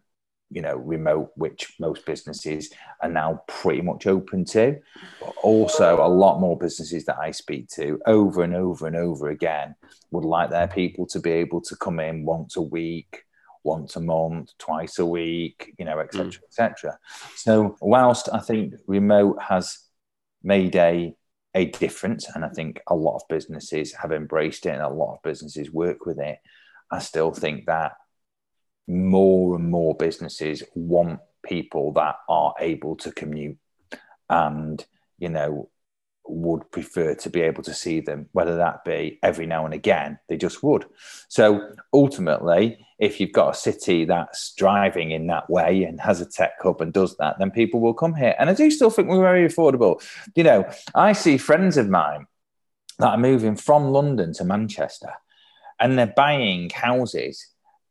you 0.50 0.60
know, 0.60 0.76
remote, 0.76 1.30
which 1.36 1.74
most 1.78 2.04
businesses 2.04 2.70
are 3.00 3.08
now 3.08 3.42
pretty 3.46 3.82
much 3.82 4.06
open 4.06 4.44
to. 4.46 4.76
But 5.20 5.34
also, 5.42 6.04
a 6.04 6.08
lot 6.08 6.40
more 6.40 6.58
businesses 6.58 7.04
that 7.06 7.18
I 7.18 7.30
speak 7.30 7.68
to 7.70 8.00
over 8.06 8.42
and 8.42 8.54
over 8.54 8.86
and 8.86 8.96
over 8.96 9.28
again 9.28 9.76
would 10.10 10.24
like 10.24 10.50
their 10.50 10.68
people 10.68 11.06
to 11.06 11.20
be 11.20 11.30
able 11.30 11.60
to 11.62 11.76
come 11.76 12.00
in 12.00 12.24
once 12.24 12.56
a 12.56 12.62
week, 12.62 13.24
once 13.62 13.96
a 13.96 14.00
month, 14.00 14.50
twice 14.58 14.98
a 14.98 15.06
week, 15.06 15.74
you 15.78 15.84
know, 15.84 16.00
etc., 16.00 16.26
mm. 16.26 16.44
etc. 16.44 16.98
So, 17.36 17.76
whilst 17.80 18.28
I 18.32 18.40
think 18.40 18.74
remote 18.86 19.40
has 19.42 19.78
made 20.42 20.74
a 20.76 21.14
a 21.54 21.66
difference, 21.66 22.28
and 22.34 22.44
I 22.44 22.48
think 22.48 22.80
a 22.86 22.94
lot 22.94 23.16
of 23.16 23.22
businesses 23.28 23.92
have 23.94 24.12
embraced 24.12 24.66
it, 24.66 24.70
and 24.70 24.82
a 24.82 24.88
lot 24.88 25.14
of 25.14 25.22
businesses 25.22 25.70
work 25.70 26.06
with 26.06 26.18
it. 26.18 26.38
I 26.90 26.98
still 27.00 27.32
think 27.32 27.66
that 27.66 27.92
more 28.90 29.54
and 29.54 29.70
more 29.70 29.94
businesses 29.94 30.62
want 30.74 31.20
people 31.44 31.92
that 31.92 32.16
are 32.28 32.54
able 32.60 32.96
to 32.96 33.12
commute 33.12 33.56
and 34.28 34.84
you 35.18 35.28
know 35.28 35.70
would 36.26 36.70
prefer 36.70 37.14
to 37.14 37.30
be 37.30 37.40
able 37.40 37.62
to 37.62 37.74
see 37.74 38.00
them 38.00 38.28
whether 38.32 38.56
that 38.56 38.84
be 38.84 39.18
every 39.22 39.46
now 39.46 39.64
and 39.64 39.74
again 39.74 40.18
they 40.28 40.36
just 40.36 40.62
would. 40.62 40.84
So 41.28 41.72
ultimately 41.92 42.84
if 42.98 43.18
you've 43.18 43.32
got 43.32 43.54
a 43.54 43.58
city 43.58 44.04
that's 44.04 44.54
driving 44.54 45.10
in 45.10 45.26
that 45.28 45.48
way 45.48 45.84
and 45.84 46.00
has 46.00 46.20
a 46.20 46.26
tech 46.26 46.52
hub 46.60 46.80
and 46.80 46.92
does 46.92 47.16
that 47.16 47.38
then 47.38 47.50
people 47.50 47.80
will 47.80 47.94
come 47.94 48.14
here. 48.14 48.34
And 48.38 48.50
i 48.50 48.54
do 48.54 48.70
still 48.70 48.90
think 48.90 49.08
we're 49.08 49.20
very 49.20 49.48
affordable. 49.48 50.02
You 50.34 50.44
know 50.44 50.70
i 50.94 51.12
see 51.12 51.38
friends 51.38 51.76
of 51.76 51.88
mine 51.88 52.26
that 52.98 53.08
are 53.08 53.18
moving 53.18 53.56
from 53.56 53.90
london 53.90 54.32
to 54.34 54.44
manchester 54.44 55.12
and 55.80 55.98
they're 55.98 56.12
buying 56.14 56.68
houses 56.70 57.46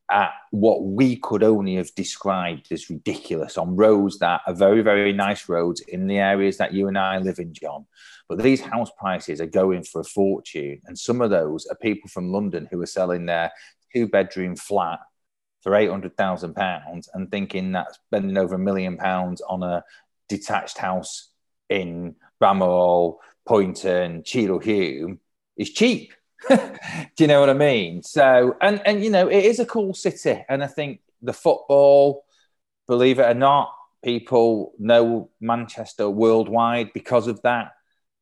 at 0.09 0.31
what 0.51 0.83
we 0.83 1.15
could 1.17 1.43
only 1.43 1.75
have 1.75 1.93
described 1.95 2.71
as 2.71 2.89
ridiculous 2.89 3.57
on 3.57 3.75
roads 3.75 4.19
that 4.19 4.41
are 4.47 4.53
very, 4.53 4.81
very 4.81 5.13
nice 5.13 5.47
roads 5.47 5.81
in 5.81 6.07
the 6.07 6.17
areas 6.17 6.57
that 6.57 6.73
you 6.73 6.87
and 6.87 6.97
I 6.97 7.19
live 7.19 7.39
in, 7.39 7.53
John. 7.53 7.85
But 8.27 8.39
these 8.39 8.61
house 8.61 8.91
prices 8.97 9.39
are 9.39 9.45
going 9.47 9.83
for 9.83 10.01
a 10.01 10.05
fortune. 10.05 10.81
And 10.85 10.97
some 10.97 11.21
of 11.21 11.29
those 11.29 11.67
are 11.67 11.75
people 11.75 12.09
from 12.09 12.31
London 12.31 12.67
who 12.71 12.81
are 12.81 12.87
selling 12.87 13.25
their 13.25 13.51
two 13.93 14.07
bedroom 14.07 14.55
flat 14.55 14.99
for 15.61 15.73
£800,000 15.73 17.07
and 17.13 17.31
thinking 17.31 17.73
that 17.73 17.95
spending 18.07 18.37
over 18.37 18.55
a 18.55 18.59
million 18.59 18.97
pounds 18.97 19.41
on 19.41 19.63
a 19.63 19.83
detached 20.27 20.77
house 20.77 21.29
in 21.69 22.15
Bramhall, 22.41 23.17
Poynton, 23.47 24.23
Cheadle 24.23 24.59
Hulme 24.59 25.19
is 25.57 25.71
cheap. 25.71 26.13
Do 26.49 26.57
you 27.17 27.27
know 27.27 27.39
what 27.39 27.49
I 27.49 27.53
mean? 27.53 28.01
So, 28.03 28.55
and 28.61 28.81
and 28.85 29.03
you 29.03 29.09
know, 29.09 29.27
it 29.27 29.45
is 29.45 29.59
a 29.59 29.65
cool 29.65 29.93
city, 29.93 30.43
and 30.47 30.63
I 30.63 30.67
think 30.67 31.01
the 31.21 31.33
football, 31.33 32.23
believe 32.87 33.19
it 33.19 33.29
or 33.29 33.33
not, 33.33 33.73
people 34.03 34.73
know 34.79 35.29
Manchester 35.41 36.09
worldwide 36.09 36.93
because 36.93 37.27
of 37.27 37.41
that. 37.41 37.71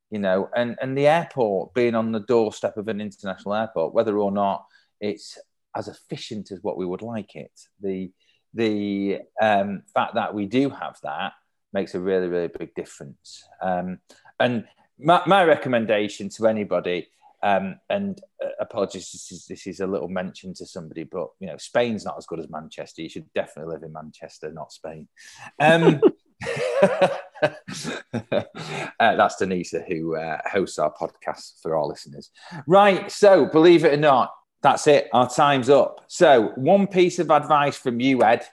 You 0.10 0.20
know, 0.20 0.50
and 0.56 0.78
and 0.82 0.98
the 0.98 1.08
airport 1.08 1.74
being 1.74 1.94
on 1.94 2.12
the 2.12 2.22
doorstep 2.22 2.78
of 2.78 2.88
an 2.88 3.02
international 3.02 3.54
airport, 3.54 3.94
whether 3.94 4.18
or 4.18 4.32
not 4.32 4.66
it's 5.00 5.38
as 5.76 5.88
efficient 5.88 6.52
as 6.52 6.60
what 6.64 6.78
we 6.78 6.86
would 6.86 7.02
like 7.02 7.36
it, 7.36 7.52
the 7.82 8.12
the 8.54 9.20
um, 9.42 9.84
fact 9.94 10.16
that 10.16 10.34
we 10.34 10.46
do 10.46 10.70
have 10.70 10.98
that 11.04 11.34
makes 11.74 11.94
a 11.94 12.00
really 12.00 12.28
really 12.28 12.48
big 12.48 12.74
difference. 12.74 13.44
Um, 13.62 14.00
and 14.40 14.66
my, 14.98 15.22
my 15.28 15.44
recommendation 15.44 16.30
to 16.30 16.48
anybody 16.48 17.10
um, 17.44 17.80
and 17.90 18.20
uh, 18.44 18.50
apologies, 18.60 19.12
this 19.12 19.32
is, 19.32 19.46
this 19.46 19.68
is 19.68 19.80
a 19.80 19.88
little 19.88 20.08
mention 20.08 20.54
to 20.56 20.66
somebody, 20.66 21.04
but 21.04 21.28
you 21.40 21.48
know, 21.48 21.58
Spain's 21.58 22.06
not 22.06 22.18
as 22.18 22.26
good 22.26 22.40
as 22.40 22.50
Manchester. 22.50 23.02
You 23.02 23.10
should 23.10 23.32
definitely 23.34 23.74
live 23.74 23.84
in 23.84 23.94
Manchester, 23.94 24.52
not 24.52 24.72
Spain. 24.72 25.08
Um, 25.60 26.02
uh, 27.44 27.52
that's 29.00 29.42
Denisa, 29.42 29.88
who 29.88 30.16
uh, 30.16 30.40
hosts 30.52 30.80
our 30.80 30.94
podcast 30.94 31.62
for 31.62 31.76
our 31.76 31.86
listeners. 31.86 32.32
Right. 32.66 33.12
So, 33.12 33.46
believe 33.46 33.86
it 33.86 33.94
or 33.94 33.98
not, 33.98 34.32
that's 34.62 34.88
it. 34.88 35.08
Our 35.14 35.30
time's 35.30 35.70
up. 35.70 36.06
So, 36.08 36.54
one 36.56 36.88
piece 36.88 37.20
of 37.20 37.30
advice 37.30 37.78
from 37.78 38.00
you, 38.00 38.24
Ed, 38.24 38.44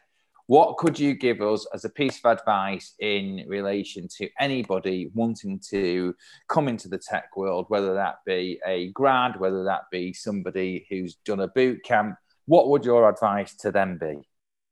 what 0.46 0.76
could 0.76 0.98
you 0.98 1.14
give 1.14 1.40
us 1.40 1.66
as 1.72 1.85
a 1.85 1.90
piece 1.90 2.20
of 2.22 2.38
advice 2.38 2.94
in 2.98 3.44
relation 3.48 4.09
to 4.18 4.28
anybody 4.38 5.11
wanting 5.14 5.59
to 5.70 6.14
come 6.48 6.68
into 6.68 6.88
the 6.88 6.98
tech 6.98 7.37
world, 7.37 7.66
whether 7.68 7.94
that 7.94 8.16
be 8.26 8.61
a 8.66 8.90
grad, 8.92 9.40
whether 9.40 9.64
that 9.64 9.83
be 9.90 10.12
somebody 10.12 10.87
who's 10.90 11.16
done 11.24 11.40
a 11.40 11.48
boot 11.48 11.83
camp? 11.85 12.16
What 12.46 12.68
would 12.68 12.85
your 12.85 13.09
advice 13.09 13.54
to 13.57 13.72
them 13.72 13.96
be? 13.98 14.18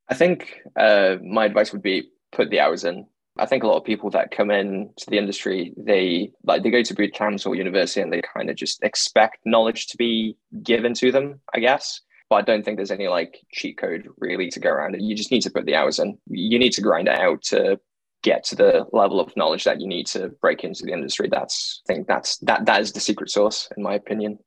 I 0.08 0.14
think 0.14 0.60
uh, 0.76 1.16
my 1.22 1.46
advice 1.46 1.72
would 1.72 1.82
be 1.82 2.10
put 2.32 2.50
the 2.50 2.60
hours 2.60 2.84
in. 2.84 3.06
I 3.38 3.46
think 3.46 3.62
a 3.62 3.66
lot 3.66 3.78
of 3.78 3.84
people 3.84 4.10
that 4.10 4.30
come 4.30 4.50
in 4.50 4.90
to 4.98 5.08
the 5.08 5.16
industry, 5.16 5.72
they 5.78 6.32
like 6.44 6.62
they 6.62 6.70
go 6.70 6.82
to 6.82 6.94
boot 6.94 7.14
camps 7.14 7.46
or 7.46 7.54
university 7.54 8.02
and 8.02 8.12
they 8.12 8.20
kind 8.20 8.50
of 8.50 8.56
just 8.56 8.82
expect 8.82 9.38
knowledge 9.46 9.86
to 9.86 9.96
be 9.96 10.36
given 10.62 10.92
to 10.94 11.10
them, 11.10 11.40
I 11.54 11.60
guess 11.60 12.02
but 12.32 12.38
I 12.38 12.42
don't 12.50 12.64
think 12.64 12.78
there's 12.78 12.90
any 12.90 13.08
like 13.08 13.44
cheat 13.52 13.76
code 13.76 14.08
really 14.16 14.48
to 14.52 14.58
go 14.58 14.70
around 14.70 14.94
it. 14.94 15.02
You 15.02 15.14
just 15.14 15.30
need 15.30 15.42
to 15.42 15.50
put 15.50 15.66
the 15.66 15.74
hours 15.74 15.98
in. 15.98 16.16
You 16.28 16.58
need 16.58 16.72
to 16.72 16.80
grind 16.80 17.06
it 17.06 17.18
out 17.18 17.42
to 17.42 17.78
get 18.22 18.42
to 18.44 18.56
the 18.56 18.86
level 18.90 19.20
of 19.20 19.36
knowledge 19.36 19.64
that 19.64 19.82
you 19.82 19.86
need 19.86 20.06
to 20.06 20.30
break 20.40 20.64
into 20.64 20.86
the 20.86 20.94
industry. 20.94 21.28
That's 21.30 21.82
I 21.86 21.92
think 21.92 22.06
that's 22.06 22.38
that 22.38 22.64
that 22.64 22.80
is 22.80 22.92
the 22.92 23.00
secret 23.00 23.28
sauce, 23.28 23.68
in 23.76 23.82
my 23.82 23.92
opinion. 23.92 24.38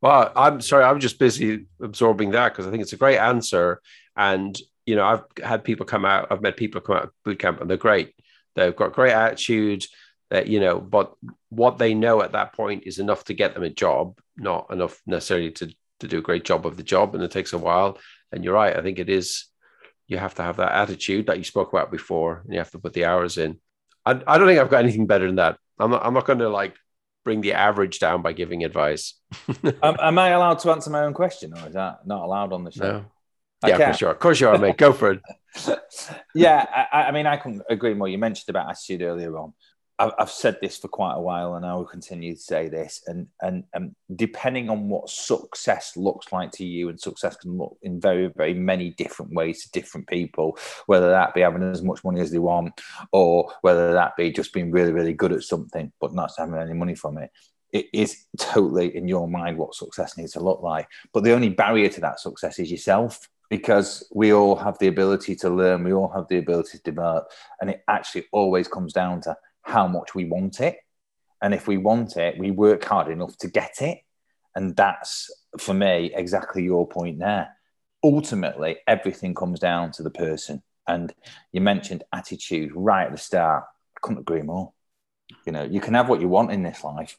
Well, 0.00 0.30
I'm 0.36 0.60
sorry, 0.60 0.84
I'm 0.84 1.00
just 1.00 1.18
busy 1.18 1.66
absorbing 1.82 2.30
that 2.30 2.52
because 2.52 2.68
I 2.68 2.70
think 2.70 2.82
it's 2.82 2.92
a 2.92 2.96
great 3.04 3.18
answer. 3.18 3.82
And 4.16 4.56
you 4.86 4.94
know, 4.94 5.04
I've 5.04 5.24
had 5.44 5.64
people 5.64 5.86
come 5.86 6.04
out, 6.04 6.28
I've 6.30 6.40
met 6.40 6.56
people 6.56 6.80
come 6.80 6.98
out 6.98 7.04
of 7.06 7.10
boot 7.24 7.40
camp 7.40 7.60
and 7.60 7.68
they're 7.68 7.78
great. 7.78 8.14
They've 8.54 8.76
got 8.76 8.92
great 8.92 9.12
attitude. 9.12 9.86
That 10.30 10.46
you 10.46 10.60
know, 10.60 10.78
but 10.78 11.14
what 11.48 11.78
they 11.78 11.94
know 11.94 12.22
at 12.22 12.30
that 12.32 12.52
point 12.52 12.84
is 12.86 13.00
enough 13.00 13.24
to 13.24 13.34
get 13.34 13.54
them 13.54 13.64
a 13.64 13.70
job, 13.70 14.20
not 14.36 14.68
enough 14.70 15.02
necessarily 15.04 15.50
to 15.52 15.74
to 16.00 16.08
do 16.08 16.18
a 16.18 16.22
great 16.22 16.44
job 16.44 16.66
of 16.66 16.76
the 16.76 16.82
job, 16.82 17.14
and 17.14 17.24
it 17.24 17.30
takes 17.30 17.52
a 17.52 17.58
while. 17.58 17.98
And 18.32 18.44
you're 18.44 18.54
right. 18.54 18.76
I 18.76 18.82
think 18.82 18.98
it 18.98 19.08
is. 19.08 19.46
You 20.06 20.18
have 20.18 20.34
to 20.36 20.42
have 20.42 20.56
that 20.56 20.72
attitude 20.72 21.26
that 21.26 21.38
you 21.38 21.44
spoke 21.44 21.72
about 21.72 21.90
before, 21.90 22.42
and 22.44 22.52
you 22.52 22.58
have 22.58 22.70
to 22.70 22.78
put 22.78 22.92
the 22.92 23.04
hours 23.04 23.38
in. 23.38 23.58
I, 24.04 24.20
I 24.26 24.38
don't 24.38 24.46
think 24.46 24.60
I've 24.60 24.70
got 24.70 24.82
anything 24.82 25.06
better 25.06 25.26
than 25.26 25.36
that. 25.36 25.58
I'm 25.78 25.90
not. 25.90 26.04
I'm 26.04 26.14
not 26.14 26.26
going 26.26 26.38
to 26.40 26.48
like 26.48 26.74
bring 27.24 27.40
the 27.40 27.52
average 27.52 27.98
down 27.98 28.22
by 28.22 28.32
giving 28.32 28.64
advice. 28.64 29.14
um, 29.82 29.96
am 30.00 30.18
I 30.18 30.30
allowed 30.30 30.60
to 30.60 30.70
answer 30.70 30.90
my 30.90 31.04
own 31.04 31.14
question, 31.14 31.52
or 31.52 31.66
is 31.66 31.74
that 31.74 32.06
not 32.06 32.24
allowed 32.24 32.52
on 32.52 32.64
the 32.64 32.70
show? 32.70 32.92
No. 32.92 33.04
Yeah, 33.66 33.90
for 33.90 33.98
sure. 33.98 34.10
Of 34.10 34.18
course 34.20 34.40
you 34.40 34.48
are, 34.48 34.56
mate. 34.56 34.76
Go 34.76 34.92
for 34.92 35.12
it. 35.12 35.20
yeah, 36.34 36.86
I, 36.92 37.04
I, 37.04 37.10
mean, 37.10 37.26
I 37.26 37.36
can 37.36 37.60
agree 37.68 37.92
more. 37.94 38.08
You 38.08 38.18
mentioned 38.18 38.48
about 38.48 38.70
attitude 38.70 39.02
earlier 39.02 39.36
on. 39.36 39.52
I've 40.00 40.30
said 40.30 40.58
this 40.60 40.78
for 40.78 40.86
quite 40.86 41.14
a 41.16 41.20
while, 41.20 41.54
and 41.54 41.66
I 41.66 41.74
will 41.74 41.84
continue 41.84 42.34
to 42.34 42.40
say 42.40 42.68
this. 42.68 43.02
And, 43.08 43.26
and 43.42 43.64
and 43.74 43.96
depending 44.14 44.70
on 44.70 44.88
what 44.88 45.10
success 45.10 45.96
looks 45.96 46.32
like 46.32 46.52
to 46.52 46.64
you, 46.64 46.88
and 46.88 47.00
success 47.00 47.36
can 47.36 47.58
look 47.58 47.76
in 47.82 48.00
very 48.00 48.28
very 48.36 48.54
many 48.54 48.90
different 48.90 49.32
ways 49.32 49.64
to 49.64 49.70
different 49.72 50.06
people. 50.06 50.56
Whether 50.86 51.10
that 51.10 51.34
be 51.34 51.40
having 51.40 51.64
as 51.64 51.82
much 51.82 52.04
money 52.04 52.20
as 52.20 52.30
they 52.30 52.38
want, 52.38 52.80
or 53.12 53.52
whether 53.62 53.92
that 53.92 54.16
be 54.16 54.30
just 54.30 54.52
being 54.52 54.70
really 54.70 54.92
really 54.92 55.14
good 55.14 55.32
at 55.32 55.42
something 55.42 55.92
but 56.00 56.14
not 56.14 56.30
having 56.38 56.54
any 56.54 56.74
money 56.74 56.94
from 56.94 57.18
it. 57.18 57.30
It 57.72 57.86
is 57.92 58.24
totally 58.38 58.96
in 58.96 59.08
your 59.08 59.28
mind 59.28 59.58
what 59.58 59.74
success 59.74 60.16
needs 60.16 60.32
to 60.32 60.40
look 60.40 60.62
like. 60.62 60.86
But 61.12 61.24
the 61.24 61.32
only 61.32 61.50
barrier 61.50 61.88
to 61.88 62.00
that 62.02 62.20
success 62.20 62.58
is 62.58 62.70
yourself 62.70 63.28
because 63.50 64.06
we 64.14 64.32
all 64.32 64.56
have 64.56 64.78
the 64.78 64.88
ability 64.88 65.34
to 65.34 65.50
learn, 65.50 65.84
we 65.84 65.92
all 65.92 66.12
have 66.14 66.28
the 66.28 66.38
ability 66.38 66.78
to 66.78 66.84
develop, 66.84 67.30
and 67.60 67.70
it 67.70 67.82
actually 67.88 68.26
always 68.32 68.68
comes 68.68 68.92
down 68.92 69.20
to 69.22 69.36
how 69.68 69.86
much 69.86 70.14
we 70.14 70.24
want 70.24 70.60
it. 70.60 70.78
And 71.42 71.54
if 71.54 71.68
we 71.68 71.76
want 71.76 72.16
it, 72.16 72.38
we 72.38 72.50
work 72.50 72.84
hard 72.84 73.08
enough 73.08 73.36
to 73.38 73.48
get 73.48 73.80
it. 73.82 73.98
And 74.54 74.74
that's, 74.74 75.30
for 75.58 75.74
me, 75.74 76.10
exactly 76.14 76.64
your 76.64 76.88
point 76.88 77.18
there. 77.18 77.54
Ultimately, 78.02 78.78
everything 78.86 79.34
comes 79.34 79.60
down 79.60 79.92
to 79.92 80.02
the 80.02 80.10
person. 80.10 80.62
And 80.86 81.12
you 81.52 81.60
mentioned 81.60 82.02
attitude 82.12 82.72
right 82.74 83.06
at 83.06 83.12
the 83.12 83.18
start. 83.18 83.64
I 83.96 83.98
couldn't 84.00 84.20
agree 84.20 84.42
more. 84.42 84.72
You 85.44 85.52
know, 85.52 85.64
you 85.64 85.80
can 85.80 85.94
have 85.94 86.08
what 86.08 86.20
you 86.20 86.28
want 86.28 86.50
in 86.50 86.62
this 86.62 86.82
life 86.82 87.18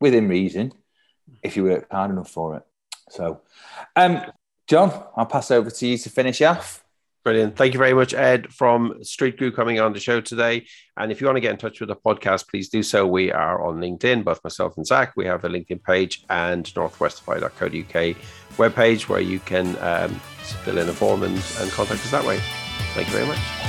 within 0.00 0.28
reason 0.28 0.72
if 1.42 1.56
you 1.56 1.64
work 1.64 1.86
hard 1.90 2.10
enough 2.10 2.30
for 2.30 2.56
it. 2.56 2.62
So, 3.10 3.42
um, 3.94 4.22
John, 4.66 4.90
I'll 5.16 5.26
pass 5.26 5.50
over 5.50 5.70
to 5.70 5.86
you 5.86 5.98
to 5.98 6.10
finish 6.10 6.40
off. 6.40 6.82
Brilliant. 7.22 7.54
Thank 7.54 7.74
you 7.74 7.78
very 7.78 7.92
much, 7.92 8.14
Ed 8.14 8.50
from 8.52 9.04
Street 9.04 9.36
Glue, 9.36 9.52
coming 9.52 9.78
on 9.78 9.92
the 9.92 10.00
show 10.00 10.22
today. 10.22 10.66
And 10.96 11.12
if 11.12 11.20
you 11.20 11.26
want 11.26 11.36
to 11.36 11.40
get 11.40 11.50
in 11.50 11.58
touch 11.58 11.80
with 11.80 11.90
the 11.90 11.96
podcast, 11.96 12.48
please 12.48 12.70
do 12.70 12.82
so. 12.82 13.06
We 13.06 13.30
are 13.30 13.62
on 13.62 13.78
LinkedIn, 13.78 14.24
both 14.24 14.42
myself 14.42 14.76
and 14.78 14.86
Zach. 14.86 15.12
We 15.16 15.26
have 15.26 15.44
a 15.44 15.48
LinkedIn 15.48 15.84
page 15.84 16.24
and 16.30 16.64
northwestify.co.uk 16.64 18.16
webpage 18.56 19.08
where 19.08 19.20
you 19.20 19.38
can 19.40 19.76
um, 19.80 20.14
fill 20.64 20.78
in 20.78 20.88
a 20.88 20.92
form 20.92 21.22
and, 21.22 21.34
and 21.58 21.70
contact 21.70 22.00
us 22.00 22.10
that 22.10 22.24
way. 22.24 22.38
Thank 22.94 23.08
you 23.08 23.14
very 23.14 23.26
much. 23.26 23.59